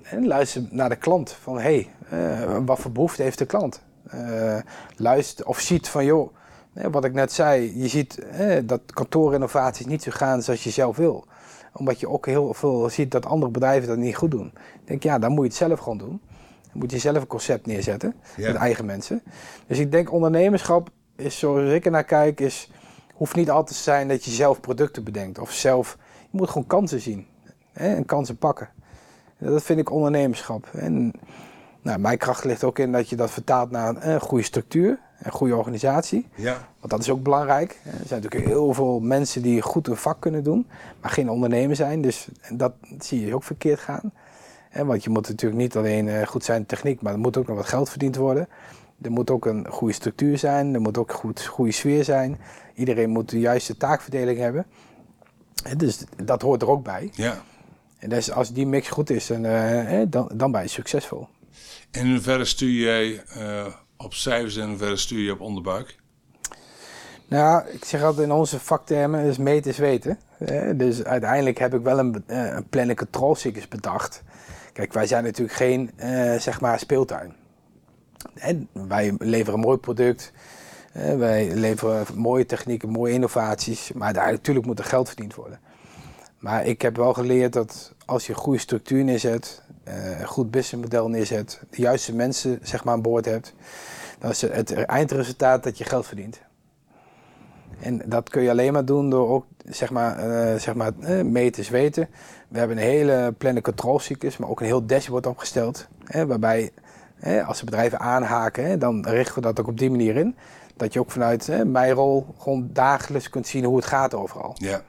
[0.03, 3.83] En luister naar de klant van hé, hey, uh, wat voor behoefte heeft de klant?
[4.15, 4.59] Uh,
[4.97, 6.35] luister of ziet van joh,
[6.73, 8.25] wat ik net zei, je ziet
[8.65, 11.25] dat kantoorinnovaties niet zo gaan zoals je zelf wil.
[11.73, 14.53] Omdat je ook heel veel ziet dat andere bedrijven dat niet goed doen.
[14.85, 16.21] Denk ja, dan moet je het zelf gewoon doen.
[16.73, 18.47] Dan moet je zelf een concept neerzetten Ja.
[18.53, 19.23] met eigen mensen.
[19.67, 22.71] Dus ik denk ondernemerschap is, zoals ik er naar kijk, is,
[23.15, 25.39] hoeft niet altijd te zijn dat je zelf producten bedenkt.
[25.39, 25.99] Of zelf,
[26.31, 27.27] je moet gewoon kansen zien
[27.73, 28.69] hè, en kansen pakken.
[29.39, 30.69] Dat vind ik ondernemerschap.
[30.73, 31.13] En
[31.83, 34.99] nou, mijn kracht ligt ook in dat je dat vertaalt naar een, een goede structuur,
[35.23, 36.29] een goede organisatie.
[36.35, 36.69] Ja.
[36.79, 37.79] Want dat is ook belangrijk.
[37.85, 40.67] Er zijn natuurlijk heel veel mensen die goed hun vak kunnen doen,
[41.01, 42.03] maar geen ondernemer zijn.
[42.03, 44.13] Dus dat zie je ook verkeerd gaan.
[44.73, 47.57] Want je moet natuurlijk niet alleen goed zijn in techniek, maar er moet ook nog
[47.57, 48.49] wat geld verdiend worden.
[49.03, 52.39] Er moet ook een goede structuur zijn, er moet ook een goed, goede sfeer zijn.
[52.75, 54.67] Iedereen moet de juiste taakverdeling hebben.
[55.77, 57.11] Dus dat hoort er ook bij.
[57.15, 57.43] Ja.
[57.99, 61.29] En dus als die mix goed is, dan, uh, dan, dan ben je succesvol.
[61.91, 63.67] En in hoeverre stuur jij uh,
[63.97, 65.99] op cijfers en in hoeverre stuur je op onderbuik?
[67.29, 70.19] Nou, ik zeg altijd in onze vaktermen, is meten is weten.
[70.77, 72.25] Dus uiteindelijk heb ik wel een,
[72.71, 74.23] een control cyclus bedacht.
[74.73, 77.35] Kijk, wij zijn natuurlijk geen uh, zeg maar speeltuin.
[78.35, 80.33] En wij leveren een mooi product.
[80.97, 83.93] Uh, wij leveren mooie technieken, mooie innovaties.
[83.93, 85.61] Maar daar, natuurlijk moet er geld verdiend worden.
[86.39, 90.51] Maar ik heb wel geleerd dat als je een goede structuur neerzet, uh, een goed
[90.51, 93.55] businessmodel neerzet, de juiste mensen zeg maar, aan boord hebt,
[94.19, 96.41] dan is het eindresultaat dat je geld verdient.
[97.81, 101.23] En dat kun je alleen maar doen door ook zeg maar, uh, zeg maar uh,
[101.23, 102.09] meten is weten.
[102.49, 105.89] We hebben een hele planning controlcyclus, maar ook een heel dashboard opgesteld.
[106.05, 106.71] Hè, waarbij
[107.15, 110.37] hè, als de bedrijven aanhaken, hè, dan richten we dat ook op die manier in.
[110.77, 114.53] Dat je ook vanuit hè, mijn rol gewoon dagelijks kunt zien hoe het gaat overal.
[114.55, 114.83] Ja.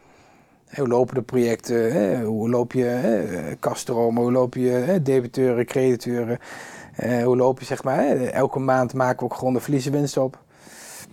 [0.76, 1.94] Hoe lopen de projecten?
[1.94, 2.24] Hè?
[2.24, 4.22] Hoe loop je hè, kaststromen?
[4.22, 6.40] Hoe loop je hè, debiteuren, crediteuren?
[7.04, 7.98] Uh, hoe loop je zeg maar?
[7.98, 8.26] Hè?
[8.26, 10.40] Elke maand maken we ook gewoon de verliezenwinst op.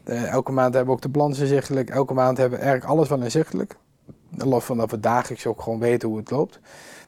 [0.09, 1.91] Uh, elke maand hebben we ook de balans inzichtelijk.
[1.91, 3.77] Elke maand hebben we eigenlijk alles wel inzichtelijk.
[4.37, 6.61] Los van dat we dagelijks ook gewoon weten hoe het loopt.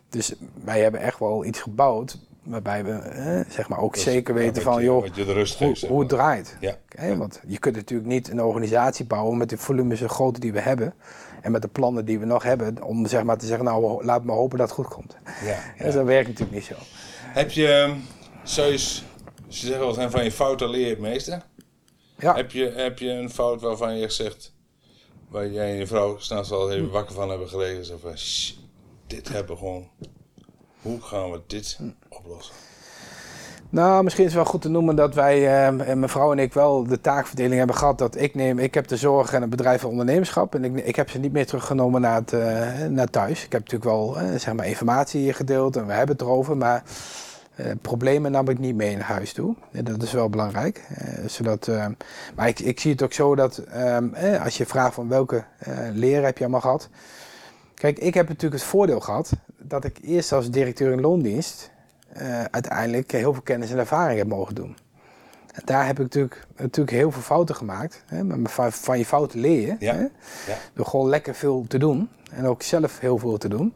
[0.08, 0.34] Dus
[0.64, 4.40] wij hebben echt wel iets gebouwd waarbij we eh, zeg maar ook Dus, zeker ja,
[4.40, 6.56] weten wat van je- joh, wat je hoe, geeft, zeg hoe het draait.
[6.60, 6.76] Ja.
[6.88, 10.52] Hè, Want je kunt natuurlijk niet een organisatie bouwen met de volumes zo groot die
[10.52, 10.94] we hebben.
[11.40, 12.82] En met de plannen die we nog hebben.
[12.82, 15.16] Om zeg maar te zeggen, nou laat maar hopen dat het goed komt.
[15.24, 15.48] Ja,
[15.78, 15.84] Ja.
[15.84, 16.74] Dus dat werkt natuurlijk niet zo.
[17.22, 17.96] Heb je, ehm,
[18.42, 19.02] zou je, ze
[19.48, 21.40] zeggen eens, van je fouten leer je het meeste.
[22.20, 24.52] Ja, Heb, je, heb je een fout waarvan je zegt,
[25.28, 27.84] waar jij en je vrouw s'nachts wel even wakker van hebben gelegen.
[27.84, 28.52] Zo van, "Shh,
[29.06, 29.88] dit hebben we gewoon,
[30.82, 31.78] hoe gaan we dit
[32.08, 32.54] oplossen?
[33.70, 36.38] nou misschien is het wel goed te noemen dat wij, eh, en mijn vrouw en
[36.38, 37.98] ik wel de taakverdeling hebben gehad.
[37.98, 40.54] Dat ik neem, ik heb de zorg en het bedrijf van ondernemerschap.
[40.54, 43.44] En ik, ik heb ze niet meer teruggenomen naar, het, eh, naar thuis.
[43.44, 46.56] Ik heb natuurlijk wel eh, zeg maar informatie hier gedeeld en we hebben het erover.
[46.56, 46.82] Maar
[47.64, 49.54] eh, problemen nam ik niet mee naar huis toe.
[49.72, 50.84] En dat is wel belangrijk.
[50.88, 51.86] eh, zodat, eh,
[52.34, 55.44] maar ik, ik zie het ook zo dat ehm, eh, als je vraagt van welke
[55.92, 56.88] leren heb je allemaal gehad.
[57.74, 61.70] Kijk, ik heb natuurlijk het voordeel gehad dat ik eerst als directeur in loondienst
[62.50, 64.76] uiteindelijk heel veel kennis en ervaring heb mogen doen.
[65.54, 68.02] En daar heb ik natuurlijk, natuurlijk heel veel fouten gemaakt.
[68.06, 68.24] Hè?
[68.24, 69.76] Maar van, van je fouten leer je.
[69.78, 69.94] Ja.
[69.94, 70.00] Hè?
[70.00, 70.58] Ja.
[70.74, 72.08] Door gewoon lekker veel te doen.
[72.32, 73.74] En ook zelf heel veel te doen.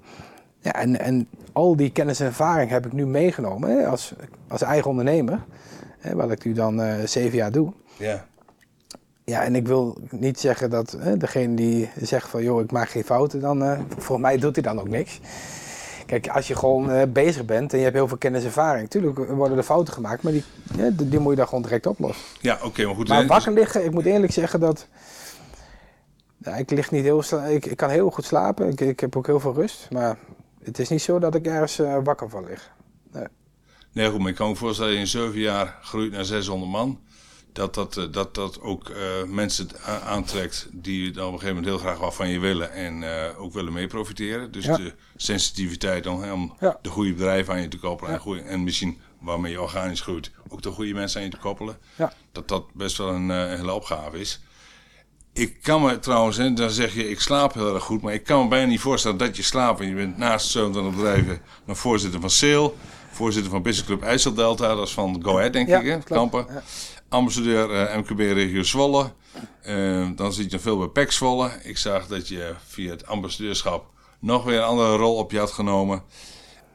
[0.65, 4.15] Ja, en, en al die kennis en ervaring heb ik nu meegenomen hè, als,
[4.49, 5.45] als eigen ondernemer.
[5.99, 7.73] Hè, wat ik nu dan uh, zeven jaar doe.
[7.97, 8.25] Ja.
[9.25, 12.89] Ja, en ik wil niet zeggen dat hè, degene die zegt van joh, ik maak
[12.89, 15.21] geen fouten, dan uh, voor mij doet hij dan ook niks.
[16.07, 18.83] Kijk, als je gewoon uh, bezig bent en je hebt heel veel kennis en ervaring,
[18.83, 20.45] natuurlijk worden er fouten gemaakt, maar die,
[20.77, 22.25] ja, die, die moet je dan gewoon direct oplossen.
[22.41, 23.09] Ja, oké, maar goed.
[23.09, 24.87] Maar wakker liggen, ik moet eerlijk zeggen dat.
[26.39, 29.27] Ja, ik lig niet heel ik, ik kan heel goed slapen, ik, ik heb ook
[29.27, 30.17] heel veel rust, maar
[30.65, 32.73] het is niet zo dat ik ergens uh, wakker van lig.
[33.13, 33.27] Nee.
[33.93, 36.71] nee, goed, maar ik kan me voorstellen dat je in zeven jaar groeit naar 600
[36.71, 37.01] man
[37.55, 38.97] dat dat, uh, dat, dat ook uh,
[39.27, 39.69] mensen
[40.05, 43.41] aantrekt die dan op een gegeven moment heel graag wat van je willen en uh,
[43.41, 44.53] ook willen mee profiteren.
[44.53, 44.77] Dus ja.
[44.77, 46.79] de sensitiviteit om, om ja.
[46.83, 48.37] de goede bedrijven aan je te koppelen ja.
[48.37, 51.79] en, en misschien waarmee je organisch groeit ook de goede mensen aan je te koppelen.
[52.33, 54.41] Dat dat best wel een, een hele opgave is.
[55.35, 58.25] Ik kan me trouwens, hè, dan zeg je ik slaap heel erg goed, maar ik
[58.25, 61.79] kan me bijna niet voorstellen dat je slaapt en je bent naast 27 bedrijven nog
[61.79, 62.77] voorzitter van SAIL,
[63.11, 66.47] voorzitter van Business Club IJsseldelta, dat is van Go Ahead denk ik, hè, Kampen
[67.15, 69.11] ambassadeur uh, MKB Regio Zwolle.
[69.69, 71.51] Uh, dan zit je veel bij PEC Zwolle.
[71.63, 73.87] Ik zag dat je via het ambassadeurschap
[74.21, 76.03] nog weer een andere rol op je had genomen.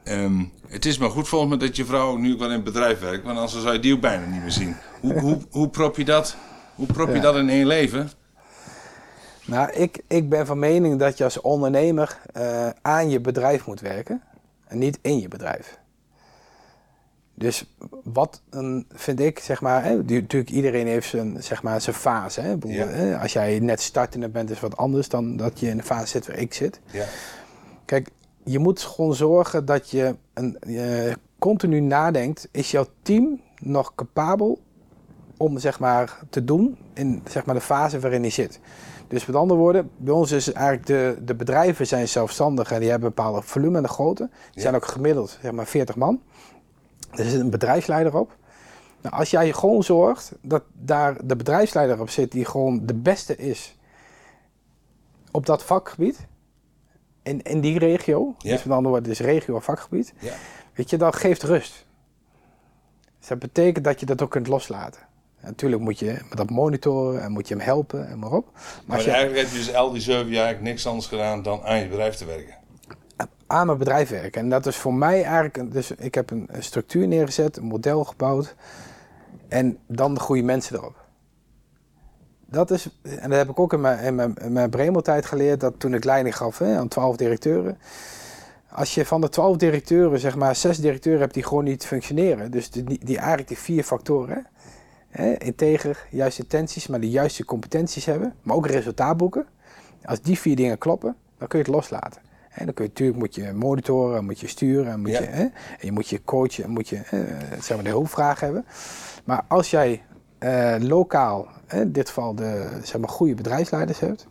[0.04, 3.00] Um, het is maar goed volgens me dat je vrouw nu wel in het bedrijf
[3.00, 4.76] werkt, want anders zou je die ook bijna niet meer zien.
[5.00, 6.36] Hoe, hoe, hoe prop je dat,
[6.74, 7.20] hoe prop je ja.
[7.20, 8.10] dat in één leven?
[9.50, 13.80] Nou, ik, ik ben van mening dat je als ondernemer uh, aan je bedrijf moet
[13.80, 14.22] werken
[14.66, 15.78] en niet in je bedrijf.
[17.34, 17.74] Dus
[18.04, 22.40] wat een, vind ik, zeg maar, hè, natuurlijk iedereen heeft zijn, zeg maar, zijn fase.
[22.40, 22.56] Hè?
[22.66, 22.86] Ja.
[22.86, 26.06] Hè, als jij net startende bent, is wat anders dan dat je in de fase
[26.06, 26.80] zit waar ik zit.
[26.90, 27.04] Ja.
[27.84, 28.08] Kijk,
[28.44, 34.60] je moet gewoon zorgen dat je, een, je continu nadenkt, is jouw team nog capabel
[35.36, 38.60] om zeg maar, te doen in zeg maar, de fase waarin hij zit.
[39.10, 42.90] Dus met andere woorden, bij ons is eigenlijk de, de bedrijven zijn zelfstandig en die
[42.90, 44.28] hebben een bepaalde volume en de grootte.
[44.30, 44.60] Die ja.
[44.60, 46.20] zijn ook gemiddeld zeg maar 40 man.
[47.10, 48.36] Er zit een bedrijfsleider op.
[49.00, 53.36] Nou, als jij gewoon zorgt dat daar de bedrijfsleider op zit die gewoon de beste
[53.36, 53.76] is
[55.30, 56.26] op dat vakgebied,
[57.22, 58.50] in, in die regio, ja.
[58.50, 60.32] dus met andere woorden, dus regio of vakgebied, ja.
[60.74, 61.86] weet je, dat geeft rust.
[63.18, 65.00] Dus dat betekent dat je dat ook kunt loslaten.
[65.42, 68.50] Natuurlijk moet je dat monitoren en moet je hem helpen en maar op.
[68.52, 71.62] Maar, maar je, eigenlijk heb je dus al die zeven jaar niks anders gedaan dan
[71.62, 72.58] aan je bedrijf te werken
[73.50, 74.40] aan mijn bedrijf werken.
[74.40, 78.04] En dat is voor mij eigenlijk, dus ik heb een, een structuur neergezet, een model
[78.04, 78.54] gebouwd
[79.48, 80.96] en dan de goede mensen erop.
[82.46, 85.60] Dat is, en dat heb ik ook in mijn, in mijn, in mijn Bremeltijd geleerd,
[85.60, 87.78] dat toen ik leiding gaf hè, aan twaalf directeuren.
[88.70, 92.50] Als je van de twaalf directeuren, zeg maar, zes directeuren hebt die gewoon niet functioneren.
[92.50, 94.46] Dus die, die eigenlijk die vier factoren,
[95.10, 99.46] hè, integer, juiste intenties, maar de juiste competenties hebben, maar ook resultaat boeken.
[100.04, 102.20] Als die vier dingen kloppen, dan kun je het loslaten.
[102.50, 105.20] En dan kun je natuurlijk moet je monitoren, moet je sturen, moet Ja.
[105.20, 107.20] je, hè, en je moet je coachen, en moet je eh,
[107.60, 108.64] zeg maar de hulpvraag hebben.
[109.24, 110.02] Maar als jij
[110.38, 114.26] eh, lokaal, hè, in dit geval de zeg maar, goede bedrijfsleiders hebt,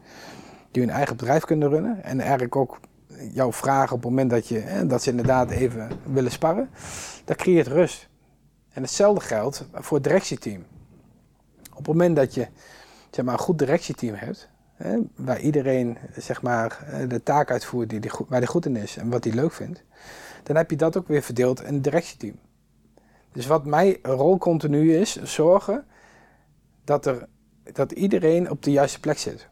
[0.72, 2.80] die hun eigen bedrijf kunnen runnen en eigenlijk ook
[3.34, 6.70] jouw vragen op het moment dat, je, hè, dat ze inderdaad even willen sparren,
[7.26, 8.09] dat creëert rust.
[8.74, 10.66] En hetzelfde geldt voor het directieteam.
[11.72, 12.48] Op het moment dat je
[13.10, 17.90] zeg maar, een goed directieteam hebt, hè, waar iedereen zeg maar, eh, de taak uitvoert
[17.90, 19.84] die die waar hij goed in is en wat hij leuk vindt,
[20.44, 22.36] dan heb je dat ook weer verdeeld in het directieteam.
[23.32, 25.86] Dus wat mijn rol continu is, zorgen
[26.84, 27.28] dat, er,
[27.74, 29.48] dat iedereen op de juiste plek zit.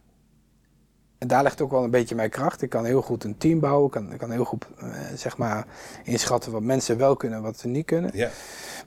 [1.18, 2.62] En daar ligt ook wel een beetje mijn kracht.
[2.62, 3.86] Ik kan heel goed een team bouwen.
[3.86, 5.66] Ik kan, ik kan heel goed eh, zeg maar,
[6.04, 8.12] inschatten wat mensen wel kunnen en wat ze niet kunnen.
[8.14, 8.30] Ja.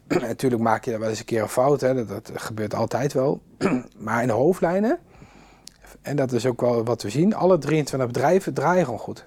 [0.20, 1.80] Natuurlijk maak je daar wel eens een keer een fout.
[1.80, 1.94] Hè.
[1.94, 3.42] Dat, dat gebeurt altijd wel.
[3.96, 4.98] maar in de hoofdlijnen,
[6.02, 9.26] en dat is ook wel wat we zien, alle 23 bedrijven draaien gewoon goed.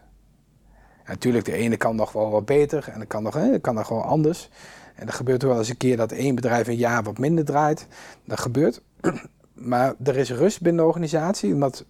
[1.05, 3.87] Ja, natuurlijk, de ene kan nog wel wat beter en kan nog, hè, kan nog
[3.87, 4.49] gewoon anders.
[4.95, 7.87] En er gebeurt wel eens een keer dat één bedrijf een jaar wat minder draait.
[8.25, 8.81] Dat gebeurt.
[9.53, 11.85] Maar er is rust binnen de organisatie, omdat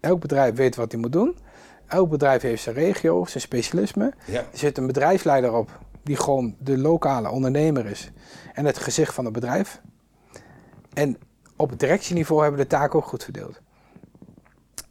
[0.00, 1.36] elk bedrijf weet wat hij moet doen.
[1.86, 4.12] Elk bedrijf heeft zijn regio, zijn specialisme.
[4.26, 4.38] Ja.
[4.38, 8.10] Er zit een bedrijfsleider op die gewoon de lokale ondernemer is
[8.54, 9.80] en het gezicht van het bedrijf.
[10.94, 11.16] En
[11.56, 13.60] op het directieniveau hebben we de taak ook goed verdeeld.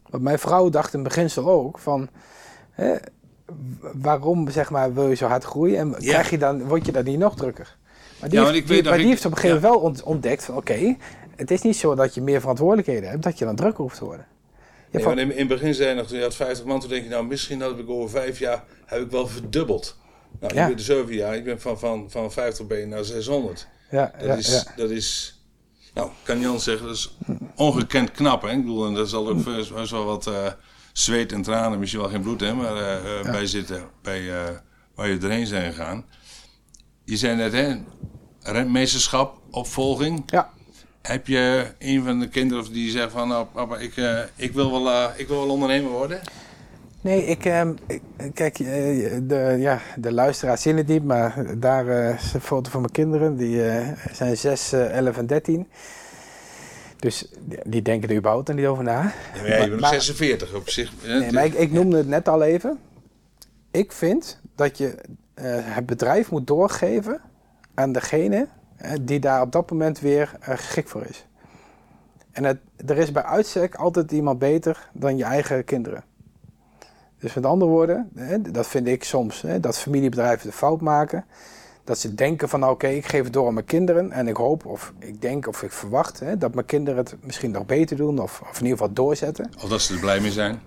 [0.09, 2.09] Want mijn vrouw dacht in beginsel ook van,
[2.71, 2.95] hè,
[3.93, 5.95] waarom zeg maar, wil je zo hard groeien en Ja.
[6.11, 7.77] krijg je dan, word je dan niet nog drukker?
[8.19, 9.81] Maar die, Ja, heeft, die- weet nog, maar die ik- heeft op een gegeven moment
[9.81, 10.95] wel ont- ontdekt van oké,
[11.35, 14.05] het is niet zo dat je meer verantwoordelijkheden hebt, dat je dan drukker hoeft te
[14.05, 14.25] worden.
[14.91, 16.89] Nee, van- in, in het begin zei je nog, toen je had 50 man, toen
[16.89, 19.97] denk je nou, misschien dat ik over vijf jaar, heb ik wel verdubbeld.
[20.39, 20.61] Nou, Ja.
[20.61, 23.67] ik ben de zeven jaar, ik ben van, van, van 50 ben je naar 600.
[23.91, 24.73] ja, Dat ja, is, ja.
[24.75, 25.39] dat is,
[25.93, 27.17] nou, kan Jan zeggen, dat is
[27.55, 28.41] ongekend knap.
[28.41, 28.49] Hè?
[28.51, 30.47] Ik bedoel, en dat zal ook best best wel wat eh,
[30.93, 34.21] zweet en tranen, misschien wel geen bloed, hè, maar eh, bij zitten, bij,
[34.95, 36.05] waar je erheen zijn gegaan.
[37.03, 37.75] Je zei net, hè,
[38.41, 40.23] rentmeesterschap, opvolging.
[40.25, 40.49] Ja.
[41.01, 43.93] Heb je een van de kinderen die zegt van, nou papa, ik,
[44.35, 46.19] ik, wil, wel, ik wil wel ondernemer worden?
[47.01, 47.73] Nee, ik, ehm,
[48.33, 52.93] kijk, de, ja, de luisteraars zien het niet, maar daar is een foto van mijn
[52.93, 53.37] kinderen.
[53.37, 53.61] Die
[54.11, 55.67] zijn 6, 11 en 13.
[56.99, 57.25] Dus
[57.65, 59.13] die denken er überhaupt niet over na.
[59.33, 60.91] Ja, maar je bent 46 op zich.
[61.05, 62.79] Nee, maar ik, ik, noemde het net al even.
[63.71, 64.95] Ik vind dat je uh,
[65.59, 67.21] het bedrijf moet doorgeven
[67.73, 68.47] aan degene
[69.01, 71.25] die daar op dat moment weer uh, geschikt voor is.
[72.31, 76.03] En het, er is bij uitstek altijd iemand beter dan je eigen kinderen.
[77.19, 78.09] Dus met andere woorden,
[78.51, 81.25] dat vind ik soms, dat familiebedrijven de fout maken
[81.89, 84.65] dat ze denken van oké, ik geef het door aan mijn kinderen en ik hoop
[84.65, 88.19] of ik denk of ik verwacht hè, dat mijn kinderen het misschien nog beter doen
[88.19, 89.49] of, of in ieder geval doorzetten.
[89.63, 90.59] Of dat ze er blij mee zijn.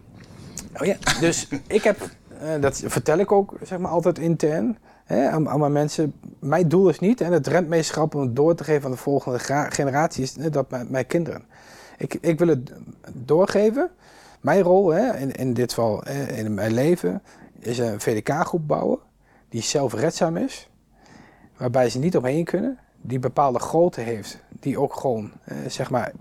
[0.81, 2.09] Oh ja, dus ik heb,
[2.61, 4.79] dat vertel ik ook zeg maar altijd intern
[5.15, 6.15] hè, mijn mensen.
[6.39, 9.39] Mijn doel is niet en het rentmeesterschap om het door te geven aan de volgende
[9.69, 11.43] generatie is dat mijn, mijn, kinderen.
[11.99, 12.73] Ik, ik wil het
[13.13, 13.91] doorgeven.
[14.41, 17.23] Mijn rol hè, in, in dit geval in mijn leven
[17.59, 18.99] is een VDK-groep bouwen
[19.49, 20.71] die zelfredzaam is
[21.57, 25.33] waarbij ze niet omheen kunnen, die bepaalde grootte heeft, die ook gewoon,
[25.67, 26.13] zeg maar,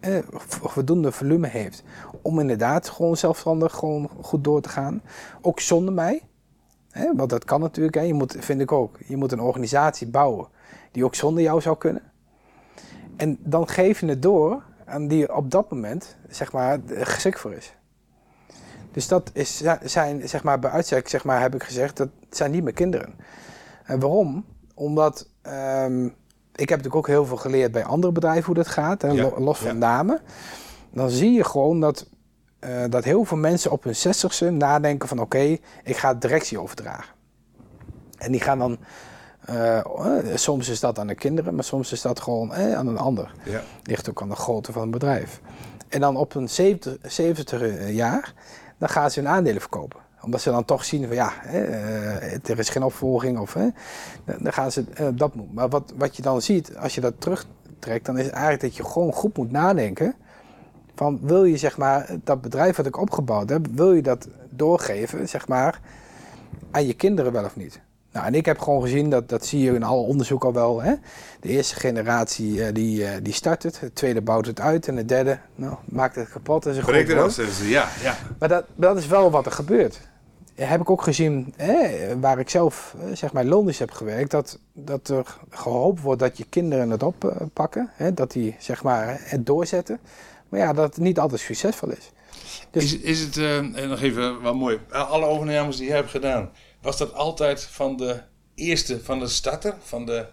[0.00, 0.18] eh,
[0.48, 1.82] voldoende volume heeft
[2.22, 5.02] om inderdaad gewoon zelfstandig gewoon goed door te gaan.
[5.40, 6.22] Ook zonder mij,
[7.16, 8.00] want dat kan natuurlijk, hè.
[8.00, 10.48] je moet, vind ik ook, je moet een organisatie bouwen
[10.92, 12.02] die ook zonder jou zou kunnen.
[13.16, 17.52] En dan geef je het door aan die op dat moment, zeg maar, geschikt voor
[17.52, 17.74] is.
[18.92, 22.50] Dus dat is, zijn, zeg maar, bij uitstek, zeg maar, heb ik gezegd, dat zijn
[22.50, 23.14] niet mijn kinderen.
[23.84, 24.44] En waarom?
[24.74, 26.14] Omdat um,
[26.56, 29.58] ik heb natuurlijk ook heel veel geleerd bij andere bedrijven hoe dat gaat, hè, los
[29.58, 30.20] van namen.
[30.92, 32.08] Dan zie je gewoon dat,
[32.60, 37.14] uh, dat heel veel mensen op hun zestigste nadenken van oké, ik ga directie overdragen.
[38.18, 38.78] En die gaan dan,
[39.50, 39.80] uh,
[40.34, 43.34] soms is dat aan de kinderen, maar soms is dat gewoon eh, aan een ander.
[43.44, 43.60] Ja.
[43.82, 45.40] Ligt ook aan de grootte van het bedrijf.
[45.88, 48.34] En dan op een 70, 70 jaar,
[48.78, 51.60] dan gaan ze hun aandelen verkopen omdat ze dan toch zien van ja, hè,
[52.36, 53.68] er is geen opvolging of hè,
[54.24, 54.84] dan gaan ze
[55.14, 55.50] dat doen.
[55.52, 58.76] Maar wat, wat je dan ziet, als je dat terugtrekt, dan is het eigenlijk dat
[58.76, 60.14] je gewoon goed moet nadenken.
[60.96, 65.28] Van wil je zeg maar dat bedrijf wat ik opgebouwd heb, wil je dat doorgeven
[65.28, 65.80] zeg maar
[66.70, 67.80] aan je kinderen wel of niet?
[68.12, 70.82] Nou, en ik heb gewoon gezien, dat, dat zie je in alle onderzoek al wel.
[70.82, 70.94] Hè?
[71.40, 74.96] De eerste generatie uh, die, uh, die start het, de tweede bouwt het uit en
[74.96, 76.66] de derde nou, maakt het kapot.
[76.66, 78.16] En ze Breekt het af, ja, ja.
[78.38, 80.00] Maar dat, dat is wel wat er gebeurt
[80.64, 81.90] heb ik ook gezien, hè,
[82.20, 86.90] waar ik zelf zeg maar heb gewerkt, dat, dat er gehoopt wordt dat je kinderen
[86.90, 89.98] het oppakken, hè, dat die zeg maar het doorzetten.
[90.56, 92.12] Maar ja, dat het niet altijd succesvol is.
[92.70, 96.50] Dus is, is het, uh, nog even wat mooi, alle overnames die je hebt gedaan,
[96.80, 98.20] was dat altijd van de
[98.54, 100.26] eerste, van de starter, van de...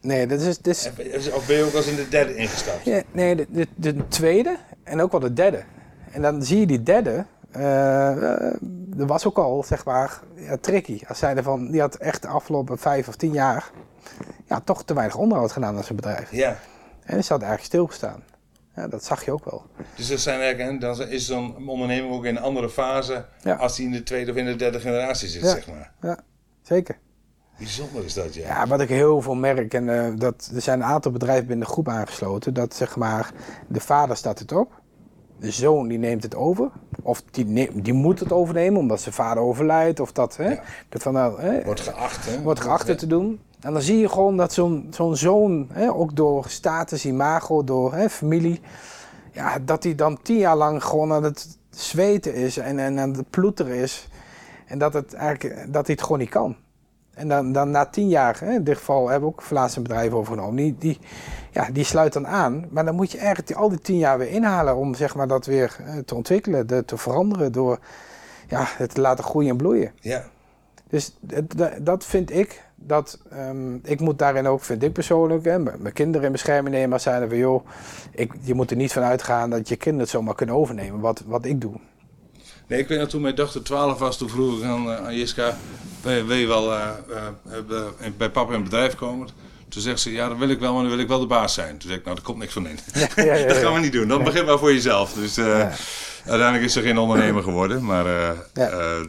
[0.00, 0.58] Nee, dat is...
[0.58, 0.90] Dus...
[1.32, 2.84] Of ben je ook als in de derde ingestapt?
[2.84, 5.62] Ja, nee, de, de, de tweede en ook wel de derde.
[6.10, 7.24] En dan zie je die derde,
[7.56, 7.62] uh,
[8.98, 11.00] er was ook al, zeg maar, ja, tricky.
[11.08, 13.70] Als zij ervan, die had echt de afgelopen vijf of tien jaar
[14.46, 16.32] ja, toch te weinig onderhoud gedaan aan zijn bedrijf.
[16.32, 16.58] Ja.
[17.04, 18.22] En ze had eigenlijk stilgestaan.
[18.76, 19.66] Ja, dat zag je ook wel.
[19.96, 23.24] Dus dat zijn eigenlijk, dan is zo'n ondernemer ook in een andere fase
[23.58, 25.92] als hij in de tweede of in de derde generatie zit, zeg maar.
[26.00, 26.18] Ja,
[26.62, 26.98] zeker.
[27.58, 28.46] Bijzonder is dat, ja.
[28.46, 31.66] Ja, wat ik heel veel merk, en uh, dat, er zijn een aantal bedrijven binnen
[31.66, 33.32] de groep aangesloten, dat zeg maar,
[33.68, 34.80] de vader staat het op
[35.40, 36.70] de zoon die neemt het over.
[37.02, 40.00] Of die, die moet het overnemen omdat zijn vader overlijdt.
[40.00, 40.56] Of dat, hè,
[40.88, 42.42] dat van, nou, hè, wordt geacht, hè?
[42.42, 43.40] Wordt geacht te doen.
[43.60, 47.94] En dan zie je gewoon dat zo'n zo'n zoon, hè, ook door status, imago, door
[47.94, 48.60] hè, familie...
[49.32, 53.12] Ja, dat hij dan tien jaar lang gewoon aan het zweten is en, en aan
[53.12, 54.08] het ploeteren is.
[54.66, 56.56] En dat, het eigenlijk, dat hij het gewoon niet kan.
[57.14, 59.82] En dan, dan na tien jaar, hè, in dit geval hebben we ook een een
[59.82, 60.98] bedrijf overgenomen, die, die,
[61.50, 62.66] ja, die sluit dan aan.
[62.70, 65.46] Maar dan moet je eigenlijk al die tien jaar weer inhalen om zeg maar, dat
[65.46, 67.78] weer uh, te ontwikkelen, de, te veranderen, door
[68.48, 69.92] ja, het te laten groeien en bloeien.
[70.00, 70.24] Ja.
[70.88, 71.18] Dus
[71.80, 76.26] dat vind ik, dat, um, ik moet daarin ook, vind ik persoonlijk, hè, mijn kinderen
[76.26, 77.66] in bescherming nemen als zeiden van joh,
[78.12, 81.22] ik, je moet er niet van uitgaan dat je kinderen het zomaar kunnen overnemen, wat,
[81.26, 81.74] wat ik doe.
[82.66, 85.16] Nee, ik weet dat toen mijn dochter 12 was, toen vroeg ik aan, uh, aan
[85.16, 85.56] Jiska,
[86.02, 86.88] wil je wel uh,
[87.48, 89.28] uh, bij papa in het bedrijf komen?
[89.68, 91.54] Toen zegt ze, ja, dat wil ik wel, maar dan wil ik wel de baas
[91.54, 91.70] zijn.
[91.70, 92.78] Toen zei ik, nou, daar komt niks van in.
[92.94, 94.08] Ja, ja, ja, dat gaan we niet doen.
[94.08, 95.12] Dan begin maar voor jezelf.
[95.12, 95.36] Dus
[96.26, 97.84] uiteindelijk is ze geen ondernemer geworden.
[97.84, 98.04] Maar,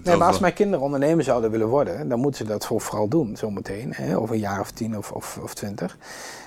[0.04, 3.38] nee, maar als mijn kinderen ondernemer zouden willen worden, dan moeten ze dat vooral doen,
[3.38, 3.94] zometeen.
[3.96, 5.98] Hè, over een jaar of tien of, of, of twintig.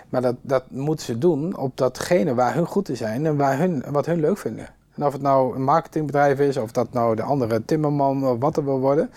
[0.09, 3.59] Maar dat, dat moeten ze doen op datgene waar hun goed in zijn en waar
[3.59, 4.69] hun, wat hun leuk vinden.
[4.95, 8.57] En of het nou een marketingbedrijf is, of dat nou de andere timmerman of wat
[8.57, 9.11] er wil worden.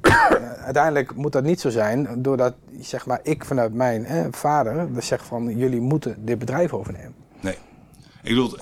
[0.64, 5.24] Uiteindelijk moet dat niet zo zijn, doordat zeg maar, ik vanuit mijn eh, vader zeg
[5.24, 7.21] van jullie moeten dit bedrijf overnemen.
[8.22, 8.56] Ik bedoel,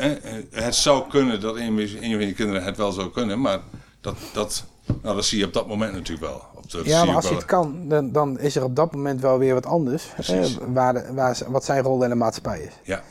[0.50, 3.60] het zou kunnen dat een van je kinderen het wel zou kunnen, maar
[4.00, 4.64] dat, dat,
[5.02, 6.42] nou, dat zie je op dat moment natuurlijk wel.
[6.54, 9.20] Op de, ja, maar als je het kan, dan, dan, is er op dat moment
[9.20, 10.06] wel weer wat anders.
[10.16, 12.72] Eh, waar de, waar, wat zijn rol in de maatschappij is.
[12.82, 13.02] Ja.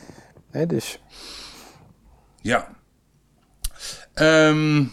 [0.68, 1.00] Dus.
[2.42, 2.68] Ja.
[4.14, 4.84] Ehm,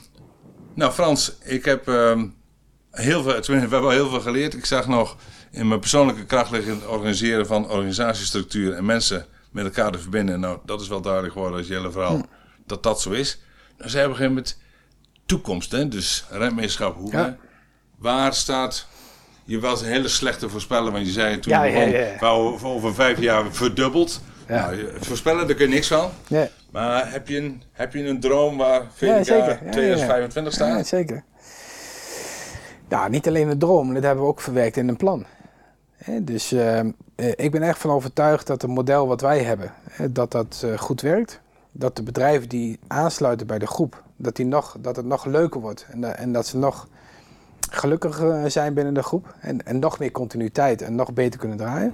[0.75, 2.35] nou, Frans, ik heb um,
[2.91, 4.55] heel veel, we hebben wel heel veel geleerd.
[4.55, 5.17] Ik zag nog
[5.51, 9.27] in mijn persoonlijke kracht liggen het organiseren van organisatiestructuur en mensen
[9.57, 10.41] met elkaar te verbinden.
[10.41, 12.23] Nou, dat is wel duidelijk geworden als je hele verhaal hm.
[12.67, 13.41] dat dat zo is.
[13.79, 14.59] Nou, ze hebben een met
[15.27, 15.89] toekomst, hè?
[15.89, 16.97] dus rentmeesterschap.
[16.97, 17.37] Hoe, ja.
[17.99, 18.87] Waar staat
[19.45, 22.29] je was een hele slechte voorspeller, want je zei toen ja, ja,
[22.63, 24.21] over vijf jaar verdubbeld.
[24.47, 26.11] Nou, voorspellen, daar kun je niks van.
[26.29, 26.49] Nee.
[26.71, 30.69] Maar heb je een, heb je een droom waar VDK ja, 2025 staat?
[30.69, 31.25] Ja, zeker.
[32.89, 35.27] Nou, niet alleen een droom, dat hebben we ook verwerkt in een plan.
[36.23, 36.81] Dus uh,
[37.17, 39.73] ik ben echt van overtuigd dat het model wat wij hebben,
[40.11, 41.41] dat dat uh, goed werkt.
[41.73, 45.61] Dat de bedrijven die aansluiten bij de groep, dat, die nog, dat het nog leuker
[45.61, 45.87] wordt.
[45.91, 46.89] En, en dat ze nog
[47.71, 49.35] gelukkiger zijn binnen de groep.
[49.41, 51.93] En nog meer continuïteit en nog beter kunnen draaien.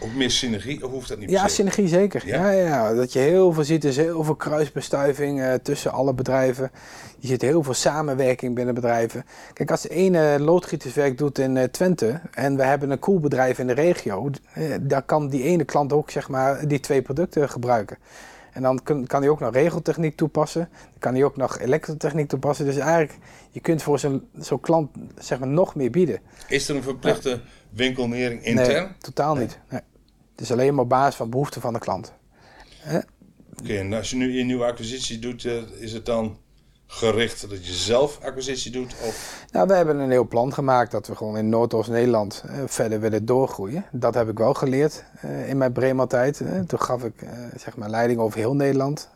[0.00, 2.26] Of meer synergie, of hoeft dat niet Ja, synergie zeker.
[2.26, 2.50] Ja?
[2.50, 2.94] Ja, ja?
[2.94, 6.70] Dat je heel veel ziet, is heel veel kruisbestuiving uh, tussen alle bedrijven.
[7.18, 9.24] Je ziet heel veel samenwerking binnen bedrijven.
[9.52, 13.66] Kijk, als de ene loodgieterswerk doet in uh, Twente en we hebben een koelbedrijf in
[13.66, 17.96] de regio, uh, dan kan die ene klant ook zeg maar die twee producten gebruiken.
[18.54, 20.68] En dan kan, kan hij ook nog regeltechniek toepassen.
[20.70, 22.64] Dan kan hij ook nog elektrotechniek toepassen.
[22.64, 23.18] Dus eigenlijk,
[23.50, 26.20] je kunt voor zo'n zo klant zeg maar, nog meer bieden.
[26.48, 27.40] Is er een verplichte
[27.70, 28.84] winkelnering intern?
[28.84, 29.58] Nee, totaal niet.
[29.70, 29.80] Nee.
[30.30, 32.12] Het is alleen maar op basis van behoeften van de klant.
[33.60, 36.38] Oké, en als je nu een nieuwe acquisitie doet, eh, is het dan
[36.94, 38.94] gericht dat je zelf acquisitie doet?
[39.06, 39.44] Of?
[39.52, 43.24] Nou, we hebben een heel plan gemaakt dat we gewoon in Noordoost-Nederland uh, verder willen
[43.24, 43.84] doorgroeien.
[43.92, 46.42] Dat heb ik wel geleerd uh, in mijn Brema-tijd.
[46.66, 47.14] toen gaf ik
[47.56, 49.08] zeg maar leiding over heel Nederland.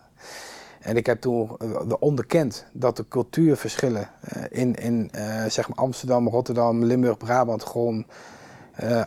[0.80, 1.56] En ik heb toen
[1.98, 4.08] onderkend dat de cultuurverschillen
[4.50, 5.10] in, in
[5.48, 8.06] zeg maar Amsterdam, Rotterdam, Limburg, Brabant gewoon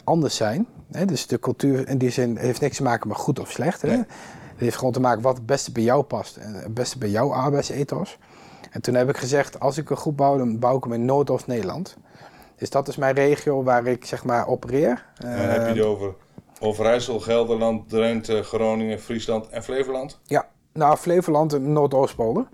[0.04, 0.68] anders zijn.
[1.06, 3.82] dus de cultuur in die zin heeft niks te maken met goed of slecht.
[3.82, 4.06] Het
[4.58, 7.34] heeft gewoon te maken wat het beste bij jou past en het beste bij jouw
[7.34, 8.18] arbeidsethos.
[8.72, 11.06] En toen heb ik gezegd, als ik een groep bouw, dan bouw ik hem in
[11.06, 11.96] Noordoost-Nederland.
[12.56, 15.06] Dus dat is mijn regio waar ik zeg maar opereer.
[15.18, 16.14] En dan heb je het over
[16.60, 20.20] Overijssel, Gelderland, Drenthe, Groningen, Friesland en Flevoland?
[20.24, 22.48] Ja, nou Flevoland en Noordoostpolder.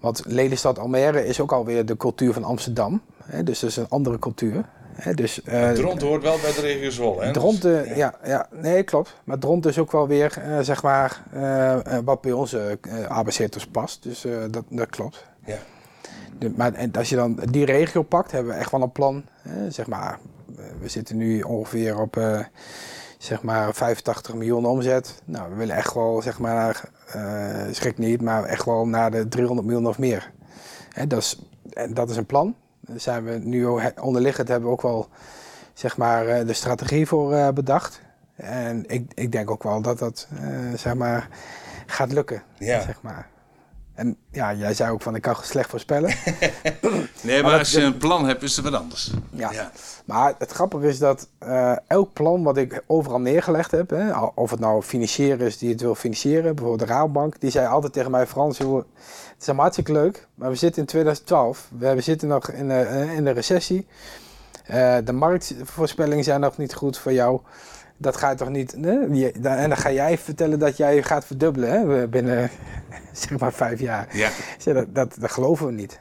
[0.00, 3.02] Want Lelystad, Almere is ook alweer de cultuur van Amsterdam.
[3.24, 4.64] Hè, dus dat is een andere cultuur.
[5.00, 7.32] Hè, dus, uh, Dront hoort wel bij de regio Zwolle, hè?
[7.32, 8.14] Dronten, dus, ja.
[8.24, 8.48] ja.
[8.50, 9.14] nee, klopt.
[9.24, 11.22] Maar Dront is ook wel weer, uh, zeg maar,
[12.04, 14.02] wat bij onze arbeidszetels past.
[14.02, 15.26] Dus dat, dat klopt.
[15.44, 15.56] Ja.
[16.38, 19.24] De, maar en als je dan die regio pakt, hebben we echt wel een plan.
[19.68, 20.18] zeg maar,
[20.80, 22.16] we zitten nu ongeveer op
[23.18, 25.22] zeg maar 85 miljoen omzet.
[25.24, 26.90] Nou, we willen echt wel, zeg maar,
[27.70, 30.30] schrik niet, maar echt wel naar de 300 miljoen of meer.
[30.92, 31.38] Hè, dat, is,
[31.92, 32.54] dat is een plan.
[32.88, 33.66] Daar zijn we nu
[34.00, 35.08] onderliggend hebben we ook wel,
[35.74, 38.00] zeg maar, de strategie voor bedacht.
[38.36, 40.28] En ik, ik denk ook wel dat dat,
[40.74, 41.28] zeg maar,
[41.86, 42.42] gaat lukken.
[42.58, 42.80] Ja.
[42.80, 43.28] Zeg maar.
[43.98, 46.14] En ja, jij zei ook van ik kan slecht voorspellen.
[47.22, 49.10] nee, maar, als je een plan hebt, is het wat anders.
[49.30, 49.52] Ja.
[49.52, 49.70] ja.
[50.04, 54.50] Maar het grappige is dat uh, elk plan wat ik overal neergelegd heb, hè, of
[54.50, 58.10] het nou financieren is die het wil financieren, bijvoorbeeld de Raadbank, die zei altijd tegen
[58.10, 62.00] mij, Frans, joh, het is allemaal hartstikke leuk, maar we zitten in 2012, we, we
[62.00, 63.86] zitten nog in de, in de recessie.
[64.70, 67.40] Uh, de marktvoorspellingen zijn nog niet goed voor jou
[67.98, 68.76] dat ga je toch niet.
[68.76, 69.32] Nee?
[69.32, 72.08] En dan ga jij vertellen dat jij gaat verdubbelen hè?
[72.08, 72.50] binnen
[73.12, 74.08] zeg maar vijf jaar.
[74.16, 74.30] Ja.
[74.64, 76.00] Dat, dat, dat geloven we niet.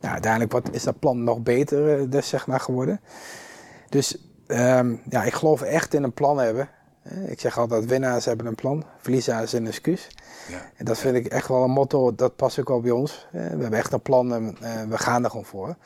[0.00, 3.00] Nou, uiteindelijk wat, is dat plan nog beter eh, dus, zeg maar, geworden.
[3.88, 6.68] Dus um, ja, ik geloof echt in een plan hebben.
[7.26, 10.08] Ik zeg altijd, winnaars hebben een plan, verliezers een excuus.
[10.48, 10.60] Ja.
[10.76, 13.26] En dat vind ik echt wel een motto, dat past ook wel bij ons.
[13.30, 15.76] We hebben echt een plan en eh, we gaan er gewoon voor.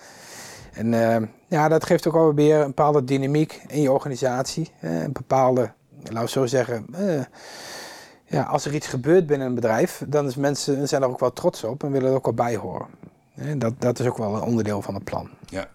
[0.72, 1.16] En uh,
[1.48, 4.70] ja, dat geeft ook wel weer een bepaalde dynamiek in je organisatie.
[4.80, 5.72] een bepaalde,
[6.02, 7.22] laten we zo zeggen, uh,
[8.24, 11.32] ja, als er iets gebeurt binnen een bedrijf, dan is mensen, zijn er ook wel
[11.32, 12.88] trots op en willen er ook wel bij horen.
[13.58, 15.30] dat, dat is ook wel een onderdeel van het plan.
[15.48, 15.68] Ja,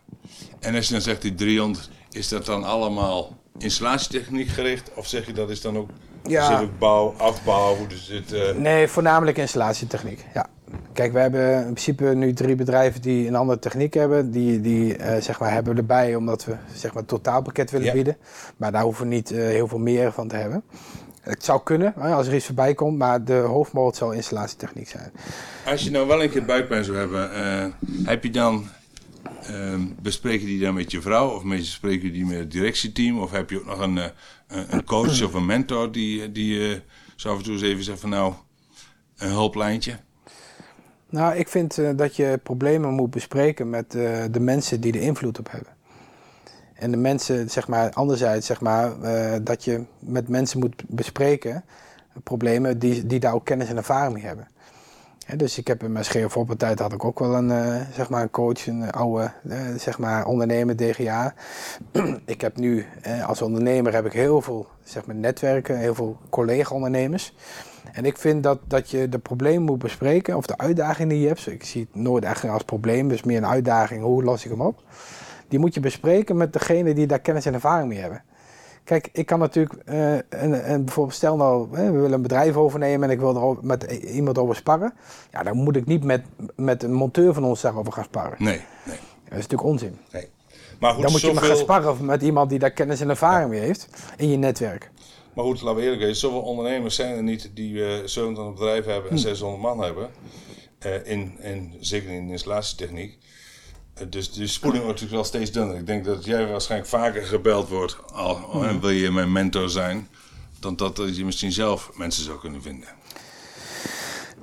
[0.60, 4.92] en als je dan zegt die 300, is dat dan allemaal installatietechniek gericht?
[4.96, 5.90] Of zeg je dat is dan ook,
[6.24, 6.62] ja.
[6.62, 7.88] ook bouw, afbouw?
[7.88, 8.56] Dus het, uh...
[8.56, 10.50] Nee, voornamelijk installatietechniek, ja.
[10.98, 14.32] Kijk, we hebben in principe nu drie bedrijven die een andere techniek hebben.
[14.32, 17.88] Die, die eh, zeg maar, hebben we erbij omdat we zeg maar, het totaalpakket willen
[17.88, 17.94] Ja.
[17.94, 18.18] bieden.
[18.58, 20.64] Maar daar hoeven we niet eh, heel veel meer van te hebben.
[21.22, 25.12] Het zou kunnen als er iets voorbij komt, maar de hoofdmoot zal installatietechniek zijn.
[25.66, 27.66] Als je nou wel een keer buikpijn zou hebben, eh,
[28.04, 28.68] heb je dan,
[29.42, 32.52] ehm bespreek je die dan met je vrouw of met, spreek je die met het
[32.52, 33.20] directieteam?
[33.20, 34.00] Of heb je ook nog een,
[34.48, 36.82] een coach of een mentor die, die
[37.16, 38.34] zo af en toe eens even zegt van nou,
[39.18, 40.06] een hulplijntje?
[41.10, 45.02] Nou, ik vind eh, dat je problemen moet bespreken met eh, de mensen die er
[45.02, 45.76] invloed op hebben.
[46.74, 51.64] En de mensen, zeg maar, anderzijds, zeg maar, eh, dat je met mensen moet bespreken
[52.24, 54.48] problemen die, die daar ook kennis en ervaring mee hebben.
[55.36, 58.68] Dus ik heb in mijn scheervoorpartij had ik ook wel een, zeg maar een coach,
[58.68, 59.32] een oude
[59.78, 61.34] zeg maar ondernemer, DGA.
[62.26, 62.86] ik heb nu
[63.26, 67.34] als ondernemer heb ik heel veel zeg maar, netwerken, heel veel collega-ondernemers.
[67.94, 71.28] En ik vind dat, dat je de problemen moet bespreken, of de uitdagingen die je
[71.28, 71.48] hebt.
[71.48, 74.62] Ik zie het nooit echt als probleem, dus meer een uitdaging, hoe los ik hem
[74.62, 74.84] op?
[75.48, 78.24] Die moet je bespreken met degene die daar kennis en ervaring mee hebben.
[78.84, 83.08] Kijk, ik kan natuurlijk, een, een, bijvoorbeeld stel nou, hè, we willen een bedrijf overnemen
[83.08, 84.94] en ik wil er met iemand over sparren.
[85.32, 86.22] Ja, dan moet ik niet met,
[86.56, 88.36] met een monteur van ons daarover gaan sparren.
[88.44, 89.98] Nee, nee, Dat is natuurlijk onzin.
[90.12, 90.30] nee.
[90.80, 93.50] Maar goed, Dan moet je maar gaan sparren met iemand die daar kennis en ervaring
[93.50, 93.88] mee heeft
[94.18, 94.92] in je netwerk.
[95.38, 98.94] Maar goed, laten we eerlijk zijn, zoveel ondernemers zijn er niet die eh 27 bedrijven
[98.94, 100.10] hebben en 600 man hebben.
[100.80, 103.18] Eh, in, in, zeker in installatietechniek.
[103.94, 105.76] Eh, dus de spoeling wordt natuurlijk wel steeds dunner.
[105.76, 107.98] Ik denk dat jij waarschijnlijk vaker gebeld wordt.
[108.14, 110.08] Al, eh, wil je mijn mentor zijn?
[110.60, 112.90] Dan dat, je misschien zelf mensen zou kunnen vinden.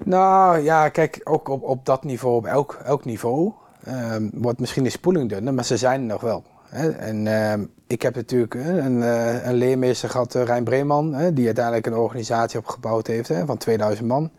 [0.05, 3.53] Nou ja, kijk, ook op, op dat niveau, op elk, elk niveau,
[3.85, 6.45] ehm, wordt misschien de spoeling dunner, maar ze zijn er nog wel.
[6.69, 6.91] Hè?
[6.91, 11.87] En ehm, ik heb natuurlijk een, eh, een leermeester gehad, eh, Rijn Breeman, die uiteindelijk
[11.87, 14.31] een organisatie opgebouwd heeft van 2000 man.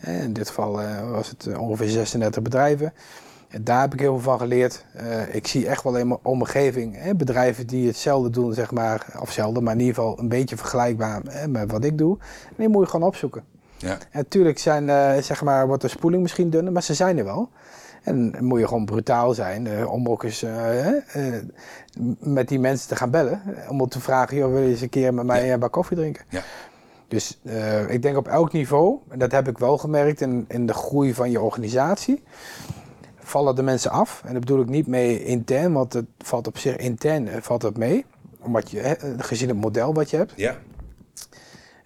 [0.00, 2.92] In dit geval eh, was het ongeveer 36 bedrijven.
[3.48, 4.84] En daar heb ik heel veel van geleerd.
[5.30, 9.60] Ik zie echt wel in mijn omgeving bedrijven die hetzelfde doen, zeg maar, of hetzelfde,
[9.60, 12.18] maar in ieder geval een beetje vergelijkbaar met wat ik doe.
[12.48, 13.44] En die moet je gewoon opzoeken.
[13.76, 14.86] Ja, En natuurlijk zijn,
[15.22, 17.50] zeg maar, wordt de spoeling misschien dunner, maar ze zijn er wel.
[18.02, 21.42] En dan moet je gewoon brutaal zijn eh, om ook eens eh, eh,
[22.18, 23.42] met die mensen te gaan bellen.
[23.68, 25.52] Om te vragen, joh, wil je eens een keer met mij Ja.
[25.52, 26.24] een bak koffie drinken?
[26.28, 26.42] ja.
[27.08, 27.38] Dus
[27.88, 31.14] ik denk op elk niveau, en dat heb ik wel gemerkt in, in de groei
[31.14, 32.22] van je organisatie,
[33.18, 34.22] vallen de mensen af.
[34.26, 37.76] En dat bedoel ik niet mee intern, want het valt op zich intern valt het
[37.76, 38.04] mee.
[38.40, 40.32] Omdat je, gezien het model wat je hebt.
[40.36, 40.56] ja.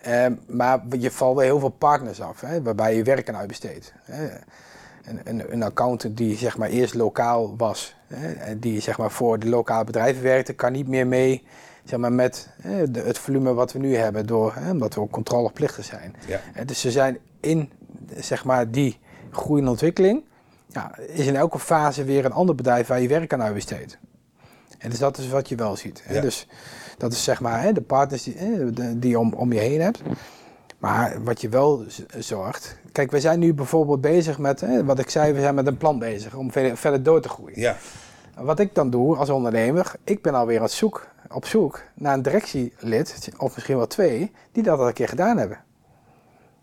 [0.00, 3.92] Ehm, maar je valt wel heel veel partners af, hè, waarbij je werk aan uitbesteedt.
[5.04, 9.10] Een, een, een accountant die zeg maar, eerst lokaal was, hè, en die zeg maar,
[9.10, 11.46] voor de lokale bedrijven werkte, kan niet meer mee
[11.84, 15.00] zeg maar, met hè, de, het volume wat we nu hebben, door, hè, omdat we
[15.00, 16.16] ook controleplichtig zijn.
[16.26, 16.64] Ja.
[16.64, 17.70] Dus ze zijn in
[18.16, 18.98] zeg maar, die
[19.30, 20.24] groei en ontwikkeling,
[20.66, 23.98] ja, is in elke fase weer een ander bedrijf waar je werk aan uitbesteedt.
[24.78, 26.02] En dus dat is wat je wel ziet.
[26.04, 26.14] Hè?
[26.14, 26.20] Ja.
[26.20, 26.46] Dus
[26.98, 30.02] dat is zeg maar hè, de partners die, die je om, om je heen hebt.
[30.84, 31.84] Maar wat je wel
[32.18, 32.76] zorgt.
[32.92, 35.76] Kijk, we zijn nu bijvoorbeeld bezig met, hè, wat ik zei, we zijn met een
[35.76, 37.60] plan bezig om verder, verder door te groeien.
[37.60, 37.76] ja.
[38.38, 42.22] Wat ik dan doe als ondernemer, ik ben alweer op zoek, op zoek naar een
[42.22, 45.58] directielid, of misschien wel twee, die dat al een keer gedaan hebben.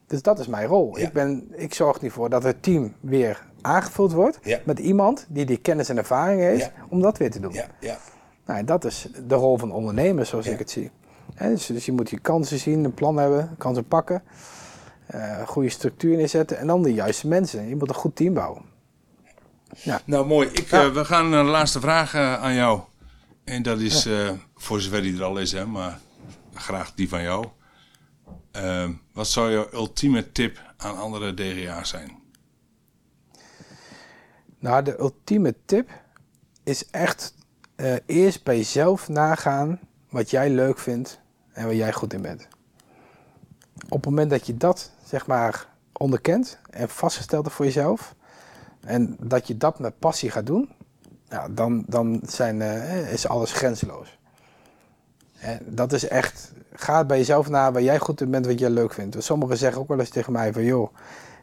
[0.08, 0.98] Dus dat is mijn rol.
[0.98, 1.06] Ja.
[1.08, 4.60] Ik, ben, ik zorg ervoor dat het team weer aangevuld wordt Ja.
[4.66, 6.72] met iemand die die kennis en ervaring heeft Ja.
[6.90, 7.54] om dat weer te doen.
[7.54, 7.98] ja, ja.
[8.46, 10.92] Nou, dat is de rol van ondernemer, zoals ik het zie.
[11.38, 14.24] Dus, dus je moet je kansen zien, een plan hebben, kansen pakken,
[15.08, 17.68] eh goede structuur neerzetten en dan de juiste mensen.
[17.68, 18.62] Je moet een goed team bouwen.
[20.06, 20.48] Nou, mooi.
[20.48, 20.84] Ik, Ja.
[20.84, 22.82] eh, we gaan naar de laatste vraag eh, aan jou.
[23.44, 24.10] En dat is,
[24.56, 26.00] voor zover die er al is, hè, maar
[26.54, 27.46] graag die van jou.
[29.14, 32.20] Wat zou jouw ultieme tip aan andere DGA's zijn?
[34.60, 35.90] Nou, de ultieme tip
[36.64, 37.34] is echt
[38.06, 39.80] eerst bij jezelf nagaan
[40.10, 41.21] wat jij leuk vindt
[41.52, 42.48] en waar jij goed in bent.
[43.90, 48.16] Op het moment dat je dat, zeg maar, onderkent en vastgesteld hebt voor jezelf,
[48.80, 50.70] en dat je dat met passie gaat doen,
[51.30, 54.20] ja, dan, dan zijn, eh, is alles grenzeloos.
[55.40, 58.70] En dat is echt, ga bij jezelf na waar jij goed in bent, wat jij
[58.70, 59.14] leuk vindt.
[59.14, 60.94] Want Sommigen zeggen ook wel eens tegen mij van, joh,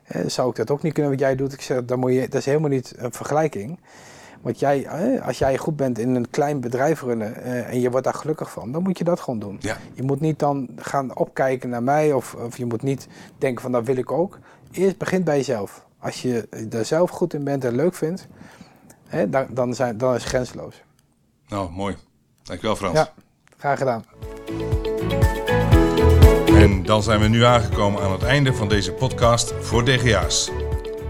[0.05, 1.53] eh, zou ik dat ook niet kunnen wat jij doet?
[1.53, 3.79] Ik zeg, dan moet je, dat is helemaal niet een vergelijking.
[4.43, 4.91] Want jij,
[5.21, 8.51] als jij goed bent in een klein bedrijf runnen eh, en je wordt daar gelukkig
[8.51, 9.57] van, dan moet je dat gewoon doen.
[9.61, 9.77] Ja.
[9.95, 13.09] Je moet niet dan gaan opkijken naar mij of, of je moet niet
[13.39, 14.39] denken van dat wil ik ook.
[14.71, 15.87] Eerst begint bij jezelf.
[15.99, 18.27] Als je er zelf goed in bent en leuk vindt,
[19.09, 20.83] hè, dan, dan, zijn, dan is het grenzeloos.
[21.49, 21.97] Nou, mooi.
[22.43, 22.95] Dankjewel Frans.
[22.95, 23.13] Ja,
[23.57, 24.05] graag gedaan.
[26.47, 30.51] En dan zijn we nu aangekomen aan het einde van deze podcast voor DGA's.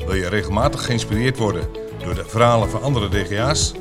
[0.06, 3.72] Wil je regelmatig geïnspireerd worden door de verhalen van andere DGA's?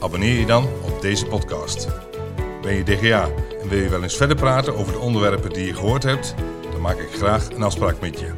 [0.00, 1.88] Abonneer je dan op deze podcast.
[2.62, 3.28] Ben je DGA
[3.62, 6.34] en wil je wel eens verder praten over de onderwerpen die je gehoord hebt?
[6.70, 8.32] Dan maak ik graag een afspraak met je.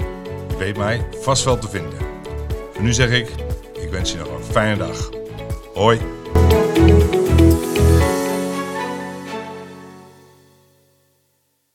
[0.49, 1.99] Je weet mij vast wel te vinden.
[2.73, 3.29] Voor nu zeg ik,
[3.81, 5.11] ik wens je nog een fijne dag.
[5.75, 6.16] Hoi.